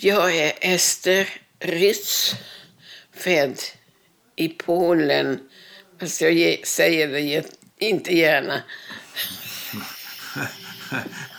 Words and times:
Jag 0.00 0.36
är 0.36 0.52
Ester 0.60 1.28
Rytz, 1.60 2.34
född 3.16 3.60
i 4.36 4.48
Polen. 4.48 5.48
Fast 6.00 6.20
jag 6.20 6.32
ge- 6.32 6.64
säger 6.64 7.08
det 7.08 7.44
inte 7.78 8.16
gärna. 8.16 8.62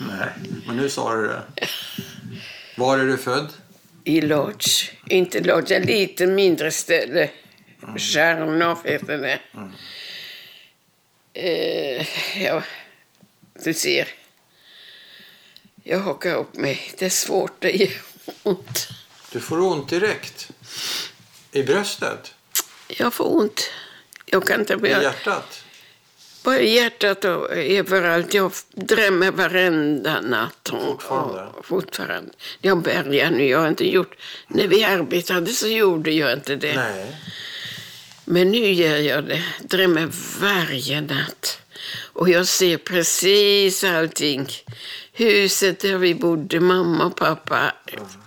Nej, 0.00 0.28
men 0.66 0.76
nu 0.76 0.88
sa 0.88 1.14
du 1.16 1.28
det. 1.28 1.42
Var 2.76 2.98
är 2.98 3.04
du 3.06 3.16
född? 3.18 3.48
I 4.04 4.20
Lodz. 4.20 4.90
Inte 5.06 5.40
Lodz, 5.40 5.70
ett 5.70 5.84
lite 5.86 6.26
mindre 6.26 6.70
ställe. 6.70 7.30
Charnov 7.98 8.78
heter 8.86 9.18
det. 9.18 9.38
Eh, 11.32 12.06
ja, 12.44 12.62
du 13.64 13.74
ser. 13.74 14.08
Jag 15.82 15.98
hakar 15.98 16.34
upp 16.34 16.56
mig. 16.56 16.80
Det 16.98 17.04
är 17.06 17.10
svårt, 17.10 17.60
det 17.60 17.90
ont. 18.42 18.88
Du 19.32 19.40
får 19.40 19.60
ont 19.60 19.88
direkt. 19.88 20.50
I 21.52 21.62
bröstet? 21.62 22.34
Jag 22.88 23.14
får 23.14 23.36
ont. 23.36 23.70
Jag 24.26 24.46
kan 24.46 24.60
inte 24.60 24.74
I 24.74 24.90
hjärtat? 24.90 25.64
Bara 26.44 26.60
i 26.60 26.74
hjärtat 26.74 27.24
och 27.24 27.50
överallt. 27.56 28.34
Jag 28.34 28.52
drömmer 28.74 29.30
varenda 29.30 30.20
natt. 30.20 30.68
Och, 30.68 30.82
Fortfarande? 30.82 31.44
Och, 31.44 31.66
fortfarande. 31.66 32.30
Jag 32.60 32.82
börjar 32.82 33.30
nu. 33.30 33.48
Jag 33.48 33.58
har 33.58 33.68
inte 33.68 33.88
gjort... 33.88 34.16
När 34.48 34.66
vi 34.66 34.84
arbetade 34.84 35.52
så 35.52 35.68
gjorde 35.68 36.10
jag 36.10 36.32
inte 36.32 36.56
det. 36.56 36.74
Nej. 36.74 37.16
Men 38.24 38.50
nu 38.50 38.72
gör 38.72 38.96
jag 38.96 39.24
det. 39.24 39.44
Drömmer 39.60 40.08
varje 40.40 41.00
natt. 41.00 41.58
Och 42.12 42.28
jag 42.28 42.46
ser 42.46 42.76
precis 42.76 43.84
allting. 43.84 44.48
Huset 45.18 45.80
där 45.80 45.98
vi 45.98 46.14
bodde, 46.14 46.60
mamma 46.60 47.10
pappa, 47.10 47.74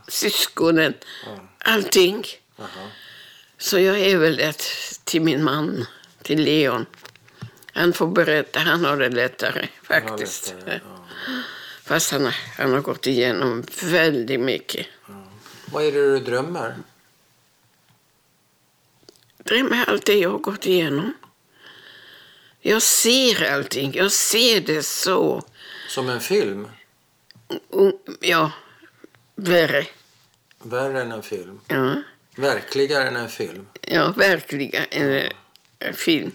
syskonen. 0.08 0.94
Allting. 1.58 2.26
Jaha. 2.56 2.68
Så 3.58 3.80
jag 3.80 4.00
är 4.00 4.18
väl 4.18 4.36
det 4.36 4.64
till 5.04 5.22
min 5.22 5.44
man, 5.44 5.86
till 6.22 6.44
Leon. 6.44 6.86
Han 7.74 7.94
får 7.94 8.08
berätta, 8.08 8.60
han 8.60 8.86
har 8.86 8.98
det 8.98 9.10
lättare 9.10 9.68
faktiskt. 9.84 10.54
lättare, 10.58 10.80
ja. 10.84 11.06
Fast 11.84 12.12
han, 12.12 12.32
han 12.58 12.74
har 12.74 12.82
gått 12.82 13.08
igenom 13.08 13.64
väldigt 13.84 14.40
mycket. 14.40 14.88
Vad 15.66 15.84
är 15.84 15.92
det 15.92 16.12
du 16.12 16.20
drömmer? 16.20 16.76
Drömmer 19.38 19.86
allt 19.90 20.06
det 20.06 20.16
jag 20.16 20.30
har 20.30 20.40
gått 20.40 20.66
igenom. 20.66 21.14
Jag 22.60 22.82
ser 22.82 23.52
allting, 23.54 23.94
jag 23.96 24.12
ser 24.12 24.62
det 24.62 24.84
så. 24.84 25.44
Som 25.88 26.10
en 26.10 26.22
film? 26.22 26.68
Ja, 28.20 28.52
värre. 29.36 29.88
Värre 30.64 31.02
än 31.02 31.12
en 31.12 31.24
film? 31.24 31.60
Ja, 31.68 31.96
Verkligare 32.36 33.08
än 33.08 33.16
en 33.16 33.30
film? 33.30 33.68
ja 33.88 34.14
verkligen 34.18 34.86
en, 34.92 35.30
en 35.80 35.94
film. 35.94 36.32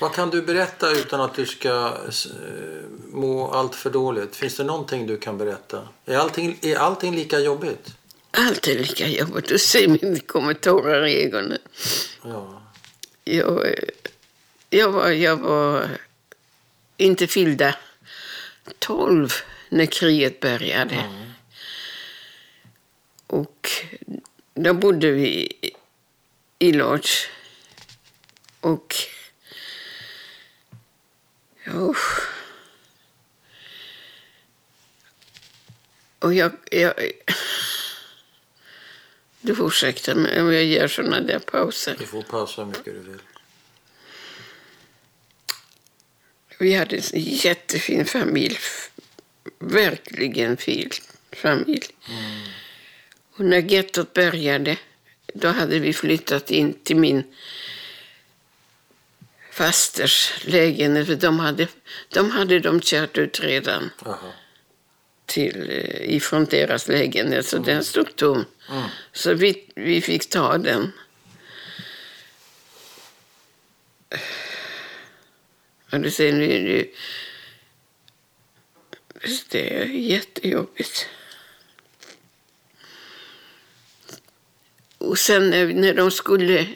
Vad 0.00 0.14
kan 0.14 0.30
du 0.30 0.42
berätta 0.42 0.90
utan 0.90 1.20
att 1.20 1.34
du 1.34 1.46
ska 1.46 1.96
eh, 2.26 2.88
må 3.12 3.50
allt 3.50 3.74
för 3.74 3.90
dåligt? 3.90 4.36
Finns 4.36 4.56
det 4.56 4.64
någonting 4.64 5.06
du 5.06 5.16
kan 5.16 5.38
berätta? 5.38 5.88
Är 6.06 6.16
allting, 6.16 6.58
är 6.62 6.76
allting 6.76 7.14
lika 7.16 7.38
jobbigt? 7.38 7.94
Allt 8.30 8.68
är 8.68 8.78
lika 8.78 9.08
jobbigt. 9.08 9.48
Du 9.48 9.58
ser 9.58 9.88
mina 9.88 10.18
kommentarer 10.26 11.06
i 11.06 11.24
ögonen. 11.24 11.58
Ja. 12.24 12.62
Jag, 13.24 13.66
eh, 13.66 13.72
jag, 14.70 14.90
var, 14.92 15.10
jag 15.10 15.36
var 15.36 15.88
inte 16.96 17.26
fyllda 17.26 17.74
12 18.78 19.32
när 19.70 19.86
kriget 19.86 20.40
började. 20.40 21.04
Och 23.26 23.70
då 24.54 24.74
bodde 24.74 25.10
vi 25.10 25.52
i 26.58 26.72
Lodz. 26.72 27.26
Och... 28.60 28.94
Usch. 31.66 32.20
Och 36.18 36.34
jag... 36.34 36.52
jag 36.70 36.94
du 39.40 39.54
får 39.54 39.66
ursäkta 39.66 40.14
mig 40.14 40.40
om 40.40 40.52
jag 40.52 40.64
gör 40.64 40.88
såna 40.88 41.20
där 41.20 41.38
pauser. 41.38 41.96
Du 41.98 42.06
får 42.06 42.22
pausa 42.22 42.64
hur 42.64 42.68
mycket 42.68 42.84
du 42.84 42.98
vill. 42.98 43.22
Vi 46.58 46.74
hade 46.74 46.96
en 46.96 47.02
jättefin 47.14 48.06
familj. 48.06 48.58
Verkligen 49.62 50.56
fin 50.56 50.90
familj. 51.32 51.86
Och 53.36 53.44
när 53.44 53.58
gettot 53.58 54.12
började, 54.12 54.76
då 55.34 55.48
hade 55.48 55.78
vi 55.78 55.92
flyttat 55.92 56.50
in 56.50 56.74
till 56.74 56.96
min 56.96 57.24
fasters 59.50 60.32
lägenhet. 60.44 61.06
För 61.06 61.14
de 61.14 61.38
hade, 61.38 61.68
de 62.08 62.30
hade 62.30 62.60
de 62.60 62.80
kört 62.80 63.18
ut 63.18 63.40
redan 63.40 63.90
Jaha. 64.04 64.32
till, 65.26 65.70
eh, 65.70 66.14
ifrån 66.16 66.44
deras 66.44 66.88
lägenhet, 66.88 67.46
så 67.46 67.58
den 67.58 67.84
stod 67.84 68.16
tom. 68.16 68.44
Mm. 68.70 68.82
Så 69.12 69.34
vi, 69.34 69.64
vi 69.74 70.00
fick 70.00 70.28
ta 70.28 70.58
den. 70.58 70.92
Ja, 75.90 75.98
du 75.98 76.10
ser, 76.10 76.32
nu, 76.32 76.46
nu, 76.46 76.90
Visst, 79.22 79.50
det 79.50 79.76
är 79.82 79.84
jättejobbigt. 79.86 81.06
Och 84.98 85.18
sen 85.18 85.50
när, 85.50 85.94
de 85.94 86.10
skulle 86.10 86.66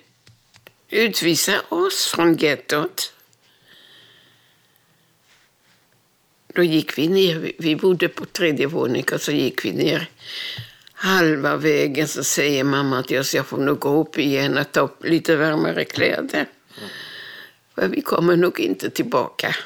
utvisa 0.88 1.60
oss 1.69 2.06
från 2.06 2.37
gettot 2.37 3.12
då 6.55 6.62
gick 6.62 6.99
vi 6.99 7.09
ner. 7.09 7.53
Vi- 7.59 7.77
bodde 7.77 8.09
på 8.09 8.25
tredje 8.27 8.66
våningen 8.66 9.06
och 9.15 9.21
så 9.21 9.32
gick 9.32 9.65
vi 9.65 9.72
ner 9.72 10.11
halva 10.93 11.56
vägen 11.56 12.09
så 12.09 12.25
säger 12.25 12.65
mamma 12.65 12.99
att 12.99 13.11
jag 13.11 13.26
ska 13.26 13.44
få 13.44 13.56
nog 13.56 13.78
gå 13.78 14.00
upp 14.00 14.19
igen 14.19 14.59
och 14.59 14.72
ta 14.72 14.81
upp 14.81 15.05
lite 15.05 15.37
varmare 15.37 15.84
kläder. 15.84 16.49
För 17.75 17.88
vi 17.88 18.00
kommer 18.00 18.37
nog 18.37 18.61
inte 18.61 18.91
tillbaka. 18.91 19.56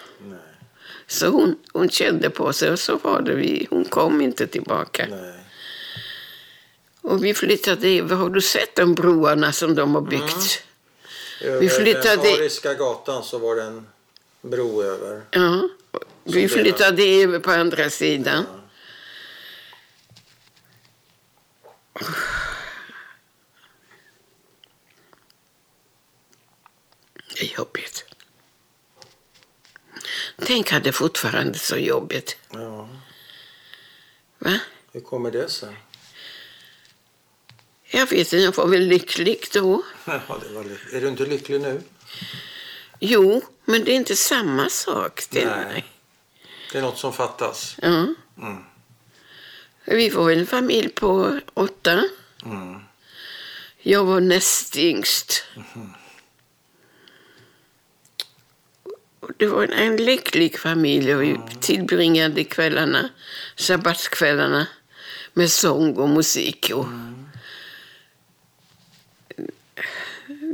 Så 1.10 1.26
hon, 1.26 1.56
hon 1.72 1.88
kände 1.91 2.30
på 2.30 2.52
sig 2.52 2.70
och 2.70 2.78
så 2.78 2.96
var 2.96 3.20
det. 3.22 3.34
Vi, 3.34 3.66
hon 3.70 3.84
kom 3.84 4.20
inte 4.20 4.46
tillbaka. 4.46 5.06
Nej. 5.10 5.34
Och 7.02 7.24
vi 7.24 7.34
flyttade 7.34 7.88
över. 7.88 8.16
Har 8.16 8.30
du 8.30 8.41
sett 8.41 8.74
de 8.74 8.94
broarna 8.94 9.52
som 9.52 9.74
de 9.74 9.94
har 9.94 10.02
byggt? 10.02 10.62
Över 11.42 11.68
flyttade- 11.68 12.16
den 12.16 12.34
Ariska 12.41 12.74
gatan 12.74 13.24
så 13.24 13.38
var 13.38 13.56
det 13.56 13.62
en 13.62 13.86
bro 14.42 14.82
över. 14.82 15.22
Ja. 15.30 15.68
Vi 16.24 16.48
flyttade 16.48 17.02
över 17.02 17.38
på 17.38 17.50
andra 17.50 17.91
sidan. 17.91 18.44
Det 27.34 27.41
är 27.44 27.58
jobbigt. 27.58 28.04
Tänk 30.47 30.72
att 30.72 30.84
det 30.84 30.93
fortfarande 30.93 31.53
är 31.54 31.59
så 31.59 31.76
jobbigt. 31.76 32.37
Ja. 32.50 32.88
Va? 34.38 34.59
Hur 34.93 35.00
kommer 35.00 35.31
det 35.31 35.49
sig? 35.50 35.76
Jag 37.91 38.06
vet 38.10 38.19
inte, 38.19 38.37
jag 38.37 38.56
var 38.56 38.66
väl 38.66 38.87
lycklig 38.87 39.44
då. 39.53 39.82
Ja, 40.04 40.21
det 40.43 40.54
var 40.54 40.65
ly- 40.65 40.78
är 40.97 41.00
du 41.00 41.09
inte 41.09 41.27
lycklig 41.27 41.60
nu? 41.60 41.82
Jo, 43.00 43.43
men 43.65 43.84
det 43.84 43.93
är 43.93 43.97
inte 43.97 44.16
samma 44.16 44.69
sak. 44.69 45.22
Det, 45.31 45.44
Nej. 45.47 45.84
Det 46.72 46.78
är 46.78 46.82
något 46.82 46.98
som 46.98 47.12
fattas. 47.12 47.77
Ja. 47.82 47.88
Mm. 48.38 48.65
Vi 49.84 50.09
var 50.10 50.31
en 50.31 50.47
familj 50.47 50.88
på 50.88 51.41
åtta. 51.54 52.04
Mm. 52.44 52.80
Jag 53.78 54.04
var 54.04 54.21
näst 54.21 54.77
yngst. 54.77 55.45
Och 55.54 55.62
Det 59.36 59.47
var 59.47 59.66
en, 59.66 59.97
lycklig 59.97 60.59
familj 60.59 61.15
och 61.15 61.22
vi 61.22 61.36
tillbringade 61.60 62.45
kvällarna, 62.45 63.09
sabbatskvällarna 63.57 64.66
med 65.33 65.51
sång 65.51 65.97
och 65.97 66.09
musik. 66.09 66.71
Och 66.75 66.86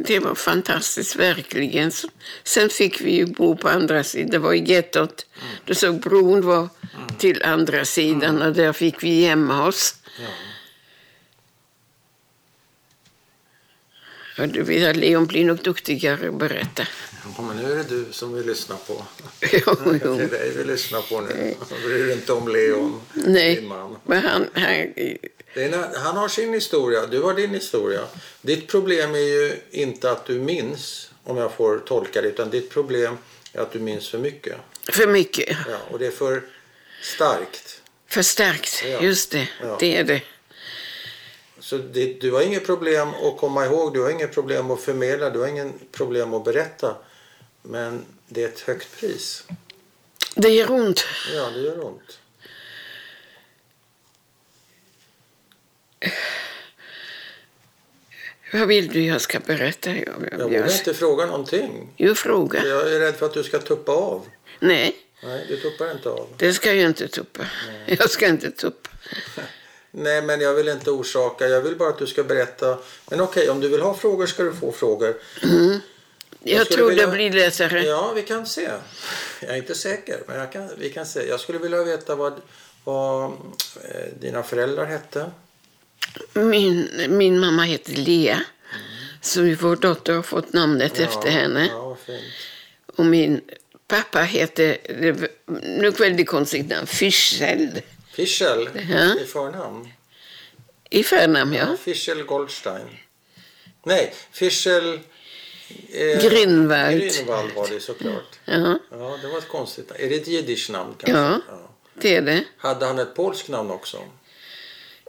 Det 0.06 0.18
var 0.18 0.34
fantastiskt, 0.34 1.16
verkligen. 1.16 1.92
Sen 2.44 2.68
fick 2.68 3.00
vi 3.00 3.14
ju 3.14 3.26
bo 3.26 3.56
på 3.56 3.68
andra 3.68 4.04
sidan. 4.04 4.30
Det 4.30 4.38
var 4.38 4.52
i 4.52 4.64
gettot. 4.64 5.26
Då 5.64 5.74
såg 5.74 6.00
bron 6.00 6.46
var 6.46 6.68
till 7.18 7.42
andra 7.42 7.84
sidan 7.84 8.42
och 8.42 8.52
där 8.52 8.72
fick 8.72 9.02
vi 9.02 9.26
gömma 9.26 9.66
oss. 9.66 9.96
Och 14.38 14.48
du 14.48 14.62
vet 14.62 14.90
att 14.90 14.96
Leon 14.96 15.26
blir 15.26 15.44
nog 15.44 15.58
duktigare 15.62 16.28
att 16.28 16.38
berätta. 16.38 16.86
Ja, 17.36 17.42
men 17.42 17.56
nu 17.56 17.72
är 17.72 17.76
det 17.76 17.82
du 17.82 18.12
som 18.12 18.34
vi 18.34 18.42
lyssnar 18.42 18.76
på. 18.76 19.04
jo, 19.40 20.14
Det 20.18 20.22
är 20.24 20.28
dig 20.28 20.52
vi 20.56 20.64
lyssnar 20.64 21.02
på 21.02 21.20
nu. 21.20 21.54
Bryr 21.84 22.12
inte 22.12 22.32
om 22.32 22.48
Leon, 22.48 23.00
Nej, 23.12 23.54
din 23.54 23.68
man. 23.68 23.96
men 24.04 24.22
han, 24.22 24.46
han, 24.54 24.94
när, 25.54 25.98
han 25.98 26.16
har 26.16 26.28
sin 26.28 26.54
historia, 26.54 27.06
du 27.06 27.22
har 27.22 27.34
din 27.34 27.50
historia. 27.50 28.00
Ditt 28.42 28.68
problem 28.68 29.14
är 29.14 29.18
ju 29.18 29.52
inte 29.70 30.10
att 30.10 30.26
du 30.26 30.38
minns, 30.38 31.10
om 31.24 31.36
jag 31.36 31.52
får 31.52 31.78
tolka 31.78 32.22
det, 32.22 32.28
utan 32.28 32.50
ditt 32.50 32.70
problem 32.70 33.18
är 33.52 33.60
att 33.60 33.72
du 33.72 33.78
minns 33.78 34.10
för 34.10 34.18
mycket. 34.18 34.56
För 34.88 35.06
mycket. 35.06 35.56
Ja, 35.68 35.76
och 35.90 35.98
det 35.98 36.06
är 36.06 36.10
för 36.10 36.42
starkt. 37.02 37.80
Förstärkt. 38.08 38.84
Ja. 38.84 39.00
Just 39.00 39.30
det. 39.30 39.48
Ja. 39.62 39.76
Det 39.80 39.96
är 39.96 40.04
det. 40.04 40.22
Så 41.60 41.78
det, 41.78 42.20
du 42.20 42.32
har 42.32 42.42
inget 42.42 42.66
problem 42.66 43.08
att 43.08 43.36
komma 43.36 43.66
ihåg, 43.66 43.94
du 43.94 44.02
har 44.02 44.10
inget 44.10 44.34
problem 44.34 44.70
att 44.70 44.80
förmedla, 44.80 45.30
du 45.30 45.38
har 45.38 45.46
ingen 45.46 45.72
problem 45.92 46.34
att 46.34 46.44
berätta. 46.44 46.96
Men 47.66 48.04
det 48.28 48.42
är 48.44 48.48
ett 48.48 48.60
högt 48.60 49.00
pris. 49.00 49.44
Det 50.34 50.48
gör 50.48 50.70
ont. 50.70 51.04
Ja, 51.34 51.50
det 51.50 51.60
gör 51.60 51.84
ont. 51.84 52.18
Vad 58.52 58.68
vill 58.68 58.88
du 58.88 59.04
jag 59.06 59.20
ska 59.20 59.40
berätta? 59.40 59.90
Jag, 59.90 59.98
jag, 60.06 60.40
Jag 60.40 60.44
vågar 60.44 60.72
inte 60.78 60.94
fråga 60.94 61.26
någonting. 61.26 61.92
Jo, 61.96 62.14
fråga. 62.14 62.64
Jag 62.66 62.92
är 62.92 63.00
rädd 63.00 63.14
för 63.16 63.26
att 63.26 63.34
du 63.34 63.42
ska 63.42 63.58
tuppa 63.58 63.92
av. 63.92 64.26
Nej, 64.60 64.96
Nej, 65.22 65.44
du 65.48 65.56
tuppar 65.56 65.92
inte 65.92 66.08
av. 66.08 66.28
det 66.36 66.52
ska 66.54 66.72
jag 66.72 66.90
inte 66.90 67.08
tuppa. 67.08 67.46
Jag 67.86 68.10
ska 68.10 68.26
inte 68.26 68.50
tuppa. 68.50 68.90
Nej, 69.90 70.22
men 70.22 70.40
jag 70.40 70.54
vill 70.54 70.68
inte 70.68 70.90
orsaka. 70.90 71.48
Jag 71.48 71.60
vill 71.60 71.76
bara 71.76 71.88
att 71.88 71.98
du 71.98 72.06
ska 72.06 72.24
berätta. 72.24 72.78
Men 73.10 73.20
okej, 73.20 73.50
om 73.50 73.60
du 73.60 73.68
vill 73.68 73.80
ha 73.80 73.94
frågor 73.94 74.26
ska 74.26 74.42
du 74.42 74.52
få 74.52 74.72
frågor. 74.72 75.14
Jag, 76.44 76.68
tror 76.68 76.88
vilja- 76.88 77.06
det 77.06 77.12
blir 77.12 77.32
lättare. 77.32 77.82
Ja, 77.82 78.12
vi 78.12 78.22
kan 78.22 78.46
se. 78.46 78.70
Jag 79.40 79.50
är 79.50 79.56
inte 79.56 79.74
säker, 79.74 80.22
men 80.26 80.36
jag 80.36 80.52
kan, 80.52 80.70
vi 80.78 80.90
kan 80.90 81.06
se. 81.06 81.22
Jag 81.28 81.40
skulle 81.40 81.58
vilja 81.58 81.84
veta 81.84 82.14
vad, 82.14 82.40
vad 82.84 83.24
eh, 83.24 83.30
dina 84.20 84.42
föräldrar 84.42 84.86
hette. 84.86 85.30
Min, 86.32 86.88
min 87.08 87.40
mamma 87.40 87.62
heter 87.62 87.92
Lea. 87.92 88.40
Så 89.20 89.54
vår 89.60 89.76
dotter 89.76 90.12
har 90.14 90.22
fått 90.22 90.52
namnet 90.52 90.98
efter 91.00 91.30
henne. 91.30 91.66
Ja. 91.72 91.96
Och 92.96 93.06
min 93.06 93.40
pappa 93.88 94.22
heter, 94.22 94.78
det 94.86 95.08
är 95.86 95.98
väldigt 95.98 96.28
konstigt 96.28 96.68
namn, 96.68 96.86
Fischel. 96.86 97.80
Fischel 98.12 98.68
Ja. 98.90 99.14
i 99.20 99.26
förnamn. 99.26 99.88
I 100.90 101.02
förnamn, 101.02 101.52
ja. 101.54 101.76
Fischel 101.84 102.22
Goldstein. 102.22 102.88
Nej, 103.84 104.14
Fischel... 104.32 105.00
Eh, 105.68 106.18
Grünwald. 106.22 107.00
Grünwald 107.00 107.54
var 107.54 107.68
det 107.68 107.80
såklart. 107.80 108.38
Ja, 108.44 108.78
Ja, 108.90 109.18
det 109.22 109.28
var 109.28 109.38
ett 109.38 109.48
konstigt 109.48 109.90
Är 109.90 110.08
det 110.08 110.14
ett 110.14 110.28
jiddisch 110.28 110.70
namn 110.70 110.94
kanske? 110.98 111.18
Ja. 111.52 111.70
det 111.94 112.16
är 112.16 112.22
det. 112.22 112.44
Hade 112.56 112.86
han 112.86 112.98
ett 112.98 113.14
polskt 113.14 113.48
namn 113.48 113.70
också? 113.70 114.02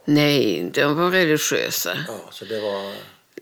Nej, 0.04 0.70
de 0.74 0.96
var 0.96 1.10
religiösa. 1.10 1.98
Ja, 2.08 2.20
så 2.30 2.44
det 2.44 2.60
var... 2.60 2.94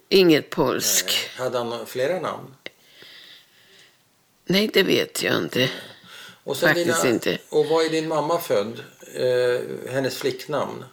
Inget 0.09 0.51
polsk. 0.51 1.31
Eh, 1.37 1.43
hade 1.43 1.59
han 1.59 1.87
flera 1.87 2.21
namn? 2.21 2.55
Nej, 4.47 4.71
det 4.73 4.83
vet 4.83 5.23
jag 5.23 5.37
inte. 5.37 5.71
Och 6.45 6.57
Faktiskt 6.57 7.05
inte. 7.05 7.39
Och 7.49 7.67
var 7.67 7.83
är 7.83 7.89
din 7.89 8.09
mamma 8.09 8.41
född? 8.41 8.81
Eh, 9.15 9.93
hennes 9.93 10.17
flicknamn? 10.17 10.85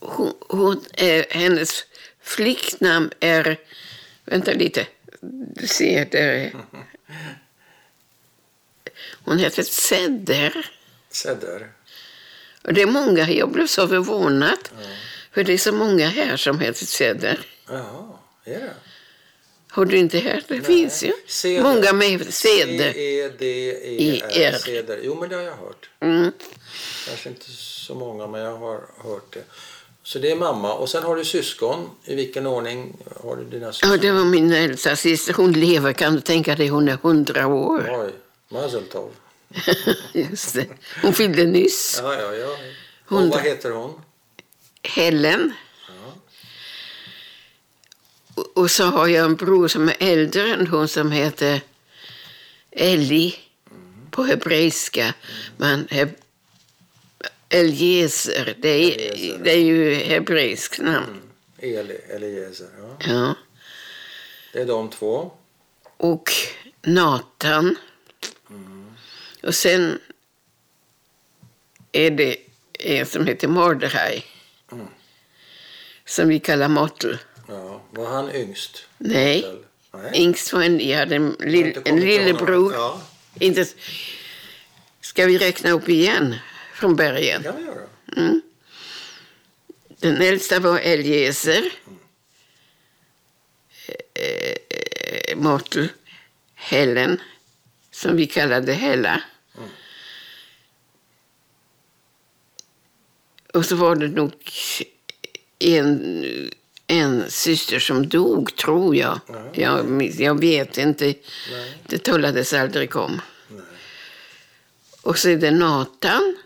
Hon, 0.00 0.34
hon 0.40 0.84
är, 0.92 1.26
hennes 1.30 1.84
flicknamn 2.22 3.10
är... 3.20 3.60
Vänta 4.24 4.52
lite. 4.52 4.86
Du 5.54 5.66
ser, 5.66 6.04
där 6.04 6.20
är... 6.22 6.52
Hon 9.24 9.38
heter 9.38 9.62
Sedder. 9.62 10.70
Sedder. 11.10 11.72
Och 12.62 12.74
det 12.74 12.82
är 12.82 12.86
många, 12.86 13.30
jag 13.30 13.50
blev 13.50 13.66
så 13.66 13.88
förvånad. 13.88 14.58
För 15.32 15.44
det 15.44 15.52
är 15.52 15.58
så 15.58 15.72
många 15.72 16.08
här 16.08 16.36
som 16.36 16.60
heter 16.60 16.86
Sedder. 16.86 17.46
Jaha, 17.68 18.18
är 18.44 18.60
det? 18.60 18.74
Har 19.68 19.84
du 19.84 19.96
inte 19.98 20.18
hört? 20.18 20.44
Det 20.48 20.60
finns 20.60 21.02
ju. 21.02 21.12
Seder. 21.26 21.62
Många 21.62 21.92
med 21.92 22.34
Seder. 22.34 22.92
C-E-D-E-R. 22.92 24.58
Seder. 24.58 25.00
Jo, 25.02 25.20
men 25.20 25.28
det 25.28 25.36
har 25.36 25.42
jag 25.42 25.56
hört. 25.56 25.90
Mm. 26.00 26.32
Kanske 27.06 27.28
inte 27.28 27.50
så 27.50 27.94
många, 27.94 28.26
men 28.26 28.40
jag 28.40 28.56
har 28.56 28.80
hört 29.04 29.32
det. 29.32 29.44
Så 30.04 30.18
det 30.18 30.30
är 30.30 30.36
mamma. 30.36 30.72
Och 30.74 30.88
sen 30.88 31.02
har 31.02 31.16
du 31.16 31.24
syskon. 31.24 31.90
I 32.04 32.14
vilken 32.14 32.46
ordning 32.46 32.96
har 33.24 33.36
du 33.36 33.44
dina 33.44 33.72
syskon? 33.72 33.90
Ja, 33.90 33.96
det 33.96 34.12
var 34.12 34.24
min 34.24 34.52
äldsta 34.52 34.96
syster. 34.96 35.34
Hon 35.34 35.52
lever, 35.52 35.92
kan 35.92 36.14
du 36.14 36.20
tänka 36.20 36.54
dig. 36.56 36.68
Hon 36.68 36.88
är 36.88 36.96
hundra 37.02 37.46
år. 37.46 37.88
Oj, 38.04 38.12
Mazel 38.48 38.82
tov. 38.84 39.10
Just 40.12 40.54
det. 40.54 40.66
Hon 41.02 41.12
fyllde 41.12 41.44
nyss. 41.44 42.00
Ja, 42.02 42.14
ja, 42.14 42.32
ja. 42.34 42.46
Och 42.48 42.58
Hon- 43.18 43.28
vad 43.30 43.40
heter 43.42 43.70
hon? 43.70 44.00
Helen. 44.82 45.52
Ja. 45.88 46.14
Och- 48.34 48.52
Och 48.58 48.70
så 48.70 48.84
har 48.84 49.06
jag 49.06 49.24
en 49.24 49.34
bror 49.36 49.68
som 49.68 49.88
är 49.88 49.96
äldre 49.98 50.54
än 50.54 50.66
hon 50.66 50.88
som 50.88 51.12
heter 51.12 51.60
Ellie 52.70 53.34
på 54.10 54.22
hebreiska. 54.22 55.14
Men 55.56 55.86
heb 55.90 56.10
Eliezer, 57.52 58.54
det 58.58 58.68
är, 58.68 59.12
Eliezer. 59.12 59.38
det 59.44 59.50
är 59.50 59.60
ju 59.60 59.94
hebreiskt 59.94 60.80
namn. 60.80 61.22
Eli, 61.58 61.94
Eliezer. 61.94 62.68
Ja. 62.78 62.96
Ja. 63.12 63.34
Det 64.52 64.60
är 64.60 64.66
de 64.66 64.90
två. 64.90 65.32
Och 65.96 66.30
Nathan. 66.82 67.76
Och 69.42 69.54
sen 69.54 69.98
är 71.92 72.10
det 72.10 72.36
en 72.78 73.06
som 73.06 73.26
heter 73.26 73.48
Mordechai. 73.48 74.24
Mm. 74.72 74.86
Som 76.04 76.28
vi 76.28 76.38
kallar 76.40 76.68
Mottel. 76.68 77.18
Ja. 77.48 77.82
Var 77.90 78.06
han 78.06 78.34
yngst? 78.34 78.86
Nej. 78.98 79.46
Nej. 79.92 80.22
Yngst 80.22 80.52
var 80.52 80.62
en, 80.62 80.88
jag 80.88 80.98
hade 80.98 81.16
en, 81.16 81.36
lill, 81.40 81.78
en 81.84 82.00
lillebror. 82.00 82.72
Ja, 82.72 83.02
Inte, 83.40 83.66
ska 85.00 85.26
vi 85.26 85.38
räkna 85.38 85.70
upp 85.70 85.88
igen 85.88 86.34
från 86.82 86.96
början? 86.96 87.42
göra. 87.42 88.40
Den 90.00 90.16
äldsta 90.16 90.60
var 90.60 90.78
Eliezer. 90.78 91.72
Eh, 94.14 95.36
Mottel. 95.36 95.88
Helen, 96.54 97.20
som 97.90 98.16
vi 98.16 98.26
kallade 98.26 98.72
Hella. 98.72 99.22
Och 103.54 103.66
så 103.66 103.76
var 103.76 103.96
det 103.96 104.08
nog 104.08 104.32
en, 105.58 106.50
en 106.86 107.30
syster 107.30 107.78
som 107.78 108.08
dog, 108.08 108.56
tror 108.56 108.96
jag. 108.96 109.20
Ja. 109.28 109.50
Jag, 109.52 110.02
jag 110.02 110.40
vet 110.40 110.78
inte. 110.78 111.04
Nej. 111.04 111.78
Det 111.86 111.98
talades 111.98 112.52
aldrig 112.52 112.96
om. 112.96 113.20
Nej. 113.48 113.60
Och 115.02 115.18
så 115.18 115.28
är 115.28 115.36
det 115.36 115.50
Nathan. 115.50 116.36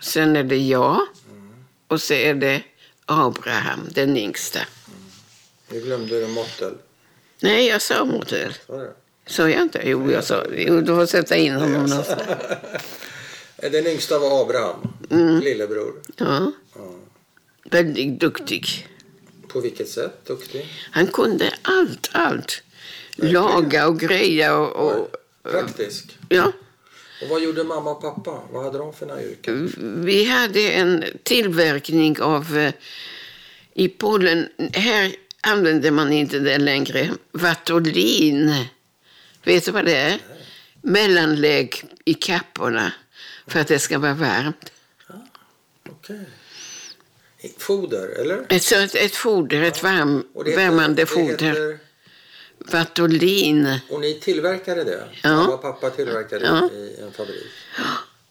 Sen 0.00 0.36
är 0.36 0.44
det 0.44 0.56
jag. 0.56 1.00
Och 1.88 2.00
så 2.02 2.14
är 2.14 2.34
det 2.34 2.62
Abraham, 3.06 3.80
den 3.90 4.16
yngsta. 4.16 4.60
Nu 5.68 5.80
glömde 5.80 6.20
du 6.20 6.26
Mottel. 6.26 6.74
Nej, 7.40 7.66
jag 7.66 7.82
sa 7.82 8.04
det. 8.28 8.52
Sa 9.26 9.48
jag 9.48 9.62
inte? 9.62 9.82
Jo, 9.84 10.10
jag 10.10 10.24
sa 10.24 10.44
Jo, 10.56 10.80
du 10.80 10.86
får 10.86 11.06
sätta 11.06 11.36
in 11.36 11.54
honom 11.54 11.72
någonstans. 11.72 12.18
Den 13.56 13.86
yngsta 13.86 14.18
var 14.18 14.42
Abraham, 14.42 14.92
Mm. 15.10 15.40
lillebror. 15.40 15.94
Ja, 16.16 16.52
Ja. 16.76 16.94
väldigt 17.64 18.20
duktig. 18.20 18.88
På 19.48 19.60
vilket 19.60 19.88
sätt? 19.88 20.24
Duktig? 20.26 20.68
Han 20.90 21.06
kunde 21.06 21.54
allt, 21.62 22.10
allt. 22.12 22.62
Laga 23.16 23.86
och 23.88 24.00
greja 24.00 24.56
och... 24.56 24.76
och 24.92 25.16
Praktisk. 25.42 26.18
ja. 26.28 26.52
Och 27.22 27.28
vad 27.28 27.42
gjorde 27.42 27.64
mamma 27.64 27.90
och 27.90 28.00
pappa? 28.00 28.42
Vad 28.52 28.64
hade 28.64 28.78
de 28.78 28.92
för 28.92 29.06
några 29.06 29.22
yrken? 29.22 29.72
Vi 30.06 30.24
hade 30.24 30.60
en 30.72 31.04
tillverkning 31.22 32.20
av... 32.20 32.56
eh, 32.58 32.72
I 33.74 33.88
Polen, 33.88 34.48
här 34.72 35.12
använder 35.40 35.90
man 35.90 36.12
inte 36.12 36.38
det 36.38 36.58
längre. 36.58 37.10
Vatolin. 37.32 38.54
Vet 39.44 39.64
du 39.64 39.70
vad 39.70 39.84
det 39.84 39.96
är? 39.96 40.18
Mellanlägg 40.82 41.84
i 42.04 42.14
kapporna 42.14 42.92
för 43.46 43.60
att 43.60 43.68
det 43.68 43.78
ska 43.78 43.98
vara 43.98 44.14
varmt. 44.14 44.72
Okej. 45.90 46.20
Foder, 47.58 48.08
eller? 48.20 48.46
Ett, 48.48 48.72
ett, 48.72 48.94
ett 48.94 49.16
foder, 49.16 49.62
ett 49.62 49.82
varm, 49.82 50.24
Och 50.34 50.44
det 50.44 50.50
heter- 50.50 50.62
värmande 50.62 51.02
det 51.02 51.06
foder. 51.06 51.24
heter- 51.48 51.78
Vatolin. 52.70 53.78
Och 53.90 54.00
ni 54.00 54.14
tillverkade 54.14 54.84
det? 54.84 55.08
Ja. 55.22 55.30
Mamma 55.36 55.54
och 55.54 55.62
pappa 55.62 55.90
tillverkade 55.90 56.44
Ja. 56.46 56.70
i 56.78 57.00
en 57.02 57.12
fabrik? 57.12 57.46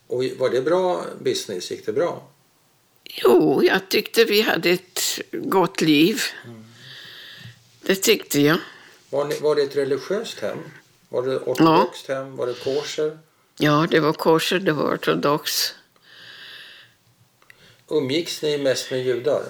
Och 0.07 0.23
var 0.37 0.49
det 0.49 0.61
bra 0.61 1.05
business? 1.19 1.71
Gick 1.71 1.85
det 1.85 1.93
bra? 1.93 2.27
Jo, 3.23 3.63
jag 3.63 3.89
tyckte 3.89 4.23
vi 4.25 4.41
hade 4.41 4.69
ett 4.69 5.19
gott 5.31 5.81
liv. 5.81 6.21
Det 7.81 7.95
tyckte 7.95 8.41
jag. 8.41 8.57
Var, 9.09 9.25
ni, 9.25 9.39
var 9.39 9.55
det 9.55 9.61
ett 9.61 9.75
religiöst 9.75 10.39
hem? 10.39 10.57
Var 11.09 11.23
det 11.27 11.37
ortodoxt 11.39 12.07
hem? 12.07 12.35
Var 12.35 12.47
det 12.47 12.53
kosher? 12.53 13.17
Ja, 13.57 13.87
det 13.91 13.99
var 13.99 14.13
korset, 14.13 14.65
det 14.65 14.71
var 14.71 14.95
ortodox. 14.95 15.73
Umgicks 17.87 18.41
ni 18.41 18.57
mest 18.57 18.91
med 18.91 19.05
judar? 19.05 19.43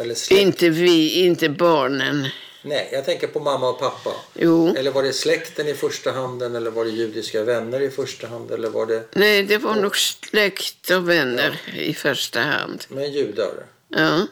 Eller 0.00 0.14
släkt? 0.14 0.40
Inte 0.42 0.68
vi, 0.68 1.24
inte 1.24 1.48
barnen. 1.48 2.28
Nej, 2.62 2.88
jag 2.92 3.04
tänker 3.04 3.26
på 3.26 3.40
mamma 3.40 3.68
och 3.68 3.78
pappa. 3.78 4.10
Jo. 4.34 4.74
Eller 4.76 4.90
var 4.90 5.02
det 5.02 5.12
släkten 5.12 5.68
i 5.68 5.74
första 5.74 6.12
handen 6.12 6.56
eller 6.56 6.70
var 6.70 6.84
det 6.84 6.90
judiska 6.90 7.44
vänner 7.44 7.80
i 7.80 7.90
första 7.90 8.26
hand 8.26 8.50
eller 8.50 8.68
var 8.70 8.86
det 8.86 9.04
Nej, 9.12 9.42
det 9.42 9.58
var 9.58 9.74
nog 9.74 9.96
släkt 9.96 10.90
och 10.90 11.08
vänner 11.08 11.60
i 11.74 11.94
första 11.94 12.40
hand. 12.40 12.84
med 12.88 13.10
judar? 13.10 13.52
Ja. 13.88 14.26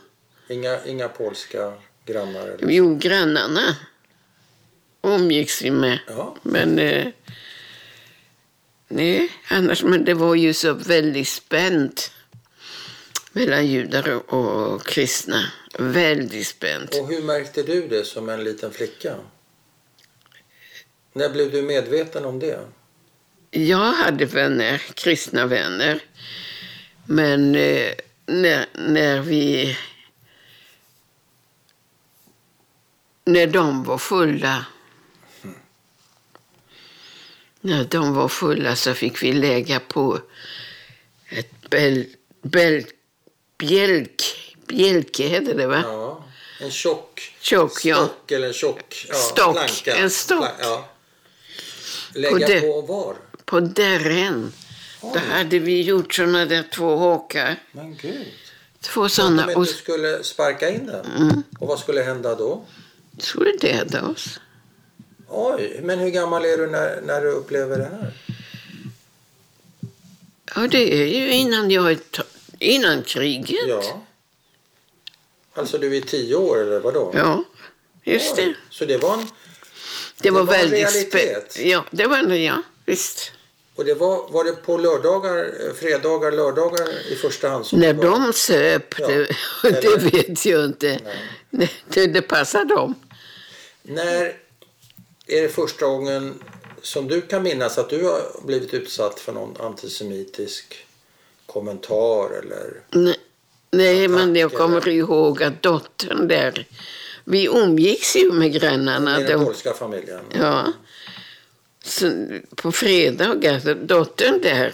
Inga, 0.48 0.84
inga 0.86 1.08
polska 1.08 1.72
grannar? 2.04 2.46
Eller? 2.46 2.70
Jo, 2.70 2.94
grannarna 2.94 3.76
umgicks 5.02 5.62
vi 5.62 5.70
med. 5.70 5.98
Ja. 6.08 6.36
Men... 6.42 6.78
Eh, 6.78 7.06
nej, 8.88 9.32
annars... 9.48 9.82
Men 9.82 10.04
det 10.04 10.14
var 10.14 10.34
ju 10.34 10.54
så 10.54 10.72
väldigt 10.72 11.28
spänt 11.28 12.10
mellan 13.36 13.66
judar 13.66 14.08
och, 14.08 14.32
och 14.34 14.86
kristna. 14.86 15.52
Väldigt 15.78 16.46
spänt. 16.46 16.94
Och 16.94 17.08
hur 17.08 17.22
märkte 17.22 17.62
du 17.62 17.88
det 17.88 18.04
som 18.04 18.28
en 18.28 18.44
liten 18.44 18.70
flicka? 18.70 19.16
När 21.12 21.28
blev 21.28 21.52
du 21.52 21.62
medveten 21.62 22.24
om 22.24 22.38
det? 22.38 22.60
Jag 23.50 23.92
hade 23.92 24.24
vänner, 24.24 24.78
kristna 24.78 25.46
vänner. 25.46 26.02
Men 27.06 27.54
eh, 27.54 27.92
när, 28.26 28.66
när 28.72 29.20
vi... 29.20 29.76
När 33.24 33.46
de 33.46 33.84
var 33.84 33.98
fulla... 33.98 34.66
När 37.60 37.84
de 37.84 38.14
var 38.14 38.28
fulla 38.28 38.76
så 38.76 38.94
fick 38.94 39.22
vi 39.22 39.32
lägga 39.32 39.80
på 39.80 40.20
ett 41.28 41.70
bäl, 41.70 42.06
bäl, 42.42 42.84
bjälk, 43.58 44.22
bjälke, 44.66 45.22
heter 45.28 45.54
det 45.54 45.66
va? 45.66 45.82
Ja, 45.84 46.24
en 46.60 46.70
tjock 46.70 47.32
Tjock, 47.40 47.84
ja. 47.84 47.96
stock 47.96 48.30
eller 48.32 48.46
en 48.48 48.52
tjock 48.54 49.06
ja, 49.08 49.14
Stock, 49.14 49.54
planka. 49.54 49.94
en 49.96 50.10
stock. 50.10 50.48
Ja. 50.60 50.88
Lägga 52.14 52.46
det- 52.46 52.60
på 52.60 52.80
var? 52.80 53.16
På 53.44 53.60
dörren. 53.60 54.52
Då 55.00 55.18
hade 55.30 55.58
vi 55.58 55.82
gjort 55.82 56.14
såna 56.14 56.44
där 56.44 56.64
två 56.74 56.96
hakar. 56.96 57.56
Men 57.72 57.96
gud. 57.96 58.26
Två 58.80 59.00
Så 59.00 59.04
att 59.04 59.12
såna. 59.12 59.46
de 59.46 59.54
Och 59.54 59.62
inte 59.66 59.78
skulle 59.78 60.24
sparka 60.24 60.70
in 60.70 60.86
den? 60.86 61.06
Mm. 61.16 61.42
Och 61.58 61.68
vad 61.68 61.78
skulle 61.78 62.02
hända 62.02 62.34
då? 62.34 62.64
skulle 63.18 63.52
döda 63.56 64.02
oss. 64.08 64.40
Oj, 65.28 65.80
men 65.82 65.98
hur 65.98 66.10
gammal 66.10 66.44
är 66.44 66.56
du 66.58 66.66
när, 66.66 67.00
när 67.00 67.20
du 67.20 67.28
upplever 67.30 67.78
det 67.78 67.84
här? 67.84 68.12
Ja, 70.54 70.66
det 70.68 70.94
är 71.02 71.06
ju 71.06 71.32
innan 71.32 71.70
jag 71.70 71.90
är 71.90 71.98
innan 72.58 73.02
kriget. 73.02 73.68
Ja. 73.68 74.02
Alltså 75.54 75.78
du 75.78 75.96
är 75.96 76.00
tio 76.00 76.34
år 76.36 76.62
eller 76.62 76.80
vadå? 76.80 77.10
Ja, 77.14 77.44
just 78.04 78.36
det. 78.36 78.54
Så 78.70 78.84
det 78.84 78.98
var 78.98 79.14
en, 79.14 79.26
Det 80.18 80.30
var, 80.30 80.42
var 80.44 80.54
en 80.54 80.60
väldigt 80.70 81.14
realitet. 81.14 81.58
Ja, 81.58 81.84
det 81.90 82.06
var 82.06 82.22
det, 82.22 82.38
ja. 82.38 82.62
Visst. 82.84 83.32
och 83.74 83.84
det 83.84 83.94
var, 83.94 84.28
var 84.30 84.44
det 84.44 84.52
på 84.52 84.76
lördagar, 84.78 85.74
fredagar, 85.74 86.32
lördagar 86.32 87.12
i 87.12 87.16
första 87.16 87.48
hand? 87.48 87.66
När 87.72 87.92
det 87.94 88.08
var? 88.08 88.20
de 88.20 88.32
söp, 88.32 88.94
Ja. 88.98 89.06
det, 89.08 89.28
det 89.62 89.96
vet 90.12 90.46
jag 90.46 90.64
inte. 90.64 91.00
Nej. 91.50 91.72
Det, 91.88 92.06
det 92.06 92.22
passar 92.22 92.64
dem. 92.64 92.94
När 93.82 94.36
är 95.26 95.42
det 95.42 95.48
första 95.48 95.86
gången 95.86 96.42
som 96.82 97.08
du 97.08 97.20
kan 97.20 97.42
minnas 97.42 97.78
att 97.78 97.90
du 97.90 98.04
har 98.04 98.46
blivit 98.46 98.74
utsatt 98.74 99.20
för 99.20 99.32
någon 99.32 99.56
antisemitisk 99.60 100.85
kommentar 101.56 102.38
eller? 102.38 102.80
Nej, 102.90 103.16
nej 103.70 104.08
men 104.08 104.36
jag 104.36 104.52
kommer 104.52 104.76
eller? 104.76 104.92
ihåg 104.92 105.42
att 105.42 105.62
dottern 105.62 106.28
där... 106.28 106.66
Vi 107.24 107.46
umgicks 107.46 108.16
ju 108.16 108.32
med 108.32 108.52
grannarna. 108.52 109.20
I 109.20 109.24
den 109.24 109.38
De, 109.38 109.44
polska 109.44 109.72
familjen? 109.72 110.20
Ja. 110.40 110.72
Så 111.84 112.10
på 112.56 112.72
fredagar, 112.72 113.74
dottern 113.74 114.40
där, 114.42 114.72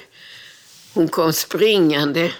hon 0.94 1.08
kom 1.08 1.32
springande 1.32 2.32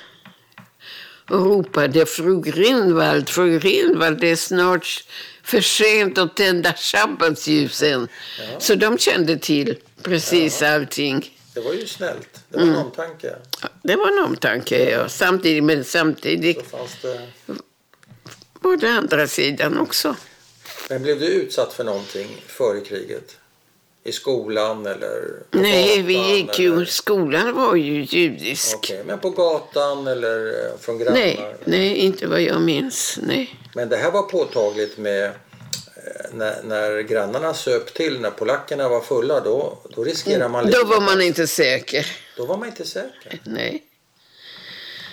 och 1.28 1.44
ropade 1.46 2.06
Fru 2.06 2.40
Grünwald, 2.40 3.28
Fru 3.28 3.58
Grünwald, 3.58 4.20
det 4.20 4.30
är 4.30 4.36
snart 4.36 5.04
för 5.42 5.60
sent 5.60 6.18
att 6.18 6.36
tända 6.36 6.74
sabbatsljusen. 6.74 8.08
Ja. 8.38 8.60
Så 8.60 8.74
de 8.74 8.98
kände 8.98 9.36
till 9.38 9.76
precis 10.02 10.62
allting. 10.62 11.38
Det 11.54 11.60
var 11.60 11.72
ju 11.72 11.86
snällt. 11.86 12.40
Det 12.48 12.56
var 12.56 12.62
Mm. 12.64 12.74
en 12.74 12.80
omtanke. 12.86 13.36
Det 13.82 13.96
var 13.96 14.08
en 14.18 14.24
omtanke, 14.24 14.90
ja. 14.90 15.08
Samtidigt, 15.08 15.64
men 15.64 15.84
samtidigt 15.84 16.64
det... 17.02 17.54
på 18.60 18.76
den 18.76 18.96
andra 18.96 19.26
sidan 19.26 19.78
också. 19.78 20.16
Men 20.88 21.02
blev 21.02 21.20
du 21.20 21.26
utsatt 21.26 21.72
för 21.72 21.84
någonting 21.84 22.42
före 22.46 22.80
kriget? 22.80 23.36
I 24.04 24.12
skolan 24.12 24.86
eller 24.86 25.22
på 25.50 25.58
Nej, 25.58 26.02
vi 26.02 26.14
gatan, 26.14 26.30
gick 26.36 26.58
ju... 26.58 26.72
eller- 26.72 26.84
Skolan 26.84 27.54
var 27.54 27.74
ju 27.76 28.02
judisk. 28.04 28.76
Okej, 28.76 29.02
men 29.06 29.18
på 29.18 29.30
gatan 29.30 30.06
eller 30.06 30.46
eh, 30.46 30.78
från 30.80 30.98
grannar? 30.98 31.12
Nej, 31.20 31.56
nej, 31.64 31.96
inte 31.96 32.26
vad 32.26 32.40
jag 32.42 32.60
minns. 32.62 33.18
Nej. 33.22 33.56
Men 33.74 33.88
det 33.88 33.96
här 33.96 34.10
var 34.10 34.22
påtagligt 34.22 34.98
med 34.98 35.32
när, 36.32 36.62
när 36.62 37.00
grannarna 37.00 37.54
söp 37.54 37.94
till, 37.94 38.20
när 38.20 38.30
polackerna 38.30 38.88
var 38.88 39.00
fulla, 39.00 39.40
då, 39.40 39.78
då 39.96 40.04
riskerar 40.04 40.48
man 40.48 40.70
Då 40.70 40.84
var 40.84 41.00
man 41.00 41.20
inte 41.22 41.46
säker. 41.46 42.06
Då 42.36 42.44
var 42.46 42.56
man 42.56 42.68
inte 42.68 42.84
säker. 42.84 43.40
Nej. 43.44 43.82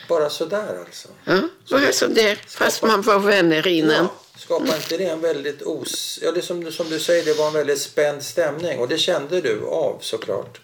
Bara 0.08 0.30
sådär 0.30 0.80
alltså. 0.88 1.08
Ja, 1.26 1.42
bara 1.72 1.92
så 1.92 2.08
där. 2.08 2.36
Fast 2.48 2.84
man 2.84 3.02
var 3.02 3.20
vänner 3.20 3.68
innan. 3.68 3.96
Ja, 4.06 4.14
skapar 4.38 4.76
inte 4.76 4.98
det 4.98 5.06
en 5.06 5.22
väldigt 5.22 5.62
os... 5.62 6.20
Ja, 6.22 6.32
det 6.32 6.42
som, 6.42 6.64
du- 6.64 6.72
som 6.72 6.90
du 6.90 7.00
säger, 7.00 7.26
det 7.26 7.34
var 7.34 7.48
en 7.48 7.54
väldigt 7.54 7.82
spänd 7.82 8.24
stämning 8.24 8.80
och 8.80 8.88
det 8.88 8.98
kände 8.98 9.42
du 9.42 9.66
av 9.66 9.98
såklart. 10.02 10.60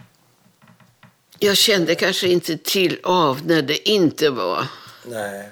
Jag 1.39 1.58
kände 1.58 1.96
kanske 1.96 2.27
inte 2.27 2.58
till 2.58 3.00
av 3.03 3.46
när 3.46 3.62
det 3.62 3.89
inte 3.89 4.29
var. 4.29 4.67
Nej. 5.05 5.50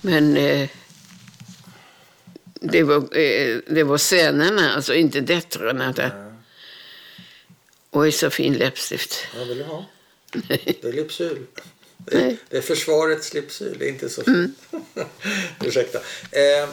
Men 0.00 0.36
eh, 0.36 0.68
det, 2.60 2.82
var, 2.82 2.96
eh, 2.96 3.58
det 3.66 3.84
var 3.84 3.98
sönerna, 3.98 4.74
alltså 4.74 4.94
inte 4.94 5.20
döttrarna. 5.20 5.92
Där. 5.92 6.34
Oj, 7.90 8.12
så 8.12 8.30
fin 8.30 8.54
läppstift. 8.54 9.26
Vad 9.38 9.48
vill 9.48 9.58
du 9.58 9.64
ha? 9.64 9.84
Det 10.32 10.84
är 10.84 10.92
Lipsyl. 10.92 11.46
Det 11.96 12.16
är, 12.16 12.36
det 12.48 12.56
är 12.56 12.60
försvarets 12.62 13.34
Lipsyl, 13.34 13.78
det 13.78 13.84
är 13.84 13.88
inte 13.88 14.08
så 14.08 14.22
fint. 14.22 14.58
Ursäkta. 15.64 15.98
Eh, 16.30 16.68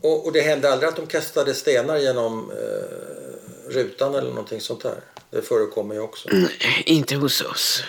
och, 0.00 0.26
och 0.26 0.32
det 0.32 0.40
hände 0.40 0.72
aldrig 0.72 0.88
att 0.88 0.96
de 0.96 1.06
kastade 1.06 1.54
stenar 1.54 1.96
genom 1.98 2.50
eh, 2.50 3.70
rutan 3.70 4.14
eller 4.14 4.28
någonting 4.28 4.60
sånt 4.60 4.82
där? 4.82 5.00
Det 5.30 5.42
förekommer 5.42 5.94
ju 5.94 6.00
också. 6.00 6.28
Nej, 6.32 6.82
inte 6.86 7.16
hos 7.16 7.40
oss. 7.40 7.82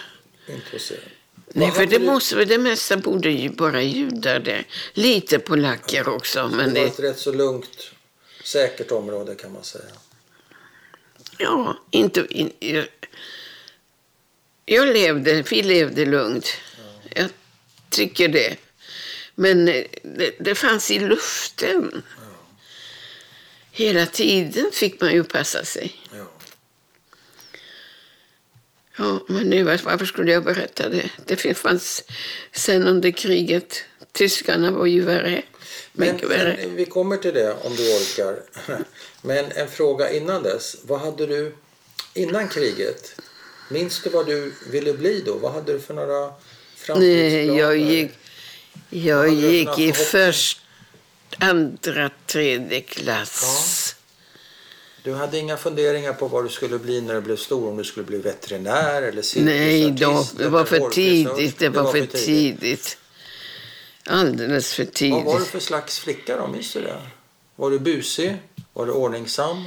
Inte 0.48 0.66
hos 0.72 0.92
er. 0.92 1.17
Nej, 1.58 1.72
för 1.72 1.86
det, 1.86 2.00
måste, 2.00 2.46
det 2.46 2.58
mesta 2.58 2.98
bodde 2.98 3.30
ju 3.30 3.50
bara 3.50 3.82
judar 3.82 4.40
där. 4.40 4.68
Lite 4.94 5.40
polacker 5.40 6.10
också, 6.10 6.48
men 6.48 6.74
Det 6.74 6.80
var 6.80 6.88
ett 6.88 7.00
rätt 7.00 7.20
så 7.20 7.32
lugnt, 7.32 7.92
säkert 8.44 8.92
område 8.92 9.36
kan 9.36 9.52
man 9.54 9.64
säga. 9.64 9.84
ja, 11.38 11.78
inte... 11.92 12.28
In, 12.30 12.52
jag, 12.60 12.88
jag 14.66 14.88
levde, 14.88 15.42
vi 15.42 15.64
levde 15.64 16.06
lugnt. 16.06 16.48
Jag 17.16 17.30
tycker 17.90 18.28
det. 18.28 18.56
Men 19.36 19.68
eh, 19.68 19.86
det, 20.04 20.32
det 20.40 20.56
fanns 20.56 20.92
i 20.92 21.00
luften. 21.00 22.04
Hela 23.72 24.06
tiden 24.06 24.70
fick 24.74 25.02
man 25.02 25.14
ju 25.14 25.24
passa 25.24 25.66
sig. 25.66 25.96
Ja. 26.12 26.37
Ja, 28.98 29.20
men 29.28 29.50
nu, 29.50 29.64
varför 29.64 30.06
skulle 30.06 30.32
jag 30.32 30.44
berätta 30.44 30.90
det? 30.90 31.10
Det 31.26 31.58
fanns 31.58 32.04
sen 32.52 32.88
under 32.88 33.12
kriget. 33.12 33.84
Tyskarna 34.12 34.72
var 34.72 34.86
ju 34.86 35.02
värre. 35.02 35.44
Men, 35.94 36.18
värre. 36.18 36.58
men 36.62 36.76
vi 36.76 36.86
kommer 36.86 37.18
till 37.18 37.34
det 37.34 37.54
om 37.64 37.76
du 37.76 37.96
orkar. 37.96 38.44
Men 39.22 39.52
en 39.52 39.68
fråga 39.68 40.12
innan 40.12 40.44
dess. 40.44 40.78
Vad 40.84 41.00
hade 41.00 41.26
du 41.26 41.56
innan 42.14 42.48
kriget? 42.48 43.22
Minns 43.70 44.02
du 44.04 44.10
vad 44.10 44.26
du 44.26 44.54
ville 44.72 44.94
bli 44.94 45.24
då? 45.26 45.34
Vad 45.34 45.52
hade 45.52 45.74
du 45.74 45.80
för 45.80 45.94
några 45.94 46.34
framtidsplaner? 46.76 47.58
Jag 47.58 47.78
gick, 47.78 48.12
jag 48.90 49.34
gick 49.34 49.80
i 49.80 49.94
först, 49.94 50.62
andra, 51.38 52.12
tredje 52.26 52.82
klass. 52.82 53.96
Du 55.08 55.14
hade 55.14 55.38
inga 55.38 55.58
funderingar 55.58 56.14
på 56.14 56.28
vad 56.28 56.46
du 56.46 56.50
skulle 56.50 56.80
bli 56.80 57.02
när 57.02 57.14
du 57.14 57.22
blev 57.22 57.36
stor? 57.36 57.70
Om 57.70 57.78
du 57.78 57.84
skulle 57.84 58.06
bli 58.06 58.18
veterinär 58.18 59.02
eller 59.02 59.44
Nej, 59.44 59.92
då, 59.92 60.28
det 60.38 60.50
var 60.50 60.66
för 60.66 60.90
tidigt. 60.90 61.60
Det 61.60 61.70
var 61.70 61.92
för 61.92 62.06
tidigt. 62.06 62.98
Alldeles 64.06 64.74
för 64.74 64.84
Vad 65.12 65.24
var 65.24 65.34
du 65.34 65.38
tidigt. 65.40 65.48
för 65.52 65.60
slags 65.60 66.00
flicka 66.00 66.38
då? 66.38 66.48
Minns 66.48 66.74
du 66.74 66.82
det? 66.82 67.02
Var 67.56 67.72
du 67.72 67.80
busig? 67.80 68.38
Var 68.74 68.86
du 68.86 68.92
ordningsam? 68.92 69.66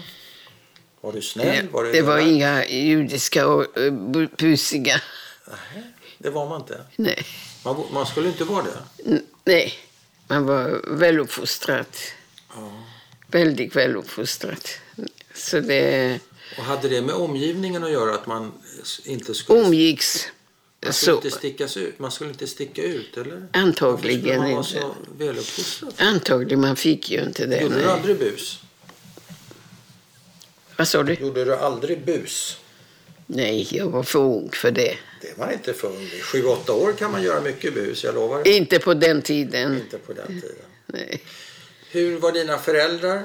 Var 1.00 1.12
du 1.12 1.22
snäll? 1.22 1.68
Var 1.68 1.84
du 1.84 1.92
Det 1.92 2.02
var 2.02 2.18
inga 2.18 2.66
judiska 2.66 3.46
och 3.46 3.78
eh, 3.78 3.92
bu- 3.92 4.36
busiga. 4.36 5.00
Nej, 5.46 5.84
det 6.18 6.30
var 6.30 6.48
man 6.48 6.60
inte. 6.60 6.80
Nej. 6.96 7.26
Man, 7.64 7.84
man 7.92 8.06
skulle 8.06 8.28
inte 8.28 8.44
vara 8.44 8.62
det. 8.64 9.20
Nej. 9.44 9.74
Man 10.26 10.46
var 10.46 10.80
väluppfostrad. 10.96 11.86
Ja. 12.56 12.72
Väldigt 13.26 13.76
väluppfostrad. 13.76 14.68
Så 15.34 15.60
det 15.60 16.18
Och 16.58 16.64
hade 16.64 16.88
det 16.88 17.02
med 17.02 17.14
omgivningen 17.14 17.84
att 17.84 17.92
göra 17.92 18.14
att 18.14 18.26
man 18.26 18.52
inte 19.04 19.34
skulle, 19.34 19.60
umgicks 19.60 20.28
man 20.82 20.92
skulle 20.92 21.12
så. 21.12 21.16
inte 21.16 21.30
stickas 21.30 21.76
ut? 21.76 21.98
Man 21.98 22.10
skulle 22.10 22.30
inte 22.30 22.46
sticka 22.46 22.82
ut, 22.82 23.16
eller? 23.16 23.48
Antagligen 23.52 24.36
man 24.38 24.46
inte. 24.46 24.54
vara 24.54 24.64
så 24.64 24.94
väluppfostrad? 25.18 25.94
Antagligen, 25.98 26.60
man 26.60 26.76
fick 26.76 27.10
ju 27.10 27.22
inte 27.22 27.46
det. 27.46 27.60
Gjorde 27.60 27.74
du 27.74 27.80
Nej. 27.80 27.90
aldrig 27.90 28.18
bus? 28.18 28.60
Vad 30.76 30.88
sa 30.88 31.02
du? 31.02 31.14
Gjorde 31.14 31.44
du 31.44 31.56
aldrig 31.56 32.04
bus? 32.04 32.56
Nej, 33.26 33.68
jag 33.70 33.86
var 33.86 34.02
för 34.02 34.18
ung 34.18 34.50
för 34.52 34.70
det. 34.70 34.96
Det 35.20 35.38
var 35.38 35.52
inte 35.52 35.72
för 35.74 35.88
ung. 35.88 36.08
Sju, 36.22 36.44
åtta 36.44 36.72
år 36.72 36.92
kan 36.92 37.12
man 37.12 37.22
göra 37.22 37.40
mycket 37.40 37.74
bus, 37.74 38.04
jag 38.04 38.14
lovar. 38.14 38.48
Inte 38.48 38.78
på 38.78 38.94
den 38.94 39.22
tiden. 39.22 39.74
Inte 39.78 39.98
på 39.98 40.12
den 40.12 40.26
tiden. 40.26 40.64
Nej. 40.86 41.22
Hur 41.90 42.18
var 42.18 42.32
dina 42.32 42.58
föräldrar? 42.58 43.22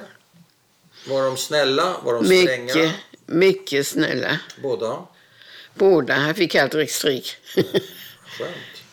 Var 1.08 1.24
de 1.24 1.38
snälla? 1.38 1.96
Var 2.04 2.14
de 2.14 2.26
stränga? 2.26 2.74
Mycket, 2.76 2.96
mycket 3.26 3.88
snälla. 3.88 4.40
Båda? 4.62 5.08
Båda. 5.74 6.14
Han 6.14 6.36
fick 6.36 6.56
aldrig 6.56 6.92
stryk. 6.92 7.38
Skönt. 8.26 8.84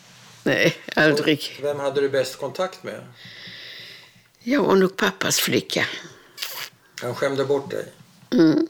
Nej, 0.43 0.77
aldrig. 0.95 1.59
Vem 1.61 1.79
hade 1.79 2.01
du 2.01 2.09
bäst 2.09 2.37
kontakt 2.37 2.83
med? 2.83 3.01
Jag 4.39 4.63
var 4.63 4.75
nog 4.75 4.97
pappas 4.97 5.39
flicka. 5.39 5.85
Han 7.01 7.15
skämde 7.15 7.45
bort 7.45 7.71
dig? 7.71 7.85
Mm. 8.31 8.67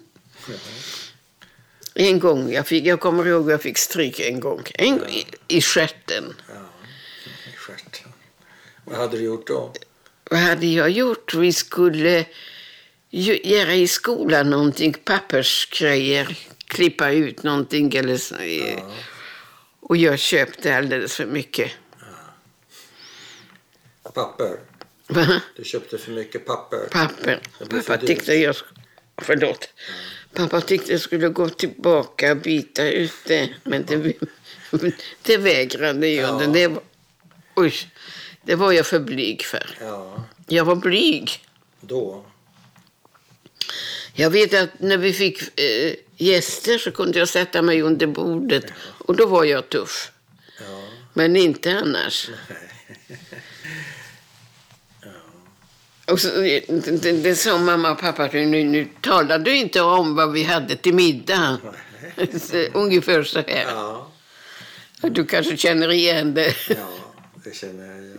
En 1.93 2.19
gång. 2.19 2.53
Jag, 2.53 2.67
fick, 2.67 2.85
jag 2.85 2.99
kommer 2.99 3.27
ihåg 3.27 3.43
att 3.43 3.51
jag 3.51 3.61
fick 3.61 3.77
stryk 3.77 4.19
en 4.19 4.39
gång. 4.39 4.63
En, 4.73 4.97
gång 4.97 5.09
i, 5.09 5.25
I 5.47 5.61
stjärten. 5.61 6.35
Ja, 6.47 6.53
i 7.53 7.55
stjärten. 7.57 8.11
Vad 8.85 8.97
hade 8.97 9.17
du 9.17 9.23
gjort 9.23 9.47
då? 9.47 9.73
Vad 10.29 10.39
hade 10.39 10.65
jag 10.65 10.89
gjort? 10.89 11.33
Vi 11.33 11.53
skulle 11.53 12.25
göra 13.21 13.73
i 13.75 13.87
skolan 13.87 14.49
någonting, 14.49 14.93
pappersgrejer, 14.93 16.37
klippa 16.65 17.11
ut 17.11 17.43
någonting 17.43 17.95
eller 17.95 18.17
så. 18.17 18.35
Och 19.79 19.97
jag 19.97 20.19
köpte 20.19 20.77
alldeles 20.77 21.15
för 21.15 21.25
mycket. 21.25 21.71
Papper? 24.13 24.59
Va? 25.07 25.41
Du 25.55 25.63
köpte 25.63 25.97
för 25.97 26.11
mycket 26.11 26.45
papper? 26.45 26.87
Papper. 26.91 27.39
Pappa 27.69 27.97
tyckte 27.97 28.33
jag... 28.33 28.55
Förlåt. 29.17 29.69
Pappa 30.33 30.61
tyckte 30.61 30.91
jag 30.91 31.01
skulle 31.01 31.29
gå 31.29 31.49
tillbaka 31.49 32.31
och 32.31 32.37
byta 32.37 32.89
ut 32.89 33.13
det. 33.25 33.49
Men 33.63 33.85
det, 33.85 34.13
det 35.21 35.37
vägrade 35.37 36.07
jag. 36.07 36.41
Ja. 36.41 36.47
Det, 36.47 36.67
var, 36.67 36.83
oj, 37.55 37.73
det 38.43 38.55
var 38.55 38.71
jag 38.71 38.85
för 38.85 38.99
blyg 38.99 39.43
för. 39.45 39.77
Ja, 39.81 40.23
Jag 40.47 40.65
var 40.65 40.75
blyg. 40.75 41.45
då? 41.81 42.25
Jag 44.15 44.29
vet 44.29 44.53
att 44.53 44.79
när 44.79 44.97
vi 44.97 45.13
fick 45.13 45.59
eh, 45.59 45.93
gäster 46.17 46.77
så 46.77 46.91
kunde 46.91 47.19
jag 47.19 47.29
sätta 47.29 47.61
mig 47.61 47.81
under 47.81 48.07
bordet 48.07 48.65
och 48.77 49.15
då 49.15 49.25
var 49.25 49.43
jag 49.43 49.69
tuff. 49.69 50.11
Ja. 50.59 50.83
Men 51.13 51.35
inte 51.35 51.77
annars. 51.77 52.29
Och 56.07 56.19
så, 56.19 56.27
det, 56.27 56.59
det, 57.01 57.11
det 57.11 57.35
sa 57.35 57.57
mamma 57.57 57.91
och 57.91 57.99
pappa, 57.99 58.29
nu, 58.33 58.63
nu 58.63 58.87
talar 59.01 59.39
du 59.39 59.55
inte 59.55 59.81
om 59.81 60.15
vad 60.15 60.31
vi 60.31 60.43
hade 60.43 60.75
till 60.75 60.93
middag. 60.93 61.57
Så, 62.41 62.55
Ungefär 62.73 63.23
så 63.23 63.39
här. 63.39 63.65
Ja, 63.67 64.11
Du 65.01 65.25
kanske 65.25 65.57
känner 65.57 65.91
igen 65.91 66.33
det. 66.33 66.53
ja 66.69 66.89
det 67.43 67.55
känner 67.55 67.85
jag 67.87 68.03
igen. 68.03 68.17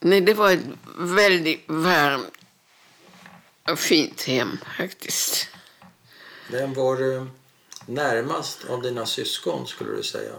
Nej, 0.00 0.20
det 0.20 0.34
var 0.34 0.50
ett 0.50 0.60
väldigt 0.98 1.64
varmt 1.66 2.43
fint 3.76 4.22
hem 4.22 4.58
faktiskt. 4.78 5.48
Vem 6.50 6.74
var 6.74 6.96
du 6.96 7.26
närmast 7.86 8.64
av 8.64 8.82
dina 8.82 9.06
syskon 9.06 9.66
skulle 9.66 9.96
du 9.96 10.02
säga? 10.02 10.32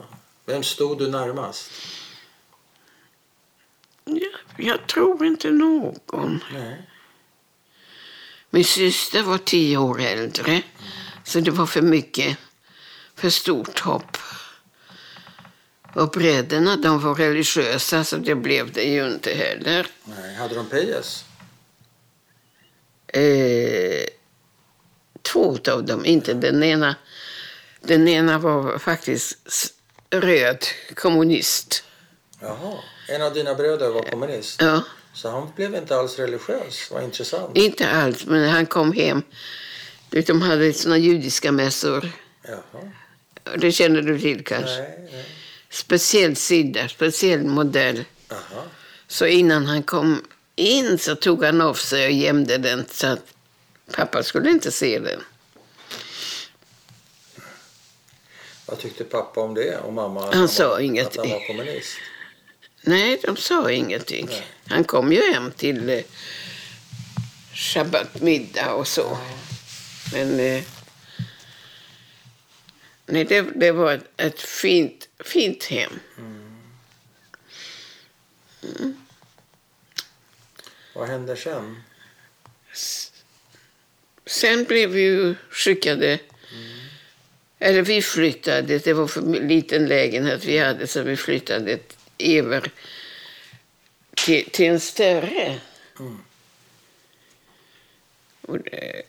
Vem 0.46 0.64
stod 0.64 1.00
du 1.00 1.10
närmast? 1.10 1.72
Ja, 4.06 4.40
jag 4.58 4.88
tror 4.88 5.26
inte 5.26 5.50
någon. 5.50 6.44
Nej. 6.54 6.90
Min 8.50 8.66
syster 8.66 9.24
var 9.24 9.38
tio 9.38 9.78
år 9.78 10.02
äldre, 10.02 10.62
så 11.24 11.40
det 11.40 11.52
var 11.52 11.66
för 11.66 11.82
mycket, 11.82 12.38
för 13.16 13.30
stort 13.30 13.80
hopp. 13.80 14.18
Och 15.96 16.10
bröderna, 16.10 16.76
de 16.76 17.00
var 17.00 17.16
religiösa, 17.16 18.04
så 18.04 18.18
det 18.18 18.36
blev 18.36 18.72
det 18.72 18.84
ju 18.84 19.08
inte 19.08 19.34
heller. 19.34 19.88
Nej. 20.04 20.36
Hade 20.36 20.56
de 20.56 20.70
pejes? 20.70 21.26
Eh, 23.16 24.06
två 25.22 25.58
av 25.72 25.84
dem, 25.86 26.06
inte 26.06 26.34
den 26.34 26.64
ena. 26.64 26.96
Den 27.82 28.08
ena 28.08 28.38
var 28.40 28.78
faktiskt 28.78 29.74
röd 30.10 30.66
kommunist. 30.96 31.84
Jaha. 32.40 32.78
En 33.10 33.22
av 33.22 33.34
dina 33.34 33.56
bröder 33.56 33.90
var 33.90 34.02
kommunist. 34.02 34.62
Ja, 34.62 34.84
Så 35.14 35.30
han 35.30 35.52
blev 35.56 35.76
inte 35.76 35.96
alls 35.98 36.20
religiös. 36.20 36.92
Vad 36.92 37.04
intressant. 37.04 37.58
inte 37.58 37.90
alls, 37.90 38.26
men 38.26 38.50
han 38.50 38.66
kom 38.66 38.94
hem. 38.94 39.22
De 40.10 40.42
hade 40.42 40.74
såna 40.74 40.98
judiska 40.98 41.52
mässor. 41.52 42.12
Jaha. 42.48 42.92
Det 43.58 43.72
känner 43.72 44.02
du 44.02 44.20
till 44.20 44.44
kanske? 44.44 44.78
Nej, 44.82 45.10
nej. 45.12 45.26
Speciell 45.70 46.36
sida, 46.36 46.88
speciell 46.88 47.44
modell. 47.44 48.04
Aha. 48.32 48.64
Så 49.08 49.26
innan 49.26 49.66
han 49.66 49.84
kom 49.84 50.24
in 50.56 50.98
så 50.98 51.16
tog 51.16 51.44
han 51.44 51.62
av 51.62 51.74
sig 51.74 52.06
och 52.06 52.12
gömde 52.12 52.58
den 52.58 52.86
så 52.92 53.08
att 53.08 53.34
pappa 53.92 54.24
skulle 54.24 54.50
inte 54.50 54.72
se 54.72 55.00
den. 55.00 55.22
Vad 58.66 58.80
tyckte 58.80 59.04
pappa 59.04 59.42
om 59.42 59.54
det? 59.54 59.78
Och 59.78 59.94
mamma? 59.94 60.22
Han 60.32 60.42
var- 60.42 60.48
sa 60.48 60.82
inget. 60.82 61.08
Att 61.08 61.16
han 61.18 61.30
var 61.30 61.48
kommunist? 61.48 61.98
Nej, 62.82 63.20
de 63.24 63.38
sa 63.38 63.72
ingenting. 63.72 64.26
Nej. 64.30 64.48
Han 64.68 64.84
kom 64.84 65.12
ju 65.12 65.34
hem 65.34 65.52
till 65.52 65.90
eh, 65.90 66.02
sabbatmiddag 67.74 68.74
och 68.74 68.88
så. 68.88 69.18
Men 70.14 70.40
eh, 70.40 70.64
nej, 73.06 73.26
det, 73.26 73.42
det 73.42 73.72
var 73.72 73.94
ett, 73.94 74.04
ett 74.18 74.42
fint, 74.42 75.08
fint 75.20 75.64
hem. 75.64 76.00
Vad 80.96 81.08
hände 81.08 81.36
sen? 81.36 81.84
Sen 84.26 84.64
blev 84.64 84.90
vi 84.90 85.02
ju 85.02 85.36
skickade, 85.50 86.20
eller 87.60 87.82
vi 87.82 88.02
flyttade, 88.02 88.80
det 88.80 88.94
var 88.94 89.08
för 89.08 89.22
liten 89.22 89.86
lägenhet 89.86 90.46
vi 90.46 90.58
hade 90.58 90.88
så 90.88 91.02
vi 91.02 91.18
flyttade 91.18 91.80
över 92.18 92.72
till, 94.16 94.50
till 94.52 94.66
en 94.66 94.80
större. 94.80 95.60
Mm. 96.00 96.18
Och, 98.42 98.60
det, 98.60 99.02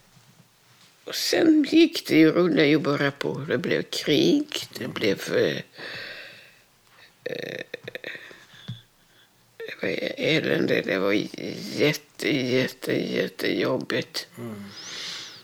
och 1.05 1.15
sen 1.15 1.67
gick 1.71 2.07
det 2.07 2.19
ju, 2.19 2.33
rullade 2.33 2.67
ju 2.67 2.79
bara 2.79 3.11
på. 3.11 3.35
Det 3.49 3.59
blev 3.59 3.83
krig, 3.83 4.67
det 4.79 4.89
blev 4.89 5.37
eh, 5.37 5.63
eh, 7.25 7.63
var 9.83 9.99
elände, 10.17 10.83
det 10.83 10.99
var 10.99 11.13
jätte, 11.77 12.37
jätte, 12.37 12.93
jättejobbigt. 12.93 14.27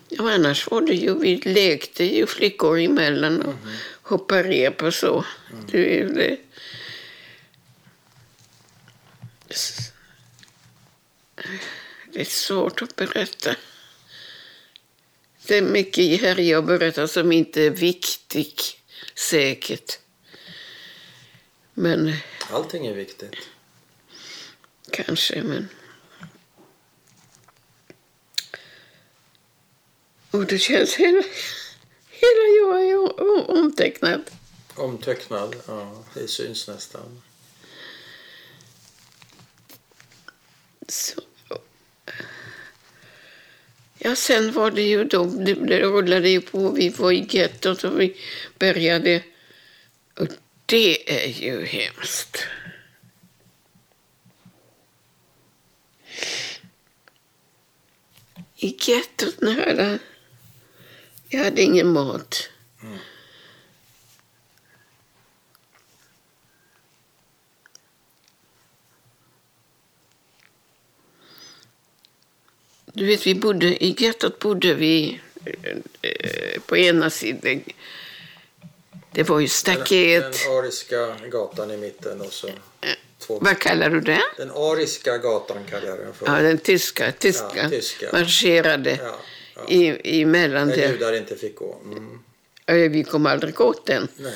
Ja, 0.09 0.33
annars 0.33 0.71
var 0.71 0.81
det 0.81 0.95
ju, 0.95 1.18
vi 1.18 1.37
lekte 1.37 2.05
ju 2.05 2.27
flickor 2.27 2.79
emellan 2.79 3.42
och 3.42 3.55
hoppade 4.03 4.42
rep 4.42 4.83
och 4.83 4.95
så. 4.95 5.25
Det, 5.71 6.01
är 6.01 6.05
det. 6.05 6.37
det 12.12 12.21
är 12.21 12.25
svårt 12.25 12.83
att 12.83 12.97
berätta. 12.97 13.57
Det 15.47 15.57
är 15.57 15.62
mycket 15.62 16.21
här 16.21 16.40
jag 16.40 16.66
berättar 16.66 17.07
som 17.07 17.33
inte 17.33 17.62
är 17.62 17.71
viktigt, 17.71 18.77
säkert. 19.14 19.99
Men 21.75 22.12
Allting 22.51 22.87
är 22.87 22.95
viktigt. 22.95 23.37
Kanske, 24.92 25.42
men... 25.42 25.68
Och 30.31 30.46
det 30.46 30.59
känns 30.59 30.94
hela, 30.94 31.22
hela 32.11 32.44
jag 32.59 32.88
är 32.90 33.50
omtecknad. 33.50 34.31
Omtöcknad. 34.74 35.57
Ja, 35.66 36.05
det 36.14 36.28
syns 36.28 36.68
nästan. 36.68 37.22
Så. 40.88 41.22
Ja, 43.98 44.16
sen 44.16 44.52
var 44.52 44.70
det 44.70 44.83
ju 44.83 45.05
då, 45.05 45.24
det, 45.24 45.55
det 45.55 45.81
rullade 45.81 46.28
ju 46.28 46.40
på. 46.40 46.70
Vi 46.70 46.88
var 46.88 47.12
i 47.12 47.26
gettot 47.31 47.85
och 47.85 48.00
vi 48.00 48.16
började. 48.59 49.22
Och 50.18 50.28
det 50.66 51.24
är 51.24 51.28
ju 51.28 51.64
hemskt. 51.64 52.46
I 58.57 58.77
gettot 58.79 59.40
nära. 59.40 59.98
Jag 61.29 61.44
hade 61.44 61.62
ingen 61.62 61.92
mat. 61.92 62.48
Du 72.94 73.07
vet, 73.07 73.27
vi 73.27 73.35
bodde, 73.35 73.85
i 73.85 73.94
gettot 73.98 74.38
bodde 74.38 74.75
vi 74.75 75.20
eh, 75.44 76.61
på 76.66 76.77
ena 76.77 77.11
sidan. 77.11 77.62
Det 79.12 79.22
var 79.22 79.40
ju 79.40 79.46
Den, 79.46 79.51
staket. 79.51 80.22
den 80.44 80.59
ariska 80.59 81.16
gatan 81.29 81.70
i 81.70 81.77
mitten 81.77 82.20
och 82.20 82.33
så 82.33 82.48
två... 83.22 83.38
Vad 83.40 83.58
kallar 83.58 83.90
du 83.90 84.00
det? 84.00 84.22
Den 84.37 84.50
ariska 84.50 85.18
gatan 85.18 85.64
kallar 85.70 85.87
jag 85.87 85.98
den 85.98 86.14
för. 86.14 86.26
Ja, 86.26 86.42
den 86.42 86.58
tyska, 86.58 87.12
tyska, 87.12 87.46
Ja, 87.56 87.68
tyska. 87.70 88.08
marscherade 88.12 88.90
Ja, 89.02 89.18
ja. 89.56 89.68
i, 89.68 90.22
emellan 90.22 90.68
Där 90.68 90.92
judar 90.92 91.12
inte 91.12 91.37
fick 91.37 91.56
gå. 91.56 91.80
Mm. 91.85 92.92
Vi 92.92 93.04
kom 93.04 93.26
aldrig 93.26 93.61
åt 93.61 93.87
den. 93.87 94.08
Nej, 94.16 94.35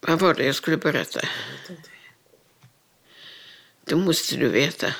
Vad 0.00 0.18
var 0.18 0.34
det 0.34 0.44
jag 0.44 0.54
skulle 0.54 0.76
berätta? 0.76 1.20
jag 1.22 1.28
vet 1.62 1.70
inte. 1.78 1.88
Då 3.84 3.96
måste 3.96 4.36
du 4.36 4.48
veta. 4.48 4.86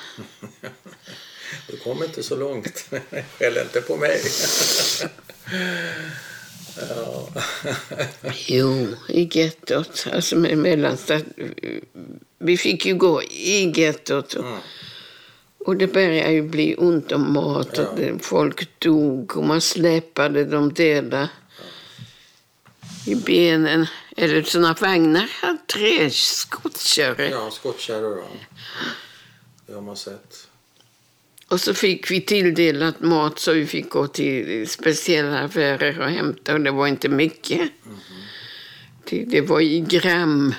Du 1.67 1.77
kom 1.77 2.03
inte 2.03 2.23
så 2.23 2.35
långt. 2.35 2.85
Skäll 3.39 3.57
inte 3.57 3.81
på 3.81 3.97
mig. 3.97 4.21
ja. 6.79 7.27
Jo, 8.47 8.87
i 9.09 9.29
gettot. 9.31 10.07
Alltså 10.13 10.35
med 10.35 10.57
mellanstad. 10.57 11.21
Vi 12.39 12.57
fick 12.57 12.85
ju 12.85 12.95
gå 12.95 13.23
i 13.23 13.73
gettot. 13.75 14.33
Och, 14.33 14.45
Mm. 14.45 14.59
och 15.65 15.75
det 15.77 15.87
började 15.87 16.31
ju 16.31 16.41
bli 16.41 16.75
ont 16.75 17.11
om 17.11 17.33
mat. 17.33 17.69
Ja. 17.77 17.87
Och 17.87 17.99
det, 17.99 18.19
folk 18.23 18.79
dog 18.79 19.37
och 19.37 19.43
man 19.43 19.61
släpade 19.61 20.45
de 20.45 20.73
döda 20.73 21.29
i 23.05 23.15
benen. 23.15 23.87
Eller 24.17 24.43
såna 24.43 24.73
vagnar 24.73 25.29
hade 25.41 25.57
tre 25.73 26.09
skottkärror. 26.11 27.21
ja, 27.27 27.51
skottkärror. 27.51 28.17
Ja. 28.17 28.25
Det 29.67 29.73
har 29.73 29.81
man 29.81 29.97
sett. 29.97 30.46
Och 31.49 31.61
så 31.61 31.73
fick 31.73 32.11
vi 32.11 32.21
tilldelat 32.21 33.01
mat 33.01 33.39
så 33.39 33.53
vi 33.53 33.67
fick 33.67 33.89
gå 33.89 34.07
till 34.07 34.67
speciella 34.69 35.39
affärer 35.39 35.99
och 35.99 36.09
hämta. 36.09 36.53
Och 36.53 36.61
det 36.61 36.71
var 36.71 36.87
inte 36.87 37.09
mycket. 37.09 37.71
Det, 39.03 39.23
det 39.23 39.41
var 39.41 39.61
i 39.61 39.79
gram 39.79 40.55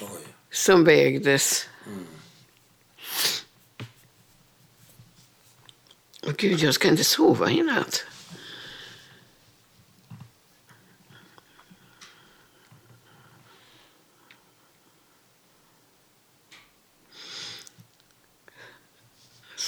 Oj. 0.00 0.08
som 0.50 0.84
vägdes. 0.84 1.68
Åh 6.22 6.32
gud, 6.36 6.60
jag 6.60 6.74
ska 6.74 6.88
inte 6.88 7.04
sova 7.04 7.50
i 7.50 7.62
natt. 7.62 8.04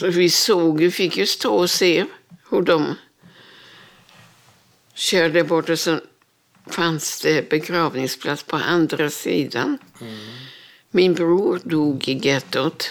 Så 0.00 0.06
vi 0.10 0.30
såg, 0.30 0.78
vi 0.78 0.90
fick 0.90 1.16
ju 1.16 1.26
stå 1.26 1.54
och 1.54 1.70
se 1.70 2.04
hur 2.50 2.62
de 2.62 2.94
körde 4.94 5.44
bort 5.44 5.68
och 5.68 5.78
så 5.78 6.00
fanns 6.66 7.20
det 7.20 7.48
begravningsplats 7.50 8.42
på 8.42 8.56
andra 8.56 9.10
sidan. 9.10 9.78
Min 10.90 11.14
bror 11.14 11.60
dog 11.64 12.08
i 12.08 12.12
gettot. 12.28 12.90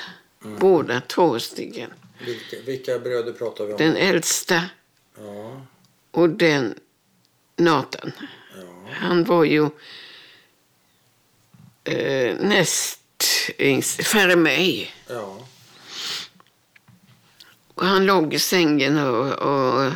Båda 0.60 1.02
två 1.02 1.40
stycken. 1.40 1.94
Vilka, 2.26 2.56
vilka 2.66 3.00
bröder 3.00 3.32
pratar 3.34 3.66
vi 3.66 3.72
om? 3.74 3.78
Den 3.78 3.96
äldsta 3.96 4.64
Ja, 5.18 5.66
och 6.12 6.30
den 6.30 6.76
Nathan. 7.56 8.12
ja. 8.56 8.90
Han 8.94 9.24
var 9.24 9.44
ju 9.44 9.70
eh, 11.84 12.36
näst 12.40 13.00
yngst, 13.60 14.04
före 14.08 14.36
mig. 14.36 14.94
ja. 15.08 15.38
Och 17.80 17.86
han 17.86 18.06
låg 18.06 18.34
i 18.34 18.40
sängen 18.40 18.98
och, 18.98 19.32
och 19.34 19.92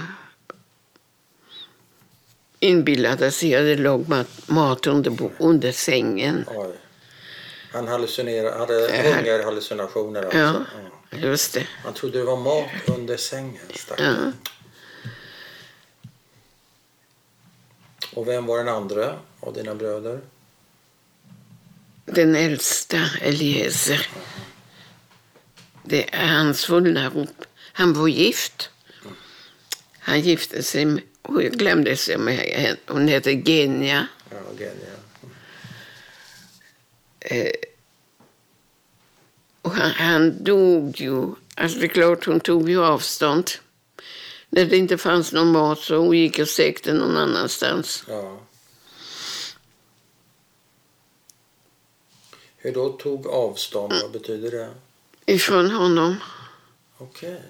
inbillade 2.59 3.31
sig 3.31 3.55
att 3.55 3.61
det 3.63 3.75
låg 3.75 4.09
mat, 4.09 4.27
mat 4.47 4.87
under, 4.87 5.29
under 5.39 5.71
sängen. 5.71 6.45
Oj. 6.47 6.75
Han 7.73 7.87
hallucinerade, 7.87 8.57
hade 8.57 8.73
hungerhallucinationer 9.13 10.23
alltså. 10.23 10.37
Ja, 10.37 10.53
Ja. 11.09 11.17
just 11.17 11.53
det. 11.53 11.67
Han 11.83 11.93
trodde 11.93 12.17
det 12.17 12.23
var 12.25 12.37
mat 12.37 12.97
under 12.97 13.17
sängen. 13.17 13.61
Ja. 13.97 14.15
Och 18.15 18.27
vem 18.27 18.45
var 18.45 18.57
den 18.57 18.67
andra 18.69 19.15
av 19.39 19.53
dina 19.53 19.75
bröder? 19.75 20.21
Den 22.05 22.35
äldsta, 22.35 23.01
Eliezer. 23.21 24.07
Det 25.83 26.15
är 26.15 26.27
hans 26.27 26.59
svullna 26.59 27.09
rop. 27.09 27.45
Han 27.73 27.93
var 27.93 28.07
gift. 28.07 28.69
Han 29.99 30.21
gifte 30.21 30.63
sig 30.63 30.85
med, 30.85 31.03
och 31.21 31.43
jag 31.43 31.51
glömde 31.53 31.97
sig 31.97 32.17
med 32.17 32.35
henne. 32.35 32.77
Hon 32.87 33.07
heter 33.07 33.31
Genia. 33.31 34.07
Ja, 34.29 34.37
Genia. 34.57 34.93
Eh, 37.19 37.51
och 39.61 39.71
han, 39.71 39.91
han 39.91 40.43
dog 40.43 41.01
ju. 41.01 41.35
Alltså 41.55 41.79
det 41.79 41.85
är 41.85 41.87
klart, 41.87 42.25
hon 42.25 42.39
tog 42.39 42.69
ju 42.69 42.83
avstånd. 42.83 43.49
När 44.49 44.65
det 44.65 44.77
inte 44.77 44.97
fanns 44.97 45.31
någon 45.33 45.51
mat 45.51 45.79
så 45.79 45.95
hon 45.95 46.17
gick 46.17 46.39
och 46.39 46.47
sökte 46.49 46.93
någon 46.93 47.17
annanstans. 47.17 48.03
Ja. 48.07 48.39
Hur 52.57 52.73
då 52.73 52.89
tog 52.89 53.27
avstånd? 53.27 53.93
Vad 54.01 54.11
betyder 54.11 54.51
det? 54.51 54.73
Ifrån 55.25 55.71
honom. 55.71 56.15
Okej. 56.97 57.41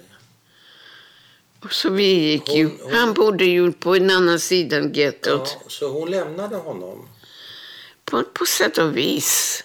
Och 1.64 1.74
så 1.74 1.90
vi 1.90 2.04
gick 2.32 2.50
ju. 2.56 2.64
Hon- 2.66 2.80
hon- 2.82 2.94
Han 2.94 3.14
bodde 3.14 3.46
ju 3.46 3.72
på 3.72 3.96
en 3.96 4.10
annan 4.12 4.40
sida 4.40 4.80
Ja, 4.80 4.88
gettot. 4.94 5.58
så 5.68 5.88
hon 5.90 6.12
lämnade 6.12 6.56
honom? 6.56 7.08
På, 8.06 8.24
på 8.34 8.46
sätt 8.46 8.78
och 8.78 8.98
vis. 8.98 9.64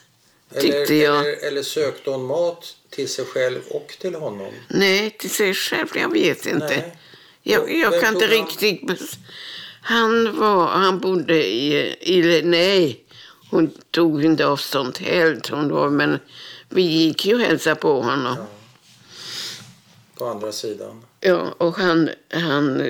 Eller, 0.51 0.61
Tyckte 0.63 0.95
jag. 0.95 1.19
Eller, 1.21 1.47
eller 1.49 1.63
sökte 1.63 2.11
hon 2.11 2.27
mat 2.27 2.77
till 2.91 3.09
sig 3.09 3.25
själv 3.25 3.61
och 3.71 3.97
till 4.01 4.15
honom? 4.15 4.53
Nej, 4.69 5.11
till 5.11 5.31
sig 5.31 5.55
själv, 5.55 5.89
jag 5.95 6.13
vet 6.13 6.47
inte. 6.47 6.67
Nej. 6.67 6.99
Jag, 7.43 7.75
jag 7.77 7.91
Vem 7.91 8.01
kan 8.01 8.15
inte 8.15 8.27
han? 8.27 8.47
riktigt... 8.47 9.19
Han 9.83 10.39
var, 10.39 10.67
han 10.67 10.99
bodde 10.99 11.47
i, 11.47 11.97
i... 12.01 12.43
Nej, 12.43 13.05
hon 13.51 13.71
tog 13.91 14.25
inte 14.25 14.47
avstånd 14.47 14.99
helt. 14.99 15.49
Hon 15.49 15.69
var, 15.69 15.91
men 15.91 16.19
vi 16.69 16.83
gick 16.83 17.27
ju 17.27 17.35
och 17.35 17.41
hälsade 17.41 17.77
på 17.77 18.03
honom. 18.03 18.35
Ja. 18.39 18.47
På 20.15 20.27
andra 20.27 20.53
sidan? 20.53 21.03
Ja, 21.21 21.55
och 21.59 21.77
han, 21.77 22.11
han... 22.33 22.83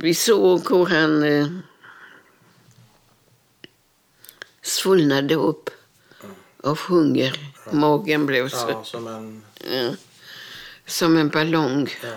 Vi 0.00 0.14
såg 0.14 0.70
hur 0.70 0.86
han 0.86 1.22
eh, 1.22 1.48
svullnade 4.62 5.34
upp 5.34 5.70
av 6.62 6.78
hunger. 6.78 7.52
Magen 7.72 8.26
blev 8.26 8.48
så, 8.48 8.70
Ja, 8.70 8.84
som 8.84 9.06
en... 9.06 9.44
ja, 9.70 9.90
som 10.86 11.16
en 11.16 11.28
ballong. 11.28 11.88
Ja. 12.02 12.16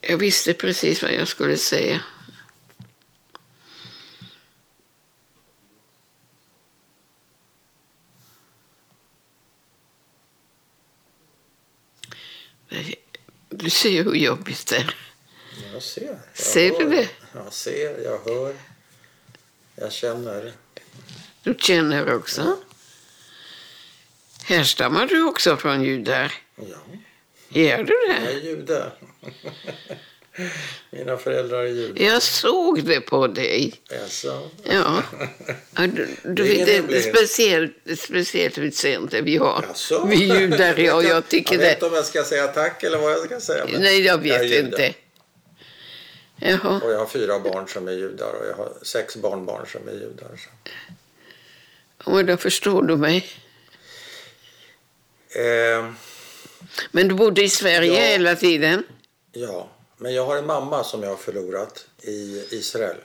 Jag 0.00 0.18
visste 0.18 0.54
precis 0.54 1.02
vad 1.02 1.12
jag 1.12 1.28
skulle 1.28 1.56
säga. 1.56 2.00
Du 13.48 13.70
ser 13.70 14.04
hur 14.04 14.14
jobbigt 14.14 14.66
det 14.66 14.76
är. 14.76 14.96
Jag 15.72 15.82
ser. 15.82 16.04
Jag 16.04 16.18
Ser 16.34 16.70
du 16.70 16.84
hör. 16.84 16.90
det? 16.90 17.08
Jag 17.34 17.52
ser, 17.52 18.04
jag 18.04 18.18
hör. 18.24 18.54
Jag 19.76 19.92
känner. 19.92 20.52
Du 21.42 21.54
känner 21.58 22.14
också. 22.14 22.56
Härstammar 24.44 25.06
du 25.06 25.22
också 25.24 25.56
från 25.56 25.84
judar? 25.84 26.32
Ja, 26.56 26.64
Gör 27.48 27.82
du 27.84 27.92
jag 28.08 28.22
det? 28.22 28.32
är 28.32 28.40
jude. 28.40 28.92
Mina 30.90 31.16
föräldrar 31.16 31.62
är 31.62 31.66
judar. 31.66 32.04
Jag 32.06 32.22
såg 32.22 32.84
det 32.84 33.00
på 33.00 33.26
dig. 33.26 33.74
Alltså. 34.02 34.50
Ja. 34.70 35.02
du, 35.76 35.86
du, 36.22 36.32
Det 36.44 36.64
det 36.64 36.76
är 36.76 36.94
ett 36.96 37.04
speciellt, 37.16 37.72
speciellt 37.98 38.58
utseende 38.58 39.20
vi 39.22 39.36
har. 39.36 39.64
Jaså? 39.68 40.06
Vi 40.06 40.16
judar, 40.40 40.76
ja. 40.78 41.02
Jag 41.02 41.28
tycker 41.28 41.52
jag 41.54 41.60
vet 41.60 41.72
inte 41.74 41.86
om 41.86 41.94
jag 41.94 42.04
ska 42.04 42.24
säga 42.24 42.46
tack 42.46 42.82
eller 42.82 42.98
vad 42.98 43.12
jag 43.12 43.24
ska 43.24 43.40
säga. 43.40 43.66
Nej, 43.78 44.00
jag 44.00 44.18
vet 44.18 44.42
jude. 44.44 44.58
inte. 44.58 44.94
Jaha. 46.36 46.80
Och 46.84 46.92
jag 46.92 46.98
har 46.98 47.06
fyra 47.06 47.38
barn 47.38 47.68
som 47.68 47.88
är 47.88 47.92
judar 47.92 48.32
och 48.40 48.46
jag 48.46 48.54
har 48.56 48.72
sex 48.82 49.16
barnbarn 49.16 49.66
som 49.72 49.88
är 49.88 49.92
judar. 49.92 50.28
Så. 52.04 52.10
Och 52.10 52.24
då 52.24 52.36
förstår 52.36 52.82
du 52.82 52.96
mig. 52.96 53.26
Eh, 55.36 55.90
Men 56.90 57.08
du 57.08 57.14
bodde 57.14 57.42
i 57.42 57.48
Sverige 57.48 57.92
Ja. 58.00 58.00
hela 58.08 58.36
tiden? 58.36 58.84
ja, 59.32 59.70
men 59.96 60.14
jag 60.14 60.26
har 60.26 60.36
en 60.36 60.46
mamma 60.46 60.84
som 60.84 61.02
jag 61.02 61.10
har 61.10 61.16
förlorat 61.16 61.86
i 62.02 62.44
Israel. 62.50 62.96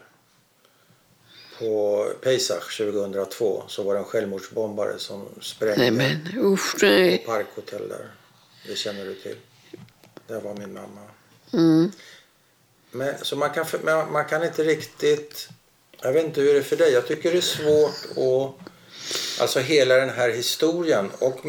På 1.59 2.05
Pesach 2.21 2.77
2002 2.77 3.63
så 3.67 3.83
var 3.83 3.93
det 3.93 3.99
en 3.99 4.05
självmordsbombare 4.05 4.99
som 4.99 5.27
sprängde 5.41 5.77
Nej 5.77 5.91
men 5.91 6.37
usch 6.37 6.79
på 6.79 6.85
nej. 6.85 7.17
Parkhotell 7.17 7.89
där. 7.89 8.11
Det 8.67 8.75
känner 8.75 9.05
du 9.05 9.15
till. 9.15 9.35
Där 10.27 10.41
var 10.41 10.53
min 10.53 10.73
mamma. 10.73 11.01
Mm. 11.53 11.91
Men, 12.91 13.13
så 13.21 13.35
man 13.35 13.49
kan, 13.49 13.65
men 13.83 14.11
man 14.11 14.25
kan 14.25 14.43
inte 14.43 14.63
riktigt... 14.63 15.49
Jag 16.01 16.13
vet 16.13 16.25
inte 16.25 16.41
hur 16.41 16.53
det 16.53 16.59
är 16.59 16.63
för 16.63 16.75
dig. 16.75 16.93
Jag 16.93 17.07
tycker 17.07 17.31
det 17.31 17.37
är 17.37 17.41
svårt 17.41 18.17
att... 18.17 18.71
Alltså 19.41 19.59
hela 19.59 19.95
den 19.95 20.09
här 20.09 20.29
historien 20.29 21.11
och 21.19 21.39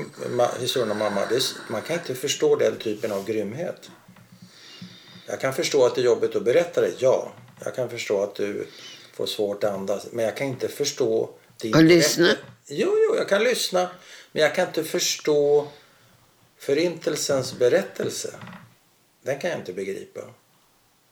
historien 0.60 0.90
om 0.90 0.98
mamma. 0.98 1.26
Det, 1.26 1.54
man 1.68 1.82
kan 1.82 1.96
inte 1.98 2.14
förstå 2.14 2.56
den 2.56 2.76
typen 2.76 3.12
av 3.12 3.24
grymhet. 3.26 3.90
Jag 5.30 5.40
kan 5.40 5.54
förstå 5.54 5.86
att 5.86 5.94
det 5.94 6.00
är 6.00 6.04
jobbigt 6.04 6.36
att 6.36 6.42
berätta 6.44 6.80
det. 6.80 6.92
Ja. 6.98 7.32
Jag 7.64 7.74
kan 7.74 7.90
förstå 7.90 8.22
att 8.22 8.34
du 8.34 8.66
får 9.14 9.26
svårt 9.26 9.64
att 9.64 9.72
andas. 9.72 10.06
Men 10.12 10.24
jag 10.24 10.36
kan 10.36 10.46
inte 10.46 10.68
förstå 10.68 11.30
din 11.60 11.74
Och 11.74 11.82
lyssna. 11.84 12.24
berättelse. 12.24 12.46
Jo, 12.66 12.94
jo, 13.08 13.16
jag 13.16 13.28
kan 13.28 13.44
lyssna. 13.44 13.90
Men 14.32 14.42
jag 14.42 14.54
kan 14.54 14.66
inte 14.66 14.84
förstå 14.84 15.68
förintelsens 16.58 17.58
berättelse. 17.58 18.34
Den 19.22 19.38
kan 19.38 19.50
jag 19.50 19.58
inte 19.58 19.72
begripa. 19.72 20.20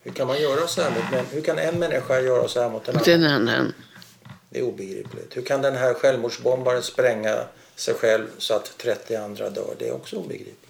Hur 0.00 0.12
kan 0.12 0.26
man 0.26 0.40
göra 0.42 0.66
så 0.66 0.82
här 0.82 0.90
mot 0.90 1.02
män- 1.12 1.26
Hur 1.32 1.40
kan 1.40 1.58
en 1.58 1.78
människa 1.78 2.20
göra 2.20 2.48
så 2.48 2.60
här 2.62 2.70
mot 2.70 2.88
en 2.88 2.94
annan? 2.96 3.04
den 3.06 3.24
annan. 3.24 3.74
Det 4.50 4.58
är 4.58 4.62
obegripligt. 4.62 5.36
Hur 5.36 5.42
kan 5.42 5.62
den 5.62 5.76
här 5.76 5.94
självmordsbombaren 5.94 6.82
spränga 6.82 7.38
sig 7.76 7.94
själv 7.94 8.26
så 8.38 8.54
att 8.54 8.78
30 8.78 9.16
andra 9.16 9.50
dör? 9.50 9.74
Det 9.78 9.88
är 9.88 9.92
också 9.92 10.16
obegripligt. 10.16 10.67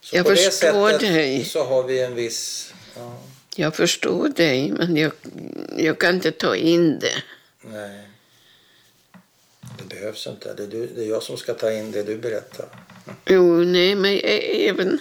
Så 0.00 0.16
Jag 0.16 0.24
på 0.24 0.30
det 0.30 0.36
förstår 0.36 0.90
sättet 0.90 1.00
dig. 1.08 1.44
så 1.44 1.64
har 1.64 1.82
vi 1.82 2.00
en 2.02 2.14
viss... 2.14 2.72
Ja, 2.96 3.18
Jag 3.56 3.76
förstår 3.76 4.28
dig, 4.28 4.70
men 4.72 4.96
jag, 4.96 5.12
jag 5.76 5.98
kan 6.00 6.14
inte 6.14 6.30
ta 6.32 6.56
in 6.56 6.98
det. 6.98 7.22
nej. 7.60 8.06
Det 9.78 9.84
behövs 9.94 10.26
inte. 10.26 10.54
Det 10.54 10.62
är, 10.62 10.66
du, 10.66 10.86
det 10.86 11.04
är 11.04 11.08
jag 11.08 11.22
som 11.22 11.36
ska 11.36 11.54
ta 11.54 11.72
in 11.72 11.92
det 11.92 12.02
du 12.02 12.16
berättar. 12.16 12.66
Jo, 13.26 13.56
nej, 13.64 13.94
men 13.94 14.20
även... 14.68 14.98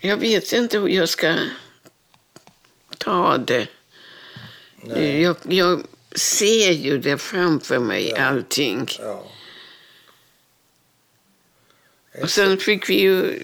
Jag 0.00 0.16
vet 0.16 0.52
inte 0.52 0.78
hur 0.78 0.88
jag 0.88 1.08
ska 1.08 1.34
ta 2.98 3.38
det. 3.38 3.68
Nej. 4.82 5.22
Jag, 5.22 5.36
jag 5.48 5.82
ser 6.16 6.70
ju 6.72 6.98
det 6.98 7.18
framför 7.18 7.78
mig, 7.78 8.08
Ja. 8.08 8.22
allting. 8.24 8.86
Ja. 9.00 9.26
Och 12.22 12.30
sen 12.30 12.58
fick 12.58 12.88
vi 12.90 13.00
ju... 13.00 13.42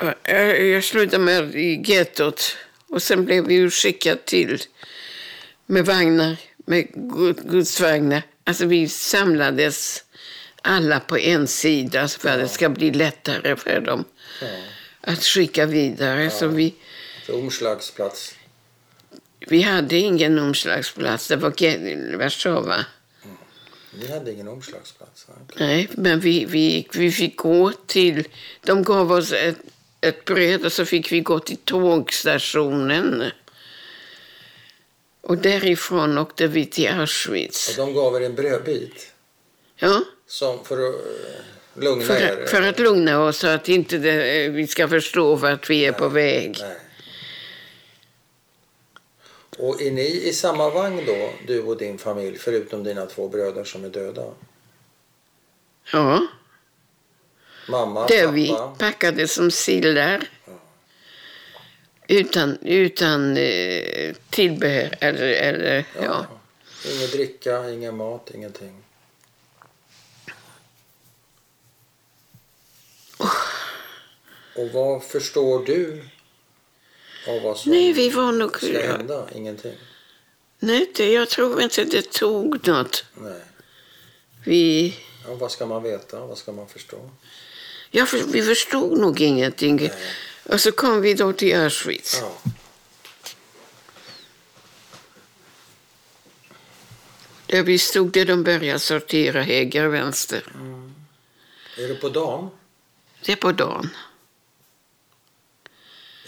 Ja, 0.00 0.14
Jag 0.34 0.84
slutade 0.84 1.24
med 1.24 1.54
i 1.54 1.82
gettot 1.84 2.56
och 2.88 3.02
sen 3.02 3.24
blev 3.24 3.46
vi 3.46 3.54
ju 3.54 3.70
skickade 3.70 4.20
till 4.24 4.62
med 5.66 5.86
vagnar, 5.86 6.36
med 6.56 6.86
godsvagnar. 7.50 8.22
Alltså 8.44 8.66
vi 8.66 8.88
samlades 8.88 10.04
alla 10.62 11.00
på 11.00 11.18
en 11.18 11.46
sida 11.46 12.08
för 12.08 12.28
att 12.28 12.38
det 12.40 12.48
ska 12.48 12.68
bli 12.68 12.90
lättare 12.90 13.56
för 13.56 13.80
dem 13.80 14.04
Ja. 14.40 14.46
att 15.00 15.22
skicka 15.24 15.66
vidare. 15.66 16.30
Så 16.30 16.46
vi, 16.46 16.74
För 17.26 17.34
omslagsplats. 17.38 18.34
vi 19.38 19.62
hade 19.62 19.96
ingen 19.96 20.38
omslagsplats, 20.38 21.28
det 21.28 21.36
var 21.36 22.16
Warszawa. 22.18 22.84
Ni 24.00 24.12
hade 24.12 24.32
ingen 24.32 24.48
omslagsplats. 24.48 25.28
va? 25.28 25.34
Nej, 25.56 25.88
men 25.92 26.20
vi, 26.20 26.44
vi, 26.44 26.88
vi 26.94 27.10
fick 27.12 27.36
gå 27.36 27.72
till... 27.86 28.28
De 28.64 28.82
gav 28.82 29.12
oss 29.12 29.32
ett, 29.32 29.56
ett 30.00 30.24
bröd 30.24 30.64
och 30.64 30.72
så 30.72 30.84
fick 30.84 31.12
vi 31.12 31.20
gå 31.20 31.38
till 31.38 31.56
tågstationen. 31.56 33.24
Och 35.20 35.38
därifrån 35.38 36.18
åkte 36.18 36.46
vi 36.46 36.66
till 36.66 36.88
Och 36.88 36.94
Auschwitz. 36.94 37.76
de 37.76 37.94
gav 37.94 38.16
er 38.16 38.20
en 38.26 38.34
brödbit. 38.34 39.12
Ja, 39.76 40.04
Som 40.26 40.64
för 40.64 40.88
att 40.88 40.94
eh, 40.94 41.82
lugna 41.82 42.04
för, 42.04 42.16
er. 42.20 42.46
för 42.46 42.62
att 42.62 42.78
lugna 42.78 43.20
oss 43.24 43.38
så 43.38 43.46
att 43.46 43.68
inte 43.68 43.98
det, 43.98 44.48
vi 44.48 44.66
ska 44.66 44.88
förstå 44.88 45.34
vart 45.34 45.70
vi 45.70 45.84
är 45.86 45.92
på 45.92 46.08
väg. 46.08 46.56
Nej. 46.60 46.76
Och 49.58 49.82
är 49.82 49.90
ni 49.90 50.02
i 50.28 50.32
samma 50.32 50.70
vagn 50.70 51.02
då, 51.06 51.30
du 51.46 51.62
och 51.62 51.76
din 51.76 51.98
familj, 51.98 52.38
förutom 52.38 52.84
dina 52.84 53.06
två 53.06 53.28
bröder 53.28 53.64
som 53.64 53.84
är 53.84 53.88
döda? 53.88 54.34
Ja, 55.92 56.26
Mamma, 57.68 58.06
där 58.06 58.22
pappa? 58.24 58.32
vi 58.32 58.56
packade 58.78 59.28
som 59.28 59.50
sillar. 59.50 60.28
Utan, 62.08 62.58
utan 62.62 63.36
eh, 63.36 64.14
tillbehör 64.30 64.96
eller, 65.00 65.28
eller 65.28 65.84
ja. 66.02 66.26
Ingen 66.86 67.10
dricka, 67.10 67.70
ingen 67.70 67.96
mat, 67.96 68.30
ingenting. 68.34 68.82
Och 74.56 74.68
vad 74.72 75.02
förstår 75.02 75.64
du 75.64 76.04
av 77.28 77.42
vad 77.42 77.58
som 77.58 77.72
Nej, 77.72 77.92
vi 77.92 78.08
var 78.08 78.32
nog... 78.32 78.56
ska 78.56 78.80
hända? 78.86 79.28
Ingenting? 79.34 79.72
Nej, 80.58 80.90
det, 80.94 81.12
jag 81.12 81.28
tror 81.28 81.62
inte 81.62 81.84
det 81.84 82.10
tog 82.12 82.68
något. 82.68 83.04
Nej. 83.14 83.40
Vi, 84.44 84.94
Ja, 85.26 85.34
vad 85.34 85.50
ska 85.50 85.66
man 85.66 85.82
veta? 85.82 86.26
Vad 86.26 86.38
ska 86.38 86.52
man 86.52 86.68
förstå? 86.68 87.10
ja, 87.90 88.06
för, 88.06 88.18
vi 88.18 88.42
förstod 88.42 88.98
nog 88.98 89.20
ingenting. 89.20 89.76
Nej. 89.76 89.92
Och 90.44 90.60
så 90.60 90.72
kom 90.72 91.00
vi 91.00 91.14
då 91.14 91.32
till 91.32 91.56
Auschwitz. 91.56 92.18
Ja. 92.20 92.50
Där 97.46 97.62
vi 97.62 97.78
stod 97.78 98.12
där 98.12 98.24
de 98.24 98.42
började 98.44 98.78
sortera 98.78 99.42
höger 99.42 99.84
och 99.86 99.94
vänster. 99.94 100.42
Är 101.78 101.88
det 101.88 101.94
på 101.94 102.08
dagen? 102.08 102.50
Det 103.24 103.32
är 103.32 103.36
på 103.36 103.52
dagen. 103.52 103.90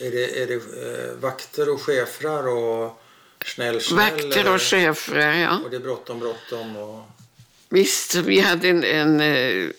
Är 0.04 0.10
det, 0.10 0.42
är 0.42 0.46
det 0.46 0.54
eh, 0.54 1.14
vakter 1.14 1.68
och 1.72 1.82
chefrar 1.82 2.48
och 2.48 3.02
snäll 3.46 3.80
snäll? 3.80 3.98
Vakter 3.98 4.40
eller? 4.40 4.54
och 4.54 4.60
chefer, 4.60 5.32
ja. 5.32 5.60
Och 5.64 5.70
det 5.70 5.76
är 5.76 5.80
bråttom 5.80 6.20
bråttom 6.20 6.76
och... 6.76 7.02
Visst, 7.68 8.14
vi 8.14 8.40
hade 8.40 8.68
en... 8.68 8.84
en 8.84 9.20
eh, 9.20 9.70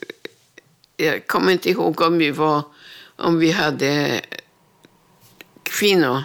jag 0.97 1.27
kommer 1.27 1.51
inte 1.51 1.69
ihåg 1.69 2.01
om 2.01 2.17
vi 2.17 2.31
var... 2.31 2.63
Om 3.15 3.39
vi 3.39 3.51
hade 3.51 4.21
kvinnor. 5.63 6.23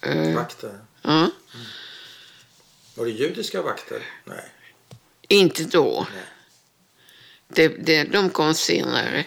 Eh, 0.00 0.34
Vakter? 0.34 0.78
ja. 1.02 1.30
Var 2.94 3.04
det 3.04 3.10
judiska 3.10 3.62
vakter? 3.62 4.02
Nej. 4.24 4.44
Inte 5.28 5.64
då. 5.64 6.06
Nej. 6.14 6.24
Det, 7.48 7.68
det, 7.68 8.04
de 8.04 8.30
kom 8.30 8.54
senare. 8.54 9.24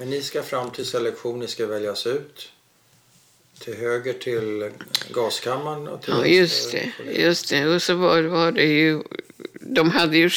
Men 0.00 0.10
ni 0.10 0.22
ska 0.22 0.42
fram 0.42 0.70
till 0.70 0.86
selektion, 0.86 1.38
ni 1.38 1.48
ska 1.48 1.66
väljas 1.66 2.06
ut. 2.06 2.52
Till 3.58 3.76
höger 3.76 4.12
till 4.12 4.70
gaskammaren 5.10 5.88
och 5.88 6.02
till 6.02 6.14
Ja, 6.14 6.26
just 6.26 6.72
det. 6.72 6.92
Just 7.04 7.48
det. 7.48 7.66
Och 7.66 7.82
så 7.82 7.94
var, 7.94 8.22
var 8.22 8.52
det 8.52 8.64
ju... 8.64 9.02
De 9.60 9.90
hade 9.90 10.16
ju 10.16 10.30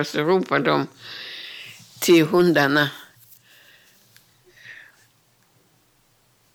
och 0.00 0.06
så 0.06 0.20
ropade 0.20 0.64
de 0.64 0.86
till 2.00 2.24
hundarna. 2.24 2.90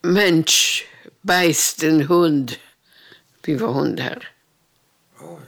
Mensch, 0.01 0.87
beißt 1.21 1.83
en 1.83 2.01
hund. 2.01 2.55
Vi 3.41 3.55
var 3.55 3.73
hundar. 3.73 4.31
Oj. 5.19 5.41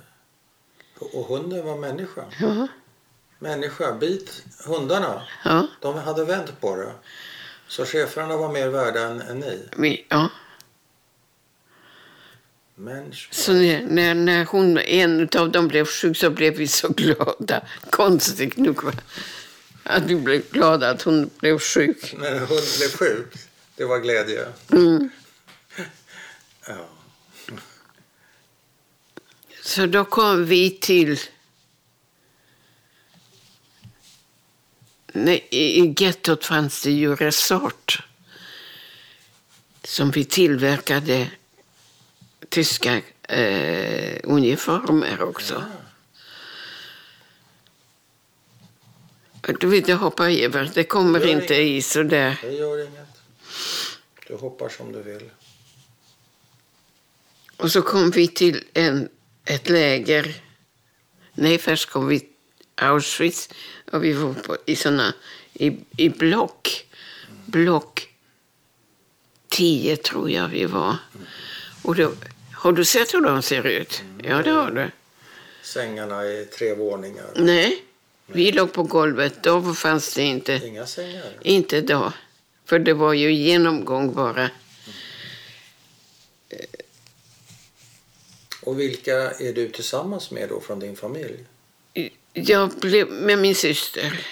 Och 1.00 1.16
och 1.16 1.26
hunden 1.26 1.66
var 1.66 1.78
människa. 1.78 2.26
Ja, 2.40 2.68
Människa, 3.40 3.94
bit 3.94 4.44
hundarna. 4.66 5.22
ja, 5.46 5.68
De 5.82 5.98
hade 5.98 6.26
vänt 6.26 6.62
på 6.62 6.76
det. 6.76 6.92
Så 7.68 7.86
cheferna 7.86 8.38
var 8.38 8.52
mer 8.52 8.68
värda 8.68 9.02
än, 9.02 9.22
än 9.22 9.40
ni. 9.40 9.70
vi, 9.78 10.06
ja. 10.10 10.30
Mensch. 12.76 13.30
Så 13.32 13.54
när, 13.54 13.82
när, 13.82 14.14
när 14.14 14.46
hon, 14.46 14.78
en 14.78 15.30
av 15.38 15.52
dem 15.52 15.68
blev 15.68 15.86
sjuk 15.86 16.18
så 16.18 16.30
blev 16.30 16.54
vi 16.54 16.68
så 16.68 16.90
glada. 16.90 17.62
Konstigt 17.90 18.58
nog. 18.58 18.84
va? 18.84 18.92
Att 19.84 20.04
vi 20.04 20.16
blev 20.16 20.42
glada 20.52 20.90
att 20.90 21.02
hon 21.02 21.30
blev 21.40 21.60
sjuk. 21.60 22.16
När 22.20 22.40
hund 22.40 22.68
blev 22.78 22.90
sjuk. 22.98 23.34
Det 23.76 23.86
var 23.86 24.00
glädje. 24.00 24.46
Mm. 24.72 25.10
Ja. 26.68 26.90
Så 29.64 29.86
då 29.86 30.06
kom 30.06 30.46
vi 30.46 30.70
till... 30.70 31.20
Nej, 35.14 35.48
I 35.50 35.94
gettot 35.98 36.46
fanns 36.46 36.84
det 36.84 36.92
ju 36.92 37.16
resort 37.16 38.04
som 39.84 40.12
vi 40.12 40.26
tillverkade 40.26 41.32
tyska 42.50 43.02
eh, 43.22 44.20
uniformer 44.24 45.22
också. 45.22 45.64
Du 49.60 49.68
vill 49.68 49.80
inte 49.80 49.94
hoppa 49.94 50.32
över, 50.32 50.72
det 50.74 50.84
kommer 50.84 51.20
Gör 51.20 51.28
inte 51.28 51.56
i 51.56 51.82
sådär. 51.82 52.40
Det 52.42 52.52
gör 52.52 52.88
inget. 52.88 53.22
Du 54.28 54.36
hoppar 54.36 54.70
som 54.70 54.92
du 54.92 55.02
vill. 55.02 55.30
Och 57.58 57.72
så 57.72 57.82
kom 57.82 58.12
vi 58.12 58.28
till 58.28 58.64
en, 58.74 59.10
ett 59.46 59.70
läger. 59.70 60.36
Nej, 61.34 61.58
först 61.58 61.90
kom 61.90 62.08
vi 62.08 62.30
Auschwitz 62.82 63.50
och 63.92 64.04
vi 64.04 64.14
var 64.14 64.34
på, 64.34 64.58
i 64.66 64.76
såna, 64.76 65.14
i, 65.54 65.78
i 65.98 66.10
block. 66.10 66.86
Block 67.46 68.08
10 69.50 69.98
tror 69.98 70.32
jag 70.32 70.48
vi 70.48 70.66
var. 70.66 70.98
Och 71.84 71.96
då, 71.96 72.12
har 72.54 72.72
du 72.72 72.86
sett 72.86 73.14
hur 73.14 73.22
de 73.22 73.42
ser 73.42 73.68
ut? 73.68 74.04
Ja, 74.24 74.42
det 74.42 74.52
har 74.52 74.72
du. 74.72 74.92
Sängarna 75.62 76.26
i 76.26 76.46
tre 76.46 76.76
våningar. 76.76 77.26
Nej, 77.36 77.84
vi 78.28 78.52
låg 78.52 78.74
på 78.74 78.84
golvet. 78.84 79.44
Då 79.44 79.74
fanns 79.74 80.14
det 80.14 80.24
inte. 80.24 80.62
Inga 80.66 80.86
sängar. 80.86 81.38
Inte 81.42 81.82
då. 81.82 82.14
För 82.66 82.80
det 82.80 82.94
var 82.94 83.14
ju 83.14 83.34
genomgång 83.34 84.14
bara. 84.14 84.50
Och 88.62 88.80
vilka 88.80 89.32
är 89.32 89.54
du 89.54 89.70
tillsammans 89.70 90.32
med 90.32 90.50
då 90.50 90.62
från 90.62 90.80
din 90.80 90.96
familj? 90.96 91.46
Jag 92.34 92.70
blev 92.70 93.12
med 93.12 93.40
min 93.40 93.56
syster. 93.56 94.26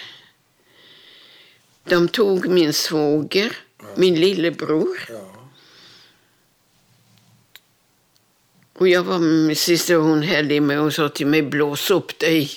De 1.84 2.08
tog 2.08 2.48
min 2.48 2.72
svåger, 2.72 3.56
min 3.94 4.14
lillebror. 4.14 5.06
Ja. 5.08 5.34
Och 8.72 8.88
jag 8.88 9.02
var 9.02 9.18
med 9.18 9.46
min 9.46 9.56
syster 9.56 9.96
och 9.98 10.04
hon 10.04 10.22
hällde 10.22 10.54
i 10.54 10.60
mig 10.60 10.78
och 10.78 10.94
sa 10.94 11.08
till 11.08 11.26
mig 11.26 11.42
blås 11.42 11.90
upp 11.90 12.18
dig. 12.18 12.50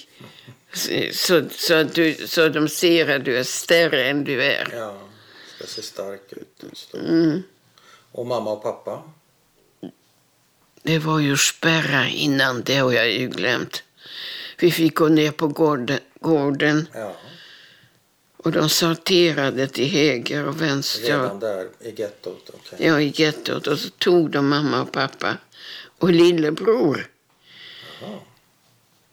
Så, 1.11 1.43
så, 1.51 1.73
att 1.73 1.95
du, 1.95 2.13
så 2.13 2.49
de 2.49 2.69
ser 2.69 3.15
att 3.15 3.25
du 3.25 3.37
är 3.37 3.43
större 3.43 4.09
än 4.09 4.23
du 4.23 4.43
är. 4.43 4.67
Ja. 4.73 5.01
Ska 5.55 5.67
se 5.67 5.81
stark 5.81 6.33
ut. 6.33 6.93
Mm. 6.93 7.43
Och 8.11 8.27
mamma 8.27 8.51
och 8.51 8.63
pappa? 8.63 9.03
Det 10.83 10.99
var 10.99 11.19
ju 11.19 11.37
spärra 11.37 12.07
innan, 12.07 12.61
det 12.61 12.75
har 12.75 12.91
jag 12.91 13.11
ju 13.11 13.27
glömt. 13.27 13.83
Vi 14.61 14.71
fick 14.71 14.95
gå 14.95 15.07
ner 15.07 15.31
på 15.31 15.47
gården, 15.47 15.99
gården 16.19 16.87
Ja. 16.93 17.15
och 18.37 18.51
de 18.51 18.69
sorterade 18.69 19.67
till 19.67 19.89
höger 19.89 20.47
och 20.47 20.61
vänster. 20.61 21.01
Redan 21.19 21.39
där 21.39 21.69
i 21.79 22.01
gettot? 22.01 22.49
okej. 22.53 22.87
Ja, 22.87 23.01
i 23.01 23.13
gettot. 23.15 23.67
Och 23.67 23.79
så 23.79 23.89
tog 23.89 24.31
de 24.31 24.47
mamma 24.49 24.81
och 24.81 24.91
pappa 24.91 25.37
och 25.99 26.11
lillebror. 26.11 27.07
Jaha. 28.01 28.19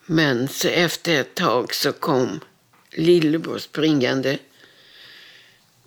Men 0.06 0.48
så 0.48 0.68
efter 0.68 1.20
ett 1.20 1.34
tag 1.34 1.74
så 1.74 1.92
kom 1.92 2.40
lillebror 2.90 3.58
springande. 3.58 4.38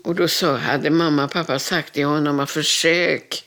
Och 0.03 0.15
då 0.15 0.27
så 0.27 0.55
hade 0.55 0.89
mamma 0.89 1.23
och 1.23 1.31
pappa 1.31 1.59
sagt 1.59 1.93
till 1.93 2.05
honom 2.05 2.39
att 2.39 2.51
försök. 2.51 3.43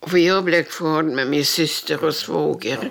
Och 0.00 0.18
jag 0.18 0.44
blev 0.44 0.62
kvar 0.62 1.02
med 1.02 1.26
min 1.26 1.44
syster 1.44 2.04
och 2.04 2.14
svåger. 2.14 2.78
Ja. 2.82 2.90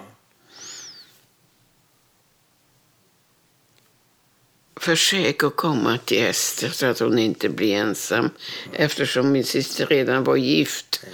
Försök 4.88 5.43
att 5.43 5.56
komma 5.56 5.97
till 6.06 6.26
Ester 6.26 6.69
så 6.69 6.86
att 6.86 7.00
hon 7.00 7.19
inte 7.19 7.50
blir 7.50 7.76
ensam. 7.76 8.30
Eftersom 8.73 9.32
min 9.32 9.43
syster 9.43 9.86
redan 9.86 10.23
var 10.23 10.36
gift. 10.36 11.06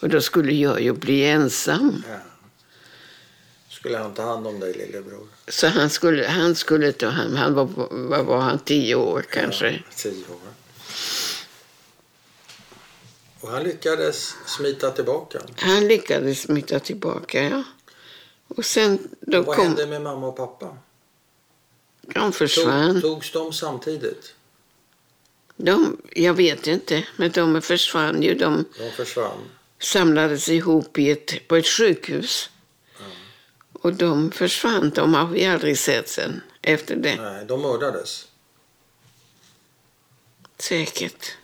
Och 0.00 0.08
då 0.08 0.20
skulle 0.20 0.52
jag 0.52 0.80
ju 0.80 0.92
bli 0.92 1.24
ensam. 1.24 2.04
Ja. 2.08 2.16
Skulle 3.68 3.98
han 3.98 4.14
ta 4.14 4.22
hand 4.22 4.46
om 4.46 4.60
dig 4.60 4.72
lillebror? 4.72 5.26
Så 5.48 5.66
han 5.66 5.90
skulle, 5.90 6.26
han 6.26 6.54
skulle 6.54 6.92
ta 6.92 7.08
hand 7.08 7.36
Han 7.36 7.54
var, 7.54 7.68
vad 7.90 8.24
var 8.24 8.40
han, 8.40 8.58
tio 8.58 8.94
år 8.94 9.24
kanske. 9.30 9.70
Ja, 9.70 9.78
tio 9.96 10.24
år. 10.24 10.52
Och 13.40 13.48
han 13.48 13.62
lyckades 13.62 14.34
smita 14.46 14.90
tillbaka. 14.90 15.40
Han 15.56 15.88
lyckades 15.88 16.42
smita 16.42 16.80
tillbaka, 16.80 17.42
ja. 17.42 17.64
Och 18.48 18.64
sen 18.64 18.98
då 19.20 19.42
Vad 19.42 19.56
kom... 19.56 19.66
hände 19.66 19.86
med 19.86 20.02
mamma 20.02 20.26
och 20.26 20.36
pappa? 20.36 20.76
De 22.02 22.32
försvann. 22.32 22.92
Tog, 23.00 23.02
togs 23.02 23.32
de 23.32 23.52
samtidigt? 23.52 24.34
De, 25.56 25.96
jag 26.14 26.34
vet 26.34 26.66
inte, 26.66 27.04
men 27.16 27.30
de 27.30 27.62
försvann 27.62 28.22
ju. 28.22 28.34
De 28.34 28.64
De 28.78 28.90
försvann. 28.90 29.38
samlades 29.78 30.48
ihop 30.48 30.98
i 30.98 31.10
ett, 31.10 31.48
på 31.48 31.56
ett 31.56 31.66
sjukhus. 31.66 32.50
Och 33.72 33.94
de 33.94 34.30
försvann. 34.30 34.90
De 34.94 35.14
har 35.14 35.26
vi 35.26 35.44
aldrig 35.46 35.78
sett 35.78 36.08
sen 36.08 36.40
efter 36.62 36.96
det. 36.96 37.16
Nej, 37.16 37.44
de 37.46 37.62
mördades. 37.62 38.28
Säkert. 40.58 41.36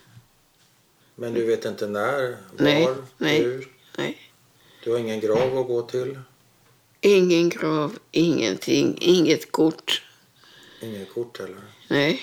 Men 1.15 1.33
du 1.33 1.45
vet 1.45 1.65
inte 1.65 1.87
när, 1.87 2.21
var, 2.29 2.37
Nej, 2.57 2.87
nej. 3.17 3.41
hur? 3.43 3.67
Nej. 3.97 4.31
Du 4.83 4.91
har 4.91 4.97
ingen 4.99 5.19
grav 5.19 5.57
att 5.57 5.67
gå 5.67 5.81
till? 5.81 6.19
Ingen 7.01 7.49
grav, 7.49 7.97
ingenting, 8.11 8.97
inget 9.01 9.51
kort. 9.51 10.01
Inget 10.81 11.13
kort 11.13 11.39
heller? 11.39 11.61
Nej. 11.87 12.21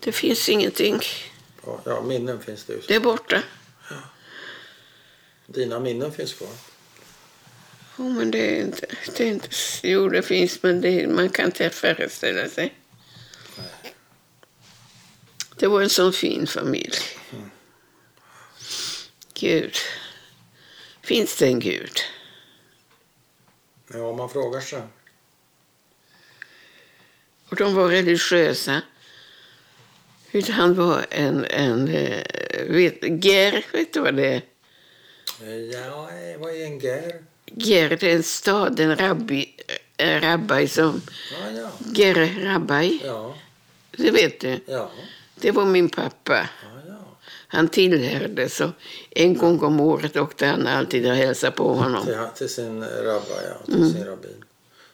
Det 0.00 0.12
finns 0.12 0.48
ingenting. 0.48 1.00
Ja, 1.66 1.80
ja, 1.84 2.02
minnen 2.02 2.42
finns 2.42 2.64
det 2.64 2.72
ju. 2.72 2.80
Det 2.88 2.94
är 2.94 3.00
borta. 3.00 3.42
Dina 5.46 5.80
minnen 5.80 6.12
finns 6.12 6.34
kvar. 6.34 6.48
Jo, 7.98 8.08
men 8.08 8.30
det 8.30 8.38
är 8.38 8.62
inte... 8.62 8.86
Det 9.16 9.24
är 9.24 9.32
inte 9.32 9.48
jo, 9.82 10.08
det 10.08 10.22
finns, 10.22 10.62
men 10.62 10.80
det, 10.80 11.08
man 11.08 11.30
kan 11.30 11.46
inte 11.46 11.70
föreställa 11.70 12.48
sig. 12.48 12.74
Det 15.56 15.66
var 15.66 15.82
en 15.82 15.90
sån 15.90 16.12
fin 16.12 16.46
familj. 16.46 16.98
Gud. 19.34 19.74
Finns 21.02 21.36
det 21.36 21.46
en 21.46 21.60
Gud? 21.60 21.98
Ja, 23.92 24.12
man 24.12 24.30
frågar 24.30 24.60
sig. 24.60 24.82
Och 27.50 27.56
de 27.56 27.74
var 27.74 27.88
religiösa. 27.88 28.82
Han 30.50 30.74
var 30.74 31.06
en... 31.10 31.44
en 31.44 31.88
eh, 31.88 32.22
vet, 32.68 33.24
ger, 33.24 33.64
vet 33.72 33.92
du 33.92 34.00
vad 34.00 34.14
det 34.16 34.26
är? 34.34 34.42
Ja, 35.72 36.10
eh, 36.10 36.40
vad 36.40 36.50
är 36.54 36.64
en 36.66 36.78
ger? 36.78 37.22
Ger, 37.44 37.88
det 37.88 38.02
är 38.10 38.16
en 38.16 38.22
stad, 38.22 38.80
en 38.80 38.96
rabbi, 38.96 39.48
en 39.96 40.20
rabbi 40.20 40.68
som... 40.68 41.02
Ja, 41.32 41.60
ja. 41.60 41.70
Ger 41.94 42.44
rabbi, 42.44 43.00
Ja, 43.04 43.34
det 43.96 44.10
vet 44.10 44.40
du. 44.40 44.60
ja. 44.66 44.90
Det 45.34 45.50
var 45.50 45.64
min 45.64 45.88
pappa. 45.88 46.34
ja, 46.62 46.80
ja. 46.88 46.94
Han 47.48 47.68
tillhörde, 47.68 48.48
så 48.48 48.70
en 49.10 49.36
gång 49.36 49.60
om 49.62 49.80
året 49.80 50.16
åkte 50.16 50.46
han 50.46 50.66
alltid 50.66 51.06
och 51.06 51.14
hälsade 51.14 51.52
på 51.56 51.74
honom. 51.74 52.04
Till, 52.06 52.16
till 52.34 52.48
sin 52.48 52.84
rabba, 52.84 53.42
ja. 53.48 53.64
Till 53.64 53.74
Mm. 53.74 53.92
sin 53.92 54.04
rabbin. 54.04 54.44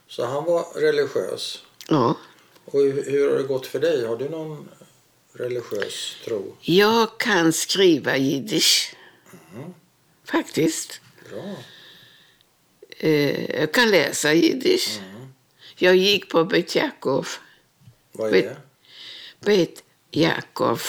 Så 0.07 0.25
han 0.25 0.45
var 0.45 0.79
religiös. 0.81 1.61
Ja. 1.89 2.15
Och 2.71 2.81
hur, 2.81 3.29
har 3.31 3.37
det 3.37 3.43
gått 3.43 3.67
för 3.67 3.79
dig? 3.79 4.05
Har 4.05 4.17
du 4.17 4.29
någon 4.29 4.69
religiös 5.33 6.15
tro? 6.25 6.55
Jag 6.61 7.19
kan 7.19 7.53
skriva 7.53 8.17
jiddisch. 8.17 8.95
Faktiskt. 10.25 11.01
Bra. 11.29 11.55
Eh, 12.97 13.55
jag 13.59 13.71
kan 13.73 13.91
läsa 13.91 14.33
jiddisch. 14.33 14.99
Jag 15.75 15.95
gick 15.95 16.29
på 16.29 16.43
Bet 16.43 16.75
Jakov. 16.75 17.27
Vad 18.11 18.27
är 18.27 18.31
Vet- 18.31 18.45
det? 18.45 18.57
Bet 19.45 19.83
Jakov. 20.11 20.81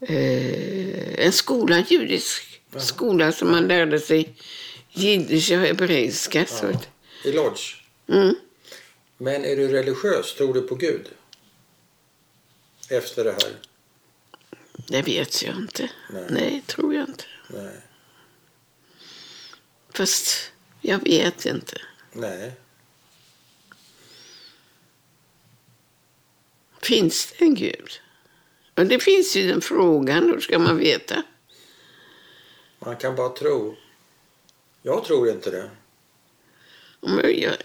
Eh, 0.00 1.24
en 1.26 1.32
skola, 1.32 1.76
en 1.76 1.84
judisk 1.88 2.60
skola 2.76 3.32
som 3.32 3.50
man 3.50 3.68
lärde 3.68 4.00
sig 4.00 4.34
jiddisch 4.92 5.50
och 5.52 5.58
hebreiska. 5.58 6.46
I 7.24 7.32
Lodge? 7.32 7.76
Mm. 8.08 8.34
Men 9.18 9.44
är 9.44 9.56
du 9.56 9.68
religiös? 9.68 10.34
Tror 10.34 10.54
du 10.54 10.62
på 10.62 10.74
Gud? 10.74 11.08
Efter 12.90 13.24
det 13.24 13.32
här? 13.32 13.56
Det 14.88 15.02
vet 15.02 15.42
jag 15.42 15.56
inte. 15.56 15.90
Nej. 16.10 16.26
Nej, 16.30 16.62
tror 16.66 16.94
jag 16.94 17.08
inte. 17.08 17.24
Nej. 17.48 17.80
Fast 19.94 20.52
jag 20.80 20.98
vet 21.04 21.46
inte. 21.46 21.80
Nej. 22.12 22.52
Finns 26.82 27.32
det 27.32 27.44
en 27.44 27.54
gud? 27.54 27.90
Och 28.74 28.86
det 28.86 28.98
finns 28.98 29.36
ju 29.36 29.48
den 29.48 29.60
frågan, 29.60 30.24
hur 30.24 30.40
ska 30.40 30.58
man 30.58 30.76
veta? 30.76 31.22
Man 32.78 32.96
kan 32.96 33.16
bara 33.16 33.28
tro. 33.28 33.76
Jag 34.82 35.04
tror 35.04 35.30
inte 35.30 35.50
det. 35.50 35.70
Men 37.00 37.40
jag... 37.40 37.56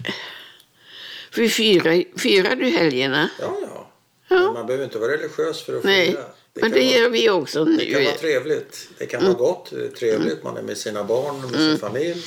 Vi 1.40 1.50
firar, 1.50 2.04
firar 2.20 2.56
du 2.56 2.66
helgerna? 2.70 3.30
Ja, 3.40 3.58
ja. 3.62 3.92
Ja. 4.28 4.36
Men 4.44 4.54
man 4.54 4.66
behöver 4.66 4.86
inte 4.86 5.00
vara 5.00 5.12
religiös 5.12 5.62
för 5.62 5.78
att 5.78 5.84
Nej, 5.84 6.08
fira. 6.12 6.24
men 6.54 6.62
kan 6.62 6.72
det 6.72 6.80
vara- 6.80 6.98
gör 6.98 7.10
vi 7.10 7.30
också 7.30 7.66
Det 7.66 7.86
kan 7.86 7.94
vara 8.04 8.12
nu. 8.14 8.18
trevligt. 8.20 8.90
Det 8.98 9.06
kan 9.06 9.24
vara 9.24 9.34
gott, 9.34 9.70
det 9.72 9.86
är 9.86 9.90
trevligt. 9.90 10.44
Man 10.44 10.58
är 10.58 10.62
med 10.62 10.78
sina 10.78 11.04
barn, 11.04 11.42
med 11.42 11.60
sin 11.60 11.78
familj. 11.78 12.24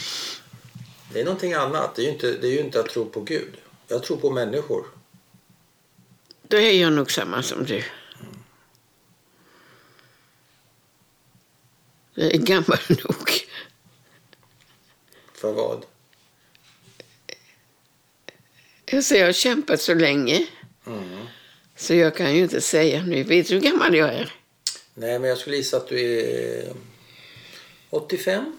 Det 1.12 1.20
är 1.20 1.24
någonting 1.24 1.52
annat. 1.52 1.94
Det 1.94 2.02
är, 2.02 2.04
ju 2.06 2.10
inte, 2.12 2.32
det 2.32 2.48
är 2.48 2.60
inte 2.60 2.80
att 2.80 2.88
tro 2.88 3.04
på 3.04 3.20
Gud. 3.20 3.52
Jag 3.88 4.02
tror 4.02 4.16
på 4.16 4.30
människor. 4.30 4.86
Då 6.48 6.56
är 6.56 6.72
jag 6.80 6.92
nog 6.92 7.10
samma 7.12 7.42
som 7.42 7.64
du. 7.64 7.84
Jag 12.14 12.32
är 12.34 12.38
gammal 12.38 12.78
nog. 12.88 13.30
För 15.34 15.52
vad? 15.52 15.84
Alltså, 18.92 19.14
jag 19.14 19.26
har 19.26 19.32
kämpat 19.32 19.80
så 19.80 19.94
länge. 19.94 20.46
Mm. 20.86 21.26
Så 21.76 21.94
jag 21.94 22.16
kan 22.16 22.34
ju 22.36 22.42
inte 22.42 22.60
säga 22.60 23.02
nu. 23.02 23.22
Vet 23.22 23.48
du 23.48 23.54
hur 23.54 23.60
gammal 23.60 23.94
jag 23.94 24.08
är? 24.14 24.34
Nej, 24.94 25.18
men 25.18 25.28
jag 25.28 25.38
skulle 25.38 25.56
gissa 25.56 25.76
att 25.76 25.88
du 25.88 26.20
är 26.20 26.72
85, 27.90 28.58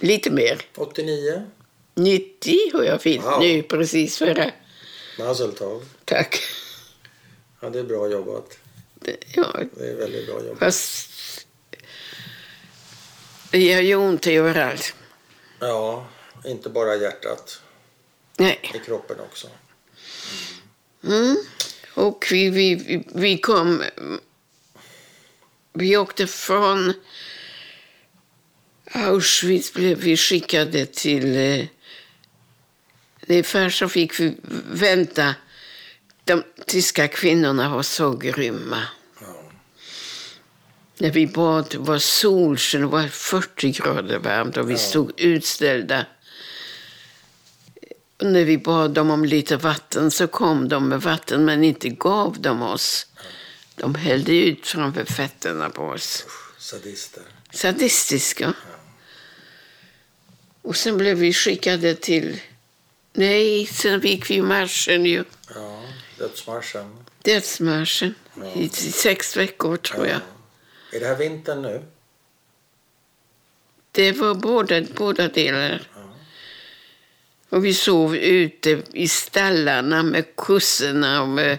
Lite 0.00 0.30
mer. 0.30 0.60
89. 0.76 1.42
90 1.94 2.56
har 2.72 2.84
jag 2.84 3.02
fyllt 3.02 3.24
Wow. 3.24 3.40
nu 3.40 3.62
precis 3.62 4.18
förra. 4.18 4.50
Mazel 5.18 5.52
tov. 5.52 5.84
Tack. 6.04 6.38
Ja, 7.60 7.70
det 7.70 7.78
är 7.78 7.82
bra 7.84 8.08
jobbat. 8.10 8.58
Det- 8.94 9.16
Ja, 9.34 9.56
Det 9.78 9.86
är 9.90 9.94
väldigt 9.94 10.26
bra 10.26 10.42
jobbat. 10.44 10.58
fast 10.58 11.10
det 13.50 13.58
gör 13.58 13.80
ju 13.80 13.94
ont 13.96 14.26
överallt. 14.26 14.94
Ja, 15.60 16.06
inte 16.44 16.68
bara 16.68 16.96
hjärtat. 16.96 17.60
Nej. 18.38 18.60
I 18.74 18.78
kroppen 18.78 19.20
också. 19.20 19.48
Mm. 21.04 21.36
Och 21.94 22.26
vi, 22.30 22.50
vi, 22.50 23.04
vi- 23.14 23.38
kom... 23.38 23.82
Vi 25.72 25.96
åkte 25.96 26.26
från 26.26 26.92
Auschwitz 28.92 29.72
blev 29.72 29.98
vi 29.98 30.16
skickade 30.16 30.86
till... 30.86 31.36
eh, 31.36 31.66
Nej, 33.28 33.42
först 33.42 33.78
så 33.78 33.88
fick 33.88 34.20
vi 34.20 34.36
vänta. 34.70 35.34
De 36.24 36.42
tyska 36.66 37.08
kvinnorna 37.08 37.68
var 37.74 37.82
så 37.82 38.12
grymma. 38.16 38.82
Ja. 39.20 39.50
När 40.98 41.10
vi 41.10 41.26
bad, 41.26 41.66
det 41.70 41.78
var 41.78 41.98
solsken, 41.98 42.80
det 42.80 42.86
var 42.86 43.08
40 43.08 43.70
grader 43.72 44.18
varmt 44.18 44.56
och 44.56 44.68
vi 44.70 44.72
Ja. 44.74 44.78
stod 44.78 45.20
utställda. 45.20 46.06
Och 48.18 48.26
när 48.26 48.44
vi 48.44 48.58
bad 48.58 48.90
dem 48.90 49.10
om 49.10 49.24
lite 49.24 49.56
vatten 49.56 50.10
så 50.10 50.26
kom 50.26 50.68
de 50.68 50.88
med 50.88 51.02
vatten 51.02 51.44
men 51.44 51.64
inte 51.64 51.88
gav 51.88 52.40
de 52.40 52.62
oss. 52.62 53.06
De 53.74 53.94
hällde 53.94 54.32
ut 54.32 54.66
framför 54.66 55.04
fötterna 55.04 55.70
på 55.70 55.82
oss. 55.82 56.24
Usch, 56.26 56.60
sadister. 56.60 57.22
Sadistiska. 57.50 58.54
Och 60.62 60.76
sen 60.76 60.96
blev 60.96 61.16
vi 61.16 61.32
skickade 61.32 61.94
till... 61.94 62.40
Nej, 63.12 63.66
sen 63.66 64.00
gick 64.00 64.30
vi 64.30 64.42
marschen 64.42 65.06
ju. 65.06 65.24
Ja, 65.54 65.82
dödsmarschen. 66.18 67.04
Dödsmarschen. 67.22 68.14
Ja. 68.34 68.52
I 68.54 68.68
sex 68.68 69.36
veckor 69.36 69.76
tror 69.76 70.06
jag. 70.06 70.20
Är 70.92 71.00
det 71.00 71.06
här 71.06 71.16
vintern 71.16 71.62
nu? 71.62 71.82
Det 73.92 74.12
var 74.12 74.34
båda, 74.34 74.82
båda 74.96 75.28
delar. 75.28 75.82
Och 77.48 77.64
vi 77.64 77.74
sov 77.74 78.16
ute 78.16 78.82
i 78.92 79.08
stallarna 79.08 80.02
med 80.02 80.36
kossorna 80.36 81.22
och 81.22 81.28
med, 81.28 81.58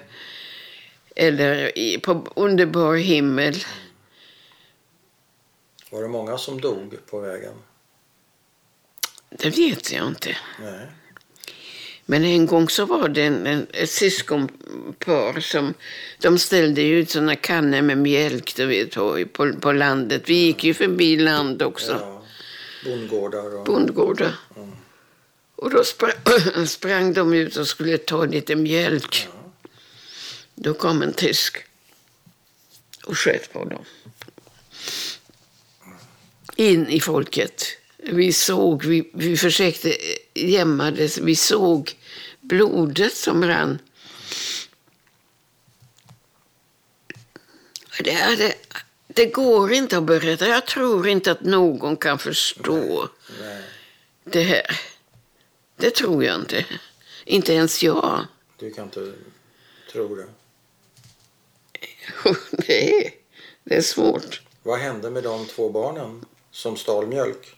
eller 1.15 1.77
i, 1.77 1.99
på 1.99 2.27
underbar 2.35 2.95
himmel. 2.95 3.55
Var 5.91 6.01
det 6.01 6.07
många 6.07 6.37
som 6.37 6.61
dog 6.61 6.97
på 7.09 7.19
vägen? 7.19 7.53
Det 9.29 9.49
vet 9.49 9.91
jag 9.91 10.07
inte. 10.07 10.37
Nej. 10.61 10.87
Men 12.09 12.25
en 12.25 12.45
gång 12.45 12.69
så 12.69 12.85
var 12.85 13.09
det 13.09 13.23
en, 13.23 13.47
en, 13.47 13.67
ett 13.73 13.89
syskonpar 13.89 15.39
som 15.39 15.73
de 16.21 16.39
ställde 16.39 16.81
ut 16.81 17.09
såna 17.09 17.35
kannor 17.35 17.81
med 17.81 17.97
mjölk 17.97 18.55
du 18.55 18.65
vet, 18.65 18.93
på, 19.33 19.53
på 19.61 19.71
landet. 19.71 20.23
Vi 20.25 20.33
gick 20.33 20.63
ju 20.63 20.73
förbi 20.73 21.17
land 21.17 21.61
också, 21.61 21.91
Ja. 21.91 22.23
Bondgårdar 22.85 23.55
och... 23.55 23.65
bondgårdar. 23.65 24.35
Mm. 24.55 24.76
Och 25.57 25.69
då 25.69 25.83
sprang, 25.83 26.13
sprang 26.67 27.13
de 27.13 27.33
ut 27.33 27.55
och 27.55 27.67
skulle 27.67 27.97
ta 27.97 28.25
lite 28.25 28.55
mjölk. 28.55 29.27
Då 30.55 30.73
kom 30.73 31.01
en 31.01 31.13
tysk 31.13 31.57
och 33.03 33.17
sköt 33.17 33.53
på 33.53 33.65
dem. 33.65 33.85
In 36.55 36.87
i 36.87 36.99
folket. 36.99 37.63
Vi 37.97 38.33
såg, 38.33 38.83
vi, 38.83 39.09
vi 39.13 39.37
försökte 39.37 39.97
gömma 40.33 40.91
det, 40.91 41.17
vi 41.17 41.35
såg 41.35 41.97
blodet 42.41 43.13
som 43.15 43.43
rann. 43.43 43.79
Det, 47.99 48.11
är 48.11 48.37
det, 48.37 48.55
det 49.07 49.25
går 49.25 49.73
inte 49.73 49.97
att 49.97 50.03
berätta. 50.03 50.47
Jag 50.47 50.65
tror 50.65 51.07
inte 51.07 51.31
att 51.31 51.41
någon 51.41 51.97
kan 51.97 52.19
förstå 52.19 53.09
Nej, 53.41 53.63
det 54.23 54.43
här. 54.43 54.96
Det 55.77 55.89
tror 55.95 56.23
jag 56.23 56.35
inte. 56.35 56.65
Inte 57.25 57.53
ens 57.53 57.83
jag. 57.83 58.25
du 58.59 58.73
kan 58.73 58.83
inte 58.83 59.13
tro 59.91 60.15
det. 60.15 60.27
Nej, 62.67 63.17
det 63.63 63.75
är 63.75 63.81
svårt. 63.81 64.41
Vad 64.63 64.79
hände 64.79 65.09
med 65.09 65.23
de 65.23 65.45
två 65.45 65.69
barnen 65.69 66.25
som 66.51 66.77
stal 66.77 67.07
mjölk? 67.07 67.55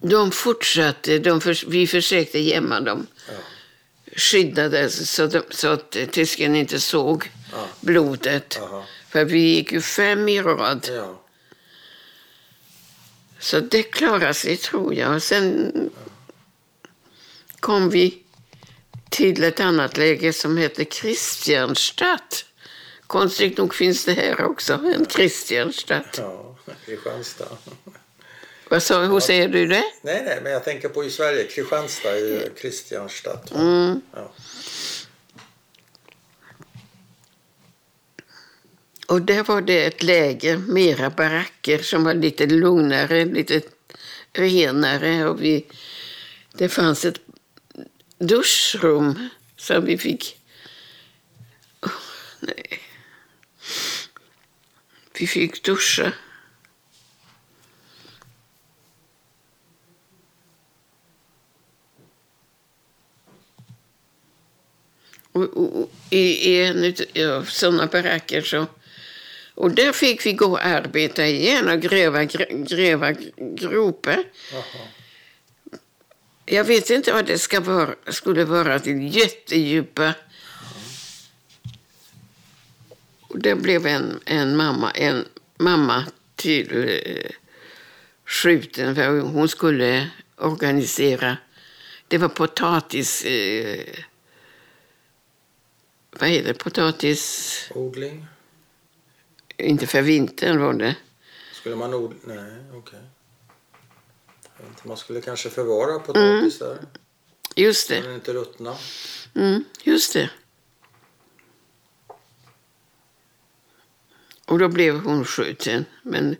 De 0.00 0.30
fortsatte, 0.30 1.18
de 1.18 1.40
förs- 1.40 1.64
vi 1.66 1.86
försökte 1.86 2.38
gömma 2.38 2.80
dem, 2.80 3.06
Ja. 3.28 3.34
skyddade 4.16 4.90
så, 4.90 5.26
de, 5.26 5.42
så 5.50 5.68
att 5.68 5.96
tysken 6.10 6.56
inte 6.56 6.80
såg 6.80 7.30
Ja. 7.52 7.66
blodet. 7.80 8.58
Aha. 8.62 8.84
För 9.08 9.24
vi 9.24 9.38
gick 9.54 9.72
ju 9.72 9.80
fem 9.80 10.28
i 10.28 10.42
rad. 10.42 10.88
Ja. 10.92 11.17
Så 13.38 13.60
det 13.60 13.82
klarade 13.82 14.34
sig, 14.34 14.56
tror 14.56 14.94
jag. 14.94 15.14
Och 15.14 15.22
Sen 15.22 15.72
kom 17.60 17.90
vi 17.90 18.22
till 19.10 19.44
ett 19.44 19.60
annat 19.60 19.96
läge 19.96 20.32
som 20.32 20.56
heter 20.56 20.84
Kristianstad. 20.84 22.18
Konstigt 23.06 23.58
nog 23.58 23.74
finns 23.74 24.04
det 24.04 24.12
här 24.12 24.44
också, 24.44 24.72
en 24.72 25.04
Kristianstad. 25.04 26.04
ja. 26.16 26.56
Kristianstad. 26.86 27.48
Vad 28.70 28.82
sa, 28.82 29.04
hur 29.04 29.20
säger 29.20 29.48
du 29.48 29.66
det? 29.66 29.84
Nej, 30.02 30.22
nej, 30.24 30.40
men 30.42 30.52
jag 30.52 30.64
tänker 30.64 30.88
på 30.88 31.04
i 31.04 31.10
Sverige. 31.10 31.44
Kristianstad 31.44 32.10
är 32.10 32.16
ju 32.16 32.50
Kristianstad. 32.60 33.40
Mm. 33.54 34.00
Ja. 34.14 34.32
Och 39.08 39.22
där 39.22 39.44
var 39.44 39.60
det 39.60 39.84
ett 39.84 40.02
läger, 40.02 40.56
mera 40.56 41.10
baracker 41.10 41.78
som 41.78 42.04
var 42.04 42.14
lite 42.14 42.46
lugnare, 42.46 43.24
lite 43.24 43.62
renare. 44.32 45.28
Och 45.28 45.42
vi, 45.42 45.66
det 46.52 46.68
fanns 46.68 47.04
ett 47.04 47.20
duschrum 48.18 49.28
som 49.56 49.84
vi 49.84 49.98
fick... 49.98 50.40
Oh, 51.82 51.90
nej. 52.40 52.80
Vi 55.18 55.26
fick 55.26 55.64
duscha. 55.64 56.12
Och, 65.32 65.42
och, 65.42 65.80
och, 65.80 65.90
I 66.10 66.52
i 66.52 66.66
en 66.66 66.94
av 67.30 67.44
sådana 67.44 67.86
baracker 67.86 68.42
så... 68.42 68.66
Och 69.58 69.70
där 69.70 69.92
fick 69.92 70.26
vi 70.26 70.32
gå 70.32 70.46
och 70.46 70.64
arbeta 70.66 71.26
igen 71.26 71.68
och 71.68 71.80
gräva, 71.80 72.22
gr- 72.22 72.68
gräva 72.68 73.12
gropar. 73.36 74.24
Jag 76.46 76.64
vet 76.64 76.90
inte 76.90 77.12
vad 77.12 77.26
det 77.26 77.38
ska 77.38 77.60
vara, 77.60 77.94
skulle 78.06 78.44
vara 78.44 78.78
till 78.78 79.16
jättedjupa. 79.16 80.14
Och 83.20 83.38
det 83.38 83.54
blev 83.54 83.86
en, 83.86 84.20
en 84.26 84.56
mamma, 84.56 84.90
en 84.90 85.24
mamma 85.56 86.06
till 86.36 86.88
eh, 86.88 87.30
skjuten 88.24 88.94
för 88.94 89.20
hon 89.20 89.48
skulle 89.48 90.10
organisera. 90.36 91.36
Det 92.08 92.18
var 92.18 92.28
potatis... 92.28 93.24
Eh, 93.24 93.94
vad 96.10 96.28
heter 96.30 96.48
det? 96.48 96.54
Potatis... 96.54 97.70
Inte 99.58 99.86
för 99.86 100.02
vintern 100.02 100.60
var 100.60 100.72
det. 100.74 100.96
Skulle 101.52 101.76
man 101.76 101.94
odla? 101.94 102.16
Nej, 102.24 102.52
okej. 102.74 102.98
Inte, 104.68 104.88
Man 104.88 104.96
skulle 104.96 105.20
kanske 105.20 105.50
förvara 105.50 105.98
potatis 105.98 106.58
där. 106.58 106.78
Just 107.56 107.86
Så 107.86 107.92
det. 107.92 108.00
den 108.00 108.14
inte 108.14 108.32
ruttna. 108.32 108.76
Mm, 109.34 109.64
just 109.82 110.12
det. 110.12 110.30
Och 114.46 114.58
då 114.58 114.68
blev 114.68 115.00
hon 115.00 115.24
skjuten. 115.24 115.84
Men 116.02 116.36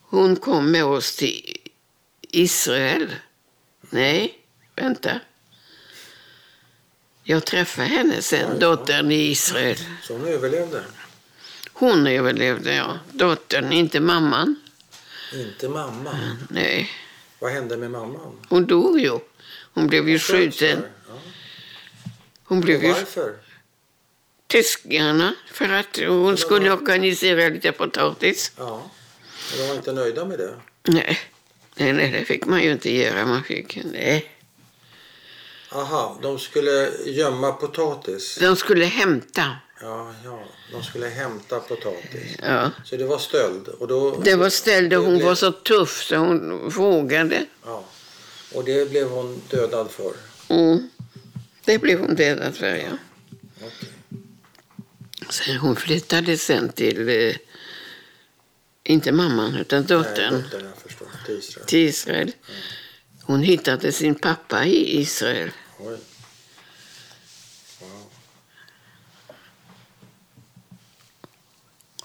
hon 0.00 0.36
kom 0.36 0.70
med 0.70 0.84
oss 0.84 1.16
till 1.16 1.56
Israel. 2.20 3.14
Nej, 3.80 4.38
vänta. 4.76 5.20
Jag 7.22 7.46
träffade 7.46 7.88
henne 7.88 8.22
sen, 8.22 8.58
dottern 8.58 9.10
i 9.12 9.14
Israel. 9.30 9.78
Så 10.02 10.12
hon 10.12 10.24
överlevde. 10.28 10.84
Hon 11.84 12.06
överlevde, 12.06 12.74
ja. 12.74 12.98
Dottern, 13.12 13.72
inte 13.72 14.00
mamman. 14.00 14.56
Inte 15.34 15.68
mamman. 15.68 16.46
Nej, 16.50 16.90
Vad 17.38 17.52
hände 17.52 17.76
med 17.76 17.90
mamman? 17.90 18.38
hon 18.48 18.66
dog 18.66 19.00
ju. 19.00 19.18
Hon 19.74 19.86
blev 19.86 20.08
ju 20.08 20.18
skjuten. 20.18 20.84
Ja. 21.08 21.14
Hon 22.44 22.60
blev 22.60 22.76
Och 22.78 22.84
ju 22.84 22.92
varför? 22.92 23.34
tyskarna 24.46 25.34
för 25.52 25.68
att 25.68 25.98
hon 26.06 26.36
skulle 26.36 26.72
organisera 26.72 27.48
lite 27.48 27.72
potatis. 27.72 28.52
Ja. 28.58 28.90
Och 29.52 29.58
de 29.58 29.68
var 29.68 29.74
inte 29.74 29.92
nöjda 29.92 30.24
med 30.24 30.38
det. 30.38 30.54
Nej, 30.82 31.18
nej, 31.74 31.92
nej, 31.92 32.10
det 32.12 32.24
fick 32.24 32.46
man 32.46 32.62
ju 32.62 32.72
inte 32.72 32.94
göra. 32.94 33.26
Man 33.26 33.44
fick, 33.44 33.78
nej. 33.92 34.30
Aha, 35.72 36.18
de 36.22 36.38
skulle 36.38 36.90
gömma 37.06 37.52
potatis. 37.52 38.38
De 38.40 38.56
skulle 38.56 38.84
hämta. 38.84 39.56
Ja, 39.84 40.14
ja. 40.24 40.44
De 40.72 40.82
skulle 40.84 41.06
hämta 41.08 41.60
potatis. 41.60 42.36
Ja. 42.42 42.70
Så 42.84 42.96
det 42.96 43.04
var 43.04 43.18
stöld. 43.18 43.68
Och 43.68 43.88
då, 43.88 44.20
Det 44.20 44.36
var 44.36 44.50
ställd 44.50 44.92
och 44.94 45.04
hon 45.04 45.14
blev- 45.14 45.26
var 45.26 45.34
så 45.34 45.52
tuff 45.52 46.02
så 46.02 46.16
hon 46.16 46.68
vågade. 46.70 47.46
Ja. 47.64 47.84
Och 48.54 48.64
det 48.64 48.90
blev 48.90 49.08
hon 49.08 49.42
dödad 49.50 49.90
för. 49.90 50.12
Mm. 50.48 50.90
Det 51.64 51.78
blev 51.78 52.00
hon 52.00 52.14
dödad 52.14 52.54
för, 52.56 52.66
ja. 52.76 52.98
Okej. 53.56 53.88
Sen 55.30 55.56
hon 55.56 55.76
flyttade 55.76 56.38
sen 56.38 56.72
till, 56.72 57.08
eh, 57.08 57.36
inte 58.84 59.12
mamman 59.12 59.54
utan 59.54 59.78
Nej, 59.80 59.88
dottern, 59.88 60.42
dottern, 60.42 60.64
jag 60.64 60.76
förstår. 60.82 61.08
Till 61.26 61.38
Israel. 61.38 61.66
till 61.66 61.78
Israel. 61.88 62.32
Hon 63.22 63.42
hittade 63.42 63.92
sin 63.92 64.14
pappa 64.14 64.64
i 64.64 65.00
Israel. 65.00 65.50
Oj. 65.78 65.98
Wow. 67.80 67.88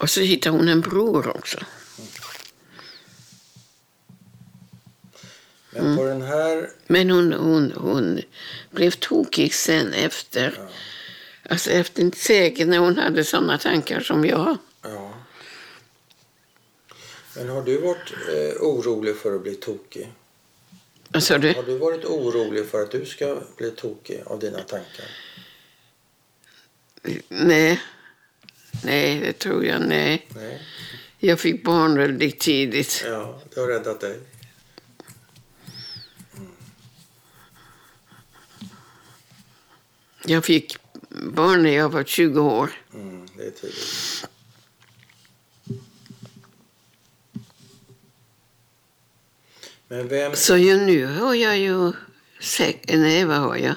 Och 0.00 0.10
så 0.10 0.20
hittade 0.20 0.56
hon 0.56 0.68
en 0.68 0.80
bror 0.80 1.36
också. 1.36 1.58
Men 5.70 5.96
på 5.96 6.04
den 6.04 6.22
här... 6.22 6.70
Men 6.86 7.10
hon, 7.10 7.32
hon, 7.32 7.72
hon 7.72 8.20
blev 8.70 8.90
tokig 8.90 9.54
sen 9.54 9.92
efter. 9.92 10.54
Ja. 10.56 10.68
Alltså 11.50 11.70
efter 11.70 12.02
inte 12.02 12.18
säkert 12.18 12.68
när 12.68 12.78
hon 12.78 12.98
hade 12.98 13.24
sådana 13.24 13.58
tankar 13.58 14.00
som 14.00 14.24
jag. 14.24 14.56
ja. 14.82 15.12
Men 17.36 17.48
har 17.48 17.62
du 17.62 17.80
varit 17.80 18.12
eh, 18.28 18.62
orolig 18.62 19.16
för 19.16 19.34
att 19.34 19.42
bli 19.42 19.54
tokig? 19.54 20.12
Alltså 21.12 21.38
du, 21.38 21.52
Har 21.52 21.62
du 21.62 21.78
varit 21.78 22.04
orolig 22.04 22.66
för 22.66 22.82
att 22.82 22.90
du 22.90 23.06
ska 23.06 23.42
bli 23.56 23.70
tokig 23.70 24.22
av 24.26 24.38
dina 24.38 24.58
tankar? 24.58 25.06
nej. 27.28 27.80
Nej, 28.84 29.20
det 29.20 29.32
tror 29.32 29.64
jag 29.64 29.82
nej. 29.82 30.26
Nej. 30.34 30.62
Jag 31.18 31.40
fick 31.40 31.64
barn 31.64 31.98
väldigt 31.98 32.40
tidigt. 32.40 33.04
Ja, 33.06 33.42
det 33.54 33.60
har 33.60 33.66
räddat 33.66 34.00
dig. 34.00 34.20
Jag 40.24 40.44
fick 40.44 40.76
barn 41.10 41.62
när 41.62 41.70
jag 41.70 41.88
var 41.88 42.04
20 42.04 42.40
år. 42.40 42.70
Mm, 42.94 43.26
det 43.36 43.46
är 43.46 43.50
tydligt. 43.50 44.26
Men 49.88 50.08
vem... 50.08 50.36
Så 50.36 50.56
ju 50.56 50.76
nu 50.76 51.06
har 51.06 51.34
jag 51.34 51.58
ju... 51.58 51.92
Nej, 52.88 53.24
vad 53.24 53.36
har 53.36 53.56
jag? 53.56 53.74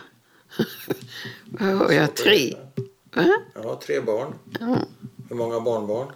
vad 1.45 1.69
har 1.69 1.91
jag? 1.91 2.15
Tre? 2.15 2.55
Va? 3.13 3.33
Ja, 3.55 3.79
tre 3.83 3.99
barn. 4.01 4.39
Ja. 4.59 4.77
Hur 5.29 5.35
många 5.35 5.59
barnbarn? 5.59 6.11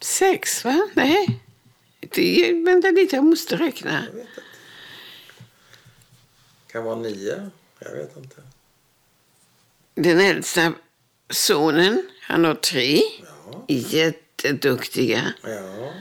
Sex, 0.00 0.64
va? 0.64 0.88
Nej. 0.94 1.40
Det, 2.00 2.52
vänta 2.64 2.90
lite, 2.90 3.16
jag 3.16 3.24
måste 3.24 3.56
räkna. 3.56 3.92
Jag 3.92 4.12
vet 4.12 4.28
inte. 4.28 4.42
Kan 6.72 6.84
vara 6.84 6.96
nio. 6.96 7.50
Jag 7.78 7.92
vet 7.92 8.16
inte. 8.16 8.42
Den 9.94 10.20
äldsta 10.20 10.72
sonen, 11.30 12.08
han 12.22 12.44
har 12.44 12.54
tre. 12.54 13.00
Ja. 13.50 13.64
Jätteduktiga. 13.68 15.32
Ja. 15.42 15.92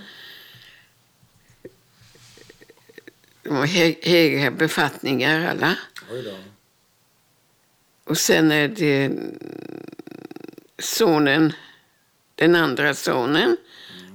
De 3.43 3.55
har 3.55 3.65
hö- 3.67 3.95
höga 4.03 4.51
befattningar 4.51 5.47
alla. 5.49 5.75
Oj 6.11 6.23
då. 6.23 6.38
Och 8.04 8.18
sen 8.18 8.52
är 8.52 8.68
det 8.68 9.12
sonen, 10.80 11.54
den 12.36 12.56
andra 12.56 12.93
sonen. 12.93 13.58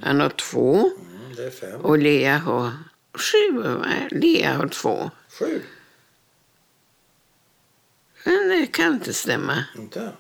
Han 0.03 0.21
har 0.21 0.31
två. 0.31 0.75
Mm, 0.79 1.35
det 1.37 1.45
är 1.47 1.51
fem. 1.51 1.81
Och 1.81 1.99
Lea 1.99 2.39
har 2.39 2.73
sju. 3.15 3.53
Va? 3.63 3.87
Lea 4.11 4.55
har 4.55 4.69
två. 4.69 5.11
Sju. 5.29 5.63
Men 8.25 8.49
det 8.49 8.67
kan 8.67 8.93
inte 8.93 9.15
stämma. 9.15 9.65
Inte? 9.77 10.13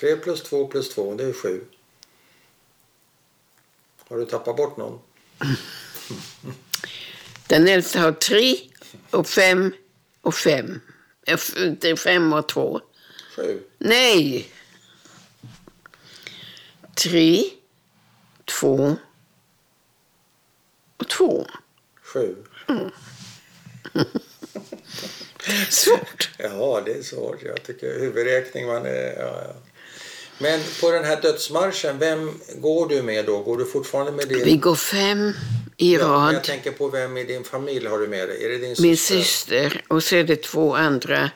Tre 0.00 0.16
plus 0.16 0.42
två 0.42 0.66
plus 0.66 0.88
två, 0.94 1.14
det 1.14 1.24
är 1.24 1.32
sju. 1.32 1.64
Har 4.08 4.16
du 4.16 4.24
tappat 4.26 4.56
bort 4.56 4.76
någon? 4.76 5.00
Den 7.46 7.68
äldsta 7.68 8.00
har 8.00 8.12
tre 8.12 8.56
och 9.10 9.26
fem 9.26 9.72
och 10.20 10.34
fem. 10.34 10.80
F- 11.26 11.54
Det 11.80 11.88
är 11.90 11.96
fem 11.96 12.32
och 12.32 12.48
två. 12.48 12.80
Sju. 13.38 13.60
Nej! 13.78 14.48
Tre, 16.94 17.44
två 18.44 18.96
och 20.96 21.08
två. 21.08 21.46
Sju. 22.02 22.36
Svårt. 25.70 26.30
Ja, 26.38 26.82
det 26.86 26.92
är 26.92 27.02
svårt. 27.02 27.42
Jag 27.42 27.62
tycker 27.62 28.00
huvudräkning 28.00 28.66
man 28.66 28.86
är... 28.86 29.16
Ja, 29.18 29.42
ja. 29.48 29.54
Men 30.38 30.60
på 30.80 30.90
den 30.90 31.04
här 31.04 31.20
dödsmarschen, 31.22 31.98
vem 31.98 32.40
går 32.56 32.88
du 32.88 33.02
med 33.02 33.26
då? 33.26 33.38
Går 33.42 33.56
du 33.58 33.64
fortfarande 33.66 34.12
med 34.12 34.28
din... 34.28 34.44
Vi 34.44 34.56
går 34.56 34.74
fem 34.74 35.32
i 35.76 35.94
Ja, 35.94 36.00
rad. 36.04 36.34
jag 36.34 36.44
tänker 36.44 36.70
på 36.72 36.88
vem 36.88 37.16
i 37.16 37.24
din 37.24 37.44
familj 37.44 37.86
har 37.86 37.98
du 37.98 38.08
med 38.08 38.28
dig? 38.28 38.44
Är 38.44 38.48
det 38.48 38.58
din 38.58 38.76
Min 38.78 38.96
syster? 38.96 39.22
syster 39.22 39.84
och 39.88 40.02
så 40.04 40.16
är 40.16 40.24
det 40.24 40.42
två 40.42 40.74
andra 40.76 41.30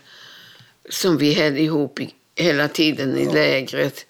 som 0.89 1.19
vi 1.19 1.35
höll 1.35 1.57
ihop 1.57 2.01
i, 2.01 2.15
hela 2.35 2.69
tiden 2.69 3.19
i 3.19 3.33
lägret. 3.33 4.07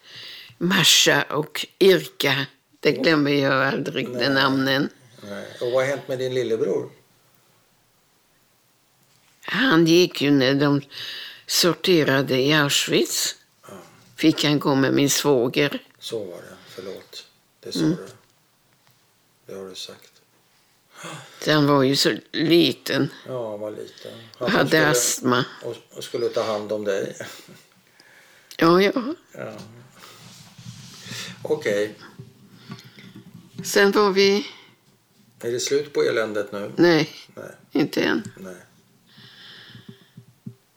Masha 0.59 1.23
och 1.23 1.67
Irka. 1.79 2.47
Det 2.81 2.93
glömmer 2.93 3.31
jag 3.31 3.53
aldrig, 3.67 4.09
de 4.09 4.29
namnen. 4.29 4.89
Nej. 5.23 5.47
Och 5.61 5.73
vad 5.73 5.83
har 5.85 5.91
hänt 5.91 6.09
med 6.09 6.19
din 6.19 6.35
lillebror? 6.35 6.91
Han 9.45 9.87
gick 9.87 10.23
ju 10.23 10.31
när 10.31 10.55
de 10.55 10.83
sorterade 11.47 12.39
i 12.41 12.53
Auschwitz. 12.53 13.37
Ja. 13.69 13.75
Fick 14.17 14.45
han 14.45 14.59
gå 14.59 14.75
med 14.75 14.95
min 14.95 15.11
svåger. 15.11 15.83
Så 15.99 16.19
var 16.19 16.37
det. 16.37 16.57
Förlåt. 16.69 17.27
Det 17.61 17.73
sa 17.73 17.81
Mm. 17.81 17.97
du. 17.97 18.07
Det 19.47 19.59
har 19.59 19.69
du 19.69 19.75
sagt. 19.75 20.12
Han 21.47 21.67
var 21.67 21.83
ju 21.83 21.97
så 21.97 22.15
liten 22.33 23.09
Ja, 23.27 23.51
han 23.51 23.61
var 23.61 23.71
liten. 23.71 24.13
Han 24.39 24.51
hade 24.51 24.69
skulle, 24.69 24.89
astma. 24.91 25.45
och, 25.97 26.05
skulle 26.05 26.29
ta 26.29 26.43
hand 26.43 26.73
om 26.73 26.85
dig. 26.85 27.17
Ja, 28.57 28.83
ja. 28.83 28.93
Ja. 29.33 29.53
Okej. 31.43 31.95
Sen 33.65 33.91
var 33.93 34.11
vi... 34.11 34.47
Är 35.41 35.51
det 35.53 35.61
slut 35.61 35.93
på 35.93 36.03
eländet 36.03 36.53
nu? 36.53 36.73
Nej, 36.77 37.11
Nej. 37.35 37.51
inte 37.73 38.03
än. 38.03 38.33
Nej. 38.37 38.57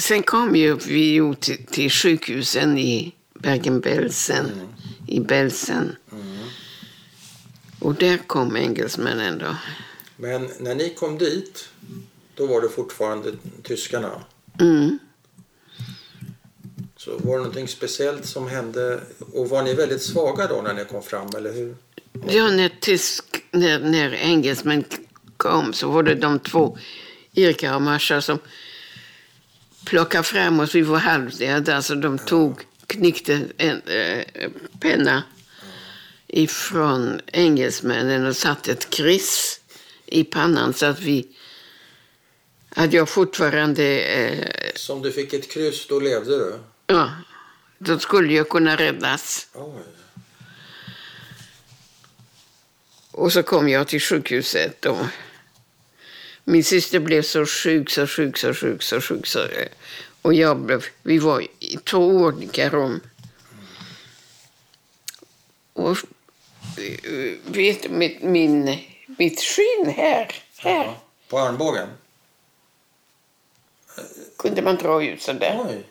sen 0.00 0.22
kom 0.22 0.56
ju 0.56 0.76
vi 0.76 1.34
till, 1.40 1.66
till 1.66 1.90
sjukhusen 1.90 2.78
i 2.78 3.14
Bergen-Belsen, 3.34 4.50
i 5.06 5.20
Belsen. 5.20 5.96
Och 7.80 7.94
där 7.94 8.16
kom 8.16 8.56
engelsmännen 8.56 9.38
då. 9.38 9.56
Men 10.16 10.48
när 10.58 10.74
ni 10.74 10.94
kom 10.94 11.18
dit, 11.18 11.68
då 12.34 12.46
var 12.46 12.60
det 12.60 12.68
fortfarande 12.68 13.32
tyskarna. 13.62 14.10
Mm. 14.60 14.98
Så 16.96 17.10
var 17.10 17.32
det 17.32 17.38
någonting 17.38 17.68
speciellt 17.68 18.26
som 18.26 18.48
hände? 18.48 19.00
Och 19.32 19.48
var 19.48 19.62
ni 19.62 19.74
väldigt 19.74 20.02
svaga 20.02 20.46
då 20.46 20.62
när 20.62 20.74
ni 20.74 20.84
kom 20.84 21.02
fram, 21.02 21.28
eller 21.36 21.52
hur? 21.52 21.76
Ja, 22.28 22.48
när, 22.50 22.70
tysk, 22.80 23.24
när, 23.50 23.78
när 23.78 24.12
engelsmän 24.12 24.84
kom 25.36 25.72
så 25.72 25.90
var 25.90 26.02
det 26.02 26.14
de 26.14 26.38
två, 26.38 26.78
Irka 27.32 27.76
och 27.76 27.82
Masha, 27.82 28.20
som 28.20 28.38
plockade 29.84 30.24
fram 30.24 30.60
oss. 30.60 30.74
Vi 30.74 30.82
var 30.82 30.98
halvdöda, 30.98 31.76
alltså 31.76 31.94
de 31.94 32.18
tog, 32.18 32.60
knyckte 32.86 33.40
en 33.56 33.82
eh, 33.82 34.50
penna 34.80 35.22
ifrån 36.26 37.20
engelsmännen 37.26 38.26
och 38.26 38.36
satte 38.36 38.72
ett 38.72 38.90
kryss 38.90 39.60
i 40.06 40.24
pannan 40.24 40.74
så 40.74 40.86
att 40.86 41.00
vi 41.00 41.28
att 42.74 42.92
jag 42.92 43.08
fortfarande, 43.08 44.00
eh, 44.00 44.46
Så 44.74 44.92
om 44.92 45.02
du 45.02 45.12
fick 45.12 45.32
ett 45.32 45.50
kryss, 45.50 45.86
då 45.86 46.00
levde 46.00 46.38
du? 46.38 46.58
ja, 46.86 47.10
då 47.78 47.98
skulle 47.98 48.32
jag 48.34 48.48
kunna 48.48 48.76
räddas. 48.76 49.46
Oj. 49.54 49.82
Och 53.12 53.32
så 53.32 53.42
kom 53.42 53.68
jag 53.68 53.88
till 53.88 54.00
sjukhuset 54.00 54.86
och 54.86 54.98
min 56.50 56.64
syster 56.64 56.98
blev 57.00 57.22
så 57.22 57.46
sjuk, 57.46 57.90
så 57.90 58.06
sjuk, 58.06 58.38
så 58.38 58.54
sjuk, 58.54 58.82
så 58.82 59.00
sjuk. 59.00 59.26
Så, 59.26 59.46
och 60.22 60.34
jag 60.34 60.56
blev, 60.56 60.84
vi 61.02 61.18
var 61.18 61.40
i 61.58 61.78
två 61.84 61.98
olika 61.98 62.68
rum. 62.70 63.00
Och 65.72 65.96
eh, 66.76 67.38
vet 67.44 67.82
du, 67.82 67.88
mitt, 67.88 68.22
min, 68.22 68.78
mitt 69.06 69.40
skinn 69.40 69.94
här, 69.96 70.32
här 70.56 70.84
Ja. 70.84 71.02
På 71.28 71.38
armbågen? 71.38 71.88
kunde 74.36 74.62
man 74.62 74.76
dra 74.76 75.04
ut 75.04 75.22
sådär. 75.22 75.60
Oj. 75.68 75.84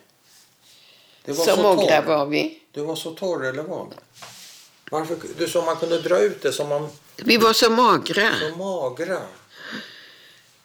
Det 1.24 1.32
var 1.32 1.44
Så 1.44 1.56
så 1.56 1.62
torr. 1.76 2.02
var 2.06 2.26
vi. 2.26 2.62
Du 2.72 2.80
var 2.80 2.96
så 2.96 3.10
torr, 3.10 3.44
eller 3.46 3.62
vad? 3.62 3.94
Varför? 4.90 5.16
Du 5.38 5.48
sa 5.48 5.64
man 5.64 5.76
kunde 5.76 5.98
dra 5.98 6.18
ut 6.18 6.42
det 6.42 6.52
som 6.52 6.68
man... 6.68 6.88
Vi 7.16 7.36
var 7.36 7.52
så 7.52 7.70
magra. 7.70 8.32
Så 8.40 8.56
magra. 8.56 9.22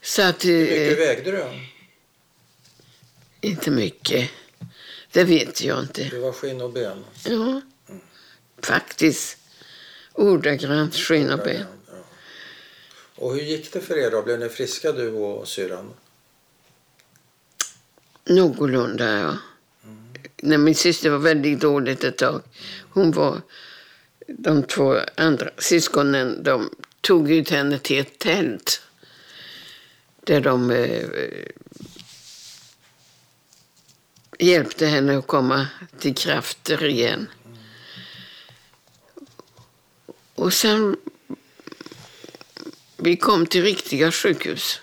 Så 0.05 0.21
att... 0.21 0.45
Hur 0.45 0.61
mycket 0.61 0.91
Eh, 0.99 1.05
vägde 1.07 1.31
du? 1.31 1.45
inte 3.41 3.71
mycket. 3.71 4.29
Det 5.11 5.23
vet 5.23 5.61
jag 5.61 5.79
inte. 5.79 6.03
Du 6.03 6.19
var 6.19 6.31
skinn 6.31 6.61
och 6.61 6.71
ben. 6.73 7.05
Ja, 7.25 7.61
faktiskt. 8.63 9.37
Ordagrant 10.13 10.95
skinn 10.95 11.31
och 11.31 11.39
ben. 11.39 11.65
Och 13.15 13.33
hur 13.35 13.41
gick 13.41 13.73
det 13.73 13.81
för 13.81 13.97
er 13.97 14.11
då? 14.11 14.21
Blev 14.21 14.39
ni 14.39 14.49
friska 14.49 14.91
du 14.91 15.09
och 15.11 15.47
syrran? 15.47 15.93
Någorlunda, 18.25 19.19
ja. 19.19 19.37
När 20.41 20.57
min 20.57 20.75
syster 20.75 21.09
var 21.09 21.17
väldigt 21.17 21.59
dåligt 21.59 22.03
ett 22.03 22.17
tag. 22.17 22.41
Hon 22.89 23.11
var... 23.11 23.41
De 24.27 24.63
två 24.63 24.97
andra 25.15 25.49
syskonen 25.57 26.43
de 26.43 26.69
tog 27.01 27.31
ut 27.31 27.49
henne 27.49 27.79
till 27.79 27.99
ett 27.99 28.19
tält 28.19 28.81
där 30.25 30.41
de 30.41 30.71
eh, 30.71 31.09
hjälpte 34.39 34.85
henne 34.85 35.17
att 35.17 35.27
komma 35.27 35.67
till 35.99 36.15
krafter 36.15 36.83
igen. 36.83 37.27
Och 40.35 40.53
sen... 40.53 40.97
Vi 42.97 43.17
kom 43.17 43.45
till 43.45 43.63
riktiga 43.63 44.11
sjukhus. 44.11 44.81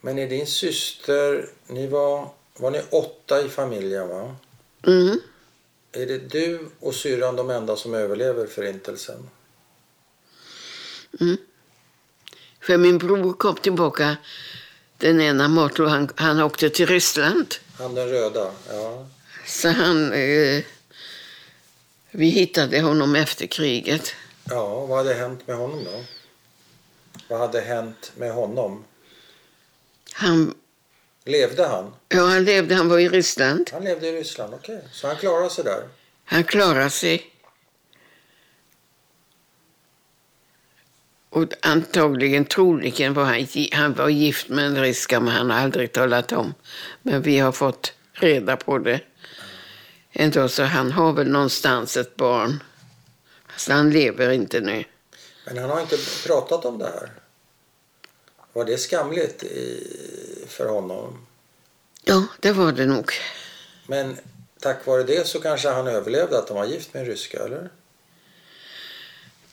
Men 0.00 0.18
är 0.18 0.28
din 0.28 0.46
syster... 0.46 1.50
Ni 1.66 1.86
var... 1.86 2.28
Var 2.56 2.70
ni 2.70 2.82
åtta 2.90 3.44
i 3.44 3.48
familjen, 3.48 4.08
va? 4.08 4.36
Mm. 4.86 5.20
Är 5.92 6.06
det 6.06 6.18
du 6.18 6.68
och 6.80 6.94
syrran 6.94 7.36
de 7.36 7.50
enda 7.50 7.76
som 7.76 7.94
överlever 7.94 8.46
förintelsen? 8.46 9.30
För 12.60 12.76
min 12.76 12.98
bror 12.98 13.32
kom 13.32 13.56
tillbaka 13.56 14.16
den 14.98 15.20
ena 15.20 15.48
Marto, 15.48 15.84
han, 15.86 16.10
han 16.16 16.40
åkte 16.42 16.70
till 16.70 16.86
Ryssland. 16.86 17.54
Han 17.78 17.94
den 17.94 18.08
röda? 18.08 18.50
Ja. 18.68 19.06
Så 19.46 19.68
han... 19.68 20.12
Eh, 20.12 20.64
vi 22.10 22.28
hittade 22.28 22.80
honom 22.80 23.14
efter 23.16 23.46
kriget. 23.46 24.14
Ja, 24.44 24.86
vad 24.86 24.98
hade 24.98 25.14
hänt 25.14 25.46
med 25.46 25.56
honom 25.56 25.84
då? 25.84 26.04
Vad 27.28 27.38
hade 27.38 27.60
hänt 27.60 28.12
med 28.16 28.32
honom? 28.32 28.84
Han, 30.12 30.54
Levde 31.24 31.66
han? 31.66 31.94
ja, 32.08 32.20
han 32.26 32.44
levde, 32.44 32.74
han 32.74 32.88
var 32.88 32.98
i 32.98 33.08
Ryssland. 33.08 33.70
Han 33.72 33.84
levde 33.84 34.08
i 34.08 34.12
Ryssland, 34.12 34.54
okej. 34.54 34.82
Så 34.92 35.06
han 35.06 35.16
klarade 35.16 35.50
sig 35.50 35.64
där? 35.64 35.88
Han 36.24 36.44
klarade 36.44 36.90
sig. 36.90 37.26
Och 41.30 41.52
antagligen, 41.62 42.44
troligen 42.44 43.14
var 43.14 43.24
han, 43.24 43.46
han 43.72 43.94
var 43.94 44.08
gift 44.08 44.48
med 44.48 44.66
en 44.66 44.80
ryska, 44.82 45.20
men 45.20 45.34
han 45.34 45.50
har 45.50 45.58
aldrig 45.58 45.92
talat 45.92 46.32
om. 46.32 46.54
Men 47.02 47.22
vi 47.22 47.38
har 47.38 47.52
fått 47.52 47.92
reda 48.12 48.56
på 48.56 48.78
det. 48.78 49.00
Ändå 50.12 50.48
så 50.48 50.62
han 50.62 50.92
har 50.92 51.12
väl 51.12 51.28
någonstans 51.28 51.96
ett 51.96 52.16
barn. 52.16 52.62
Så 53.56 53.72
han 53.72 53.90
lever 53.90 54.30
inte 54.30 54.60
nu. 54.60 54.84
Men 55.46 55.58
han 55.58 55.70
har 55.70 55.80
inte 55.80 55.96
pratat 56.26 56.64
om 56.64 56.78
det 56.78 56.84
här. 56.84 57.10
Var 58.52 58.64
det 58.64 58.78
skamligt 58.78 59.42
i, 59.42 59.86
för 60.48 60.68
honom? 60.68 61.26
Ja, 62.04 62.26
det 62.40 62.52
var 62.52 62.72
det 62.72 62.86
nog. 62.86 63.12
Men 63.86 64.18
tack 64.60 64.86
vare 64.86 65.02
det 65.02 65.26
så 65.26 65.40
kanske 65.40 65.68
han 65.68 65.86
överlevde 65.86 66.38
att 66.38 66.48
han 66.48 66.58
var 66.58 66.66
gift 66.66 66.94
med 66.94 67.00
en 67.00 67.08
ryska, 67.08 67.44
eller? 67.44 67.70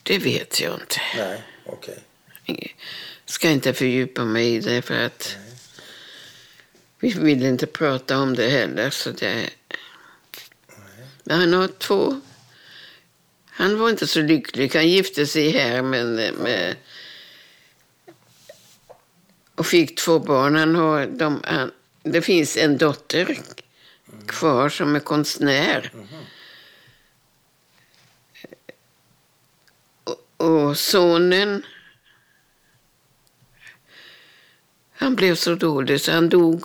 Det 0.04 0.18
vet 0.18 0.60
jag 0.60 0.74
inte. 0.74 1.02
Nej, 1.18 1.44
okej. 1.68 2.76
Ska 3.26 3.50
inte 3.50 3.74
fördjupa 3.74 4.26
mig 4.26 4.56
i 4.56 4.60
det 4.60 4.82
för 4.82 5.06
att 5.06 5.38
vi 7.00 7.14
vill 7.14 7.44
inte 7.44 7.68
prata 7.68 8.20
om 8.20 8.36
det 8.36 8.50
heller. 8.50 8.90
Så 8.90 9.12
det... 9.12 9.50
Men 11.24 11.40
han 11.40 11.54
har 11.54 11.68
två... 11.68 12.22
Han 13.46 13.80
var 13.80 13.90
inte 13.90 14.08
så 14.08 14.22
lycklig. 14.22 14.76
Han 14.76 14.90
gifte 14.90 15.28
sig 15.28 15.50
här 15.50 15.82
men 15.82 16.16
med... 16.16 16.76
och 19.56 19.66
fick 19.66 19.96
två 19.96 20.20
barn. 20.20 20.56
Han 20.56 20.76
har, 20.76 21.06
de, 21.06 21.42
han, 21.44 21.72
det 22.04 22.22
finns 22.22 22.58
en 22.58 22.78
dotter 22.78 23.40
kvar 24.26 24.70
som 24.70 24.96
är 24.96 25.00
konstnär. 25.00 25.92
Och, 25.94 26.37
och 30.38 30.78
sonen 30.78 31.66
Han 34.92 35.16
blev 35.16 35.36
så 35.36 35.56
dålig 35.56 36.02
så 36.02 36.12
han 36.12 36.30
dog 36.30 36.64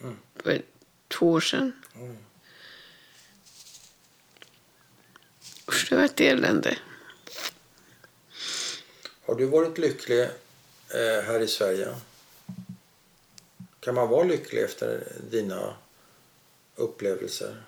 Mm. 0.00 0.16
för 0.36 0.62
två 1.08 1.30
år 1.32 1.40
sedan. 1.40 1.72
Mm. 1.94 2.16
Usch, 5.68 5.86
det 5.90 5.96
var 5.96 6.04
ett 6.04 6.20
elände. 6.20 6.78
Har 9.26 9.34
du 9.34 9.46
varit 9.46 9.78
lycklig 9.78 10.20
eh, 10.22 11.24
här 11.26 11.40
i 11.40 11.48
Sverige? 11.48 11.94
Kan 13.80 13.94
man 13.94 14.08
vara 14.08 14.24
lycklig 14.24 14.62
efter 14.62 15.12
dina 15.30 15.74
upplevelser? 16.76 17.62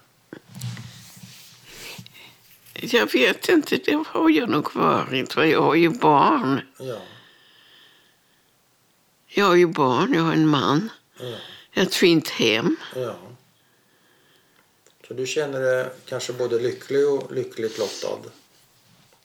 Jag 2.81 3.13
vet 3.13 3.49
inte, 3.49 3.77
det 3.77 4.05
har 4.07 4.31
jag 4.31 4.49
nog 4.49 4.75
varit. 4.77 5.33
För 5.33 5.45
jag 5.45 5.63
har 5.63 5.75
ju 5.75 5.89
barn. 5.89 6.61
Ja. 6.79 6.99
Jag 9.27 9.45
har 9.45 9.55
ju 9.55 9.67
barn, 9.67 10.15
jag 10.15 10.23
har 10.23 10.33
en 10.33 10.47
man. 10.49 10.89
ja, 11.21 11.37
Ett 11.83 11.95
fint 11.95 12.29
hem. 12.29 12.77
ja. 12.95 13.17
Så 15.09 15.15
du 15.15 15.27
känner 15.27 15.61
dig 15.61 15.87
kanske 16.07 16.33
både 16.33 16.59
lycklig 16.59 17.09
och 17.09 17.33
lyckligt 17.33 17.79
lottad? 17.79 18.19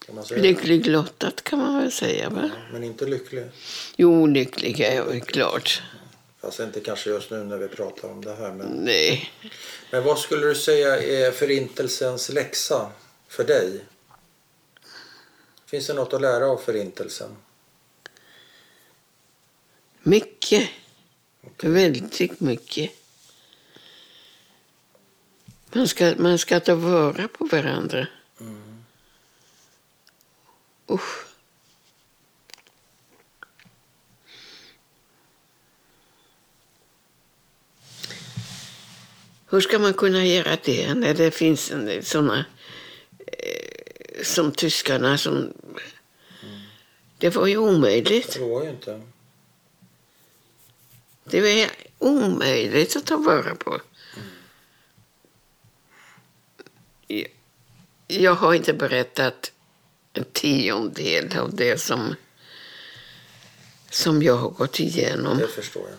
Kan 0.06 0.16
man 0.16 0.26
säga? 0.26 0.42
Lycklig 0.42 0.88
lottad 0.88 1.32
kan 1.44 1.60
man 1.60 1.78
väl 1.82 1.92
säga. 1.92 2.30
Va? 2.30 2.42
Ja, 2.54 2.60
men 2.74 2.84
inte 2.84 3.06
lycklig? 3.06 3.44
Jo, 3.98 4.26
lycklig 4.28 4.80
är 4.80 4.96
jag 4.96 5.28
klart. 5.28 5.82
Fast 6.42 6.60
inte 6.60 6.80
kanske 6.80 7.10
just 7.10 7.30
nu 7.32 7.38
när 7.38 7.58
vi 7.58 7.68
pratar 7.68 8.10
om 8.10 8.26
det 8.26 8.36
här. 8.36 8.52
Men, 8.54 8.68
Nej. 8.68 9.32
men 9.92 10.04
vad 10.04 10.20
skulle 10.20 10.48
du 10.48 10.56
säga 10.56 11.02
är 11.04 11.32
förintelsens 11.32 12.30
läxa 12.30 12.92
för 13.30 13.44
dig? 13.44 13.86
Finns 15.66 15.88
det 15.88 15.94
något 15.94 16.14
att 16.14 16.22
lära 16.22 16.48
av 16.48 16.58
förintelsen? 16.58 17.38
Mycket. 20.02 20.70
Väldigt 21.62 22.42
mycket. 22.42 22.92
Man 25.72 25.88
ska, 25.88 26.16
man 26.18 26.38
ska 26.38 26.60
ta 26.60 26.76
vara 26.76 27.28
på 27.28 27.46
varandra. 27.46 28.08
Usch. 30.90 31.26
Hur 39.50 39.62
ska 39.62 39.80
man 39.80 39.94
kunna 39.94 40.26
göra 40.26 40.58
det 40.64 40.94
när 40.94 41.14
det 41.14 41.32
finns 41.32 41.74
sådana 42.02 42.46
som 44.24 44.52
tyskarna 44.52 45.18
som... 45.18 45.54
Det 47.18 47.30
var 47.30 47.48
ju 47.48 47.58
omöjligt. 47.58 48.34
Det 48.34 48.40
var 48.40 48.64
ju 48.64 48.70
inte. 48.70 49.02
Det 51.24 51.42
var 51.42 51.70
omöjligt 51.98 52.96
att 52.96 53.06
ta 53.06 53.18
vara 53.18 53.56
på. 53.56 53.82
Jag- 57.08 57.28
Jag 58.08 58.36
har 58.36 58.54
inte 58.54 58.74
berättat 58.74 59.52
en 60.14 60.24
tiondel 60.32 61.38
av 61.38 61.56
det 61.56 61.82
som, 61.82 62.16
som 63.90 64.24
jag 64.24 64.36
har 64.38 64.50
gått 64.50 64.80
igenom. 64.80 65.38
Det 65.38 65.48
förstår 65.48 65.84
jag. 65.90 65.98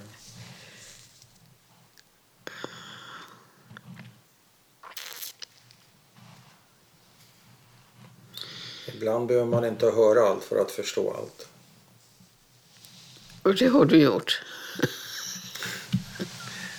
Ibland 9.00 9.26
behöver 9.26 9.46
man 9.46 9.64
inte 9.64 9.86
höra 9.86 10.28
allt 10.28 10.44
för 10.44 10.62
att 10.62 10.70
förstå 10.70 11.14
allt. 11.14 11.48
Och 13.42 13.54
det 13.54 13.66
har 13.66 13.84
du 13.84 13.96
gjort. 13.96 14.42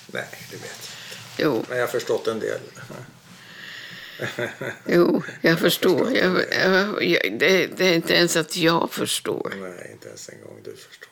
Nej, 0.07 0.27
det 0.51 0.57
vet 0.57 0.89
jag. 1.37 1.47
Jo, 1.47 1.65
Men 1.69 1.77
jag 1.77 1.83
har 1.83 1.91
förstått 1.91 2.27
en 2.27 2.39
del. 2.39 2.59
jo 4.85 5.23
jag 5.41 5.59
förstår. 5.59 6.05
förstår. 6.05 6.17
Jag, 6.17 6.45
jag, 6.51 7.03
jag, 7.03 7.39
det, 7.39 7.67
det 7.67 7.85
är 7.85 7.93
inte 7.93 8.13
ens 8.13 8.35
att 8.35 8.57
jag 8.57 8.91
förstår. 8.91 9.53
Nej, 9.61 9.89
inte 9.91 10.07
ens 10.07 10.29
en 10.29 10.41
gång 10.41 10.59
du 10.63 10.75
förstår. 10.75 11.09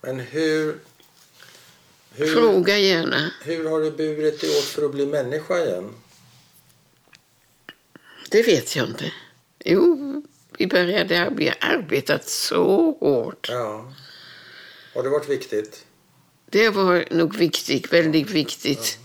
Men 0.00 0.20
hur... 0.20 0.78
Hur, 2.12 2.34
Fråga 2.34 2.78
gärna. 2.78 3.30
hur 3.42 3.68
har 3.68 3.80
du 3.80 3.90
burit 3.90 4.40
dig 4.40 4.50
åt 4.58 4.64
för 4.64 4.84
att 4.84 4.90
bli 4.92 5.06
människa 5.06 5.58
igen? 5.58 5.94
Det 8.30 8.42
vet 8.42 8.76
jag 8.76 8.88
inte. 8.88 9.12
Jo, 9.64 10.22
vi 10.58 10.66
började 10.66 11.32
vi 11.36 11.48
har 11.48 11.56
arbetat 11.60 12.28
så 12.28 12.92
hårt. 13.00 13.48
Ja. 13.50 13.92
Har 14.94 15.02
det 15.02 15.08
varit 15.08 15.28
viktigt? 15.28 15.84
Det 16.46 16.68
var 16.68 17.04
nog 17.10 17.36
viktigt, 17.36 17.92
väldigt 17.92 18.30
viktigt. 18.30 18.98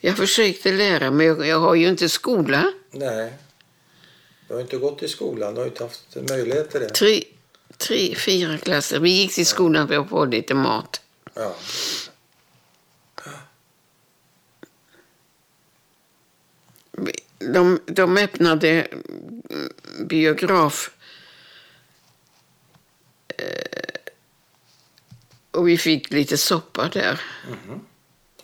Jag 0.00 0.16
försökte 0.16 0.72
lära 0.72 1.10
mig, 1.10 1.26
jag 1.26 1.60
har 1.60 1.74
ju 1.74 1.88
inte 1.88 2.08
skola. 2.08 2.72
Nej. 2.90 3.32
Du 4.48 4.54
har 4.54 4.60
inte 4.60 4.76
gått 4.76 5.02
i 5.02 5.08
skolan, 5.08 5.54
du 5.54 5.60
har 5.60 5.66
inte 5.66 5.84
haft 5.84 6.16
möjlighet 6.28 6.70
till 6.70 6.80
det. 6.80 6.88
Tre, 6.88 7.24
tre 7.76 8.14
fyra 8.14 8.58
klasser. 8.58 9.00
Vi 9.00 9.10
gick 9.10 9.34
till 9.34 9.46
skolan 9.46 9.88
för 9.88 9.94
att 9.94 10.08
få 10.08 10.24
lite 10.24 10.54
mat. 10.54 11.00
Ja. 11.34 11.56
De, 17.40 17.80
de 17.86 18.16
öppnade 18.16 18.68
mm, 18.82 19.68
biograf. 20.08 20.90
Eh, 23.28 23.80
Och 25.50 25.68
vi 25.68 25.78
fick 25.78 26.10
lite 26.10 26.36
soppa 26.36 26.88
där. 26.88 27.20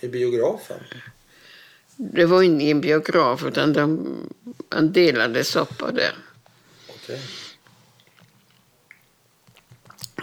I 0.01 0.09
biografen? 0.09 0.81
Det 1.97 2.25
var 2.27 2.43
inte 2.43 2.65
en 2.65 2.81
biograf, 2.81 3.45
utan 3.45 3.73
de, 3.73 4.17
man 4.75 4.93
delade 4.93 5.45
soppa 5.45 5.93
där. 5.93 6.15
Okej. 6.89 7.21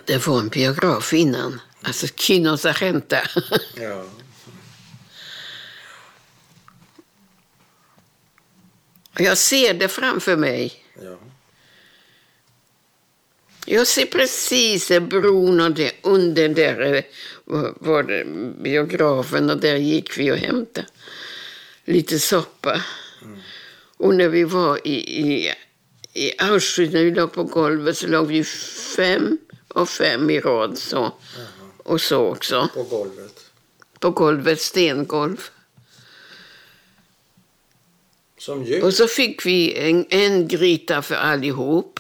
Det 0.06 0.28
var 0.28 0.40
en 0.40 0.50
biograf 0.50 1.14
innan. 1.14 1.62
Alltså 1.82 2.08
Kino 2.08 2.58
Sargenta. 2.58 3.18
Ja. 3.76 4.06
Jag 9.18 9.38
ser 9.38 9.74
det 9.74 9.88
framför 9.88 10.36
mig. 10.38 10.74
ja. 11.04 11.18
Jag 13.66 13.88
ser 13.88 14.06
precis 14.06 14.88
bron 15.02 15.62
och 15.62 15.72
det 15.72 15.92
under 16.02 16.50
där 16.50 17.04
var- 17.80 18.04
det 18.04 18.26
biografen 18.64 19.50
och 19.50 19.58
där 19.58 19.76
gick 19.76 20.18
vi 20.18 20.32
och 20.32 20.38
hämtade 20.38 20.88
lite 21.86 22.20
soppa. 22.20 22.82
Och 23.98 24.16
när 24.16 24.30
vi 24.30 24.44
var 24.44 24.88
i, 24.88 24.94
i, 25.22 25.54
i 26.14 26.32
Auschwitz, 26.42 26.94
när 26.94 27.04
vi 27.04 27.12
låg 27.12 27.32
på 27.34 27.44
golvet 27.44 27.98
så 27.98 28.08
låg 28.08 28.28
vi 28.28 28.44
fem 28.96 29.38
och 29.68 29.90
fem 29.90 30.30
i 30.30 30.40
rad 30.40 30.78
så. 30.78 31.14
Och 31.78 32.02
så 32.02 32.18
också. 32.28 32.70
På 32.74 32.84
golvet. 32.84 33.46
På 34.00 34.10
golvet, 34.12 34.62
stengolv. 34.62 35.50
Som 38.44 38.64
djur? 38.64 38.84
Och 38.84 38.94
så 38.94 39.08
fick 39.08 39.46
vi 39.46 39.78
en, 39.90 40.06
en 40.10 40.48
gryta 40.48 41.02
för 41.02 41.16
allihop. 41.16 42.00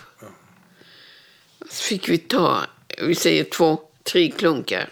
Så 1.70 1.84
fick 1.84 2.10
vi 2.10 2.18
ta, 2.18 2.66
vi 3.02 3.16
säger 3.16 3.44
två, 3.44 3.82
tre 4.04 4.32
klunkar 4.32 4.90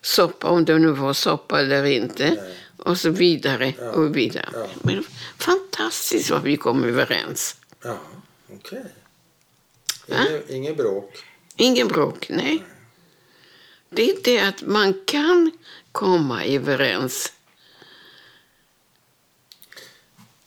soppa, 0.00 0.48
om 0.48 0.64
det 0.64 0.78
nu 0.78 0.88
var 0.88 1.12
soppa 1.12 1.60
eller 1.60 1.84
inte. 1.84 2.30
Nej. 2.30 2.54
Och 2.76 2.98
så 2.98 3.10
vidare 3.10 3.74
Ja. 3.78 3.90
och 3.90 4.16
vidare. 4.16 4.48
Ja. 4.52 4.66
Men 4.82 5.04
fantastiskt 5.38 6.30
vad 6.30 6.42
vi 6.42 6.56
kom 6.56 6.84
överens. 6.84 7.56
Ja, 7.84 7.98
okej. 8.54 8.84
Va? 10.06 10.16
Inget, 10.28 10.50
inget 10.50 10.76
bråk? 10.76 11.24
Ingen 11.56 11.88
bråk, 11.88 12.26
nej. 12.28 12.64
Det 13.90 14.10
är 14.10 14.16
det 14.24 14.38
att 14.40 14.62
man 14.62 14.94
kan 15.06 15.50
komma 15.92 16.44
överens. 16.44 17.32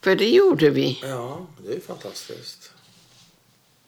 För 0.03 0.15
det 0.15 0.29
gjorde 0.29 0.69
vi. 0.69 0.99
Ja, 1.01 1.47
det 1.67 1.73
är 1.73 1.79
fantastiskt. 1.79 2.71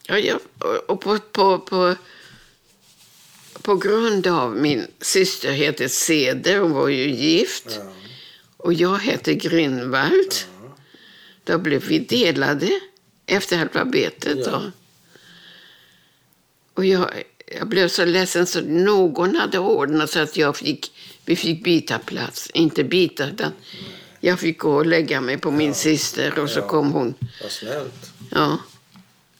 Ja, 0.08 0.18
ja, 0.20 0.40
och- 0.60 0.90
och 0.90 1.02
på, 1.02 1.20
på, 1.20 1.60
på, 1.60 1.96
på 3.62 3.76
grund 3.76 4.28
av 4.28 4.56
min 4.58 4.88
syster 5.02 5.52
heter 5.52 5.88
Ceder, 5.88 6.60
hon 6.60 6.72
var 6.72 6.88
ju 6.88 7.10
gift, 7.10 7.66
Ja. 7.80 7.94
och 8.58 8.74
jag 8.74 8.96
hette 8.98 9.34
Grünwald. 9.34 10.34
Då 11.44 11.58
blev 11.58 11.84
vi 11.88 12.00
delade 12.00 12.80
efter 13.26 13.60
alfabetet. 13.62 14.38
Ja. 14.46 14.52
Då. 14.52 14.72
Och 16.74 16.86
jag, 16.86 17.24
jag 17.60 17.68
blev 17.68 17.88
så 17.88 18.06
ledsen 18.06 18.48
så 18.48 18.62
någon 18.62 19.36
hade 19.36 19.60
ordnat 19.60 20.10
så 20.12 20.20
att 20.20 20.38
jag 20.38 20.58
fick, 20.58 20.92
vi 21.26 21.36
fick 21.36 21.64
byta 21.64 22.00
plats. 22.00 22.50
Inte 22.54 22.84
byta, 22.84 23.30
utan 23.30 23.52
jag 24.26 24.40
fick 24.40 24.58
gå 24.60 24.76
och 24.76 24.86
lägga 24.86 25.22
mig 25.22 25.38
på 25.38 25.52
min 25.52 25.74
syster 25.76 26.40
och 26.40 26.50
så 26.50 26.60
Ja. 26.60 26.68
kom 26.68 26.92
hon. 26.92 27.14
Vad 27.42 27.52
snällt. 27.52 28.14
Ja. 28.32 28.58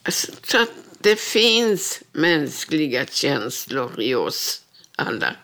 Alltså, 0.02 0.32
Så 0.42 0.62
att 0.62 0.70
det 0.98 1.20
finns 1.20 2.02
mänskliga 2.12 3.06
känslor 3.06 4.00
i 4.00 4.14
oss 4.14 4.62
alla. 4.96 5.36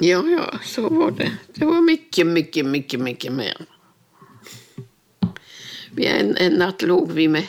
Ja, 0.00 0.24
ja, 0.26 0.58
så 0.64 0.88
var 0.88 1.10
det. 1.10 1.32
Det 1.54 1.64
var 1.64 1.80
mycket, 1.80 2.26
mycket, 2.26 2.66
mycket, 2.66 3.00
mycket 3.00 3.32
mer. 3.32 3.56
Vi 5.92 6.06
en, 6.06 6.36
en 6.36 6.52
natt 6.52 6.82
låg 6.82 7.12
vi 7.12 7.28
med 7.28 7.46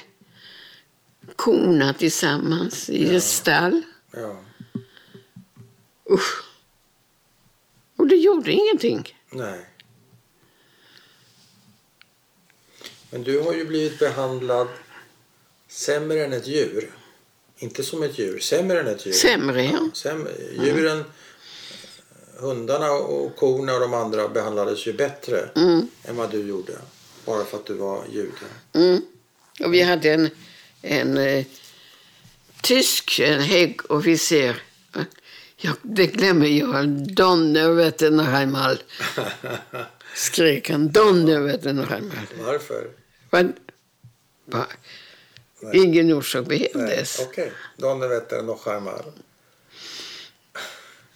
korna 1.35 1.93
tillsammans 1.93 2.89
i 2.89 3.15
ett 3.15 3.23
stall. 3.23 3.81
Ja. 4.15 4.35
Usch. 6.11 6.43
Och 7.95 8.07
det 8.07 8.15
gjorde 8.15 8.51
ingenting. 8.51 9.17
Nej. 9.29 9.65
Men 13.09 13.23
du 13.23 13.39
har 13.39 13.53
ju 13.53 13.65
blivit 13.65 13.99
behandlad 13.99 14.67
sämre 15.67 16.25
än 16.25 16.33
ett 16.33 16.47
djur. 16.47 16.91
Inte 17.57 17.83
som 17.83 18.03
ett 18.03 18.19
djur, 18.19 18.39
sämre 18.39 18.79
än 18.79 18.87
ett 18.87 19.05
djur. 19.05 19.13
Sämre, 19.13 19.63
ja. 19.63 19.89
Sämre. 19.93 20.31
Djuren, 20.65 21.03
hundarna 22.37 22.91
och 22.91 23.35
korna 23.35 23.73
och 23.73 23.79
de 23.79 23.93
andra 23.93 24.27
behandlades 24.27 24.87
ju 24.87 24.93
bättre 24.93 25.49
Mm. 25.55 25.87
än 26.03 26.15
vad 26.15 26.31
du 26.31 26.47
gjorde. 26.47 26.73
Bara 27.25 27.45
för 27.45 27.57
att 27.57 27.65
du 27.65 27.73
var 27.73 28.03
jude. 28.11 28.31
Mm. 28.73 29.01
Och 29.63 29.73
vi 29.73 29.81
hade 29.81 30.13
en, 30.13 30.29
en 30.81 31.17
eh, 31.17 31.45
tysk 32.65 33.19
en 33.19 33.41
hög 33.41 33.91
officer. 33.91 34.61
Ja, 35.57 35.71
det 35.81 36.07
glömmer 36.07 36.47
jag. 36.47 36.87
Donne 37.15 37.69
vet 37.69 37.97
du 37.97 38.09
noch 38.09 38.33
einmal. 38.33 38.77
Skrek 40.15 40.69
han. 40.69 40.91
Donne 40.91 41.39
vet 41.39 41.63
du 41.63 41.73
noch 41.73 41.91
einmal. 41.91 42.27
Varför? 42.39 42.87
Vad? 43.29 43.53
Va? 44.45 44.67
Ingen 45.73 46.13
orsak 46.13 46.45
behövdes. 46.45 47.19
Okej, 47.19 47.51
Donne 47.77 48.07
Vetter 48.07 48.41
noch 48.41 48.67
einmal. 48.67 49.03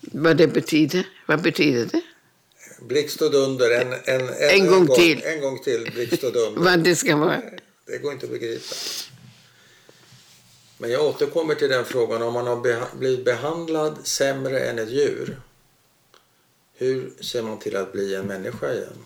Vad 0.02 0.38
det 0.38 0.48
betyder? 0.48 1.08
Vad 1.26 1.42
betyder 1.42 1.86
det? 1.86 2.02
Blixt 2.82 3.22
och 3.22 3.32
dunder, 3.32 3.72
en, 3.72 3.94
en, 3.94 4.30
en, 4.30 4.50
En 4.50 4.68
gång 4.68 4.88
till. 4.88 5.24
En 5.24 5.42
gång 5.42 5.60
till, 5.64 5.92
blixt 5.94 6.24
och 6.24 6.34
dunder. 6.34 6.62
Vad 6.62 6.84
det 6.84 6.96
ska 6.96 7.16
vara? 7.16 7.42
Det 7.86 7.98
går 7.98 8.14
inte 8.14 8.26
att 8.26 8.32
begripa. 8.32 8.76
Men 10.82 10.92
jag 10.92 11.06
återkommer 11.06 11.56
till 11.56 11.70
den 11.70 11.86
frågan. 11.86 12.22
Om 12.22 12.34
man 12.34 12.48
har 12.48 12.56
beha- 12.56 12.98
blivit 12.98 13.26
behandlad 13.26 13.98
sämre 14.08 14.60
än 14.60 14.80
ett 14.80 14.90
djur. 14.90 15.38
Hur 16.74 17.14
ser 17.22 17.42
man 17.42 17.60
till 17.60 17.76
att 17.76 17.92
bli 17.92 18.16
en 18.16 18.26
människa 18.26 18.74
igen? 18.74 19.06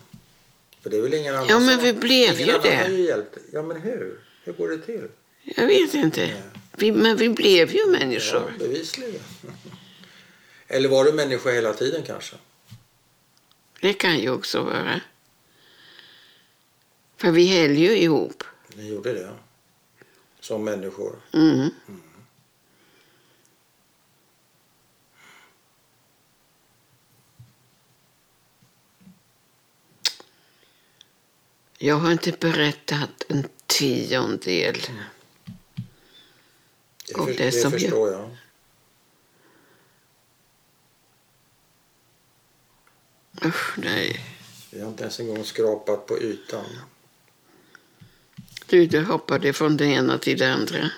För 0.82 0.90
det 0.90 0.96
är 0.96 1.00
väl 1.02 1.14
ingen 1.14 1.34
annan 1.34 1.46
Ja, 1.48 1.60
men 1.60 1.80
vi 1.80 1.92
blev 1.92 2.40
ju 2.40 2.58
det. 2.62 2.88
hjälpt. 2.92 3.38
Ja, 3.52 3.62
men 3.62 3.80
hur? 3.80 4.20
Hur 4.44 4.52
går 4.52 4.68
det 4.68 4.78
till? 4.78 5.08
Jag 5.42 5.66
vet 5.66 5.94
inte. 5.94 6.42
Vi, 6.76 6.92
men 6.92 7.16
vi 7.16 7.28
blev 7.28 7.72
ju 7.74 7.86
människor. 7.86 8.52
Ja, 8.58 8.64
bevisligen. 8.66 9.20
Eller 10.68 10.88
var 10.88 11.04
du 11.04 11.12
människa 11.12 11.50
hela 11.50 11.72
tiden 11.72 12.02
kanske? 12.06 12.36
Det 13.80 13.92
kan 13.92 14.18
ju 14.18 14.30
också 14.30 14.62
vara. 14.62 15.00
För 17.16 17.30
vi 17.30 17.60
höll 17.60 17.76
ju 17.78 17.96
ihop. 17.98 18.44
Ni 18.74 18.88
gjorde 18.88 19.12
det? 19.12 19.30
Som 20.44 20.64
människor? 20.64 21.20
Mm. 21.32 21.70
Jag 31.78 31.96
har 31.96 32.12
inte 32.12 32.32
berättat 32.32 33.10
en 33.28 33.48
tiondel. 33.66 34.76
Det, 37.06 37.14
Och 37.14 37.24
för, 37.24 37.34
det 37.34 37.44
det, 37.44 37.52
som 37.52 37.72
förstår 37.72 38.12
jag. 38.12 38.36
Usch, 43.44 43.78
nej. 43.78 44.20
Vi 44.70 44.80
har 44.80 44.88
inte 44.88 45.02
ens 45.02 45.20
en 45.20 45.26
gång 45.26 45.44
skrapat 45.44 46.06
på 46.06 46.18
ytan. 46.18 46.64
Du, 48.66 48.86
du 48.86 49.04
hoppade 49.04 49.52
från 49.52 49.76
det 49.76 49.86
ena 49.86 50.18
till 50.18 50.38
det 50.38 50.52
andra. 50.52 50.90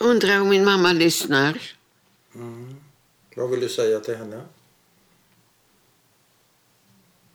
Undrar 0.00 0.40
om 0.40 0.48
min 0.48 0.64
mamma 0.64 0.92
lyssnar. 0.92 1.62
Vad 3.36 3.50
vill 3.50 3.60
du 3.60 3.68
säga 3.68 4.00
till 4.00 4.16
henne? 4.16 4.40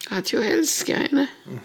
Att 0.10 0.34
jag 0.34 0.46
älskar 0.46 0.96
henne. 0.96 1.28
Mm. 1.48 1.60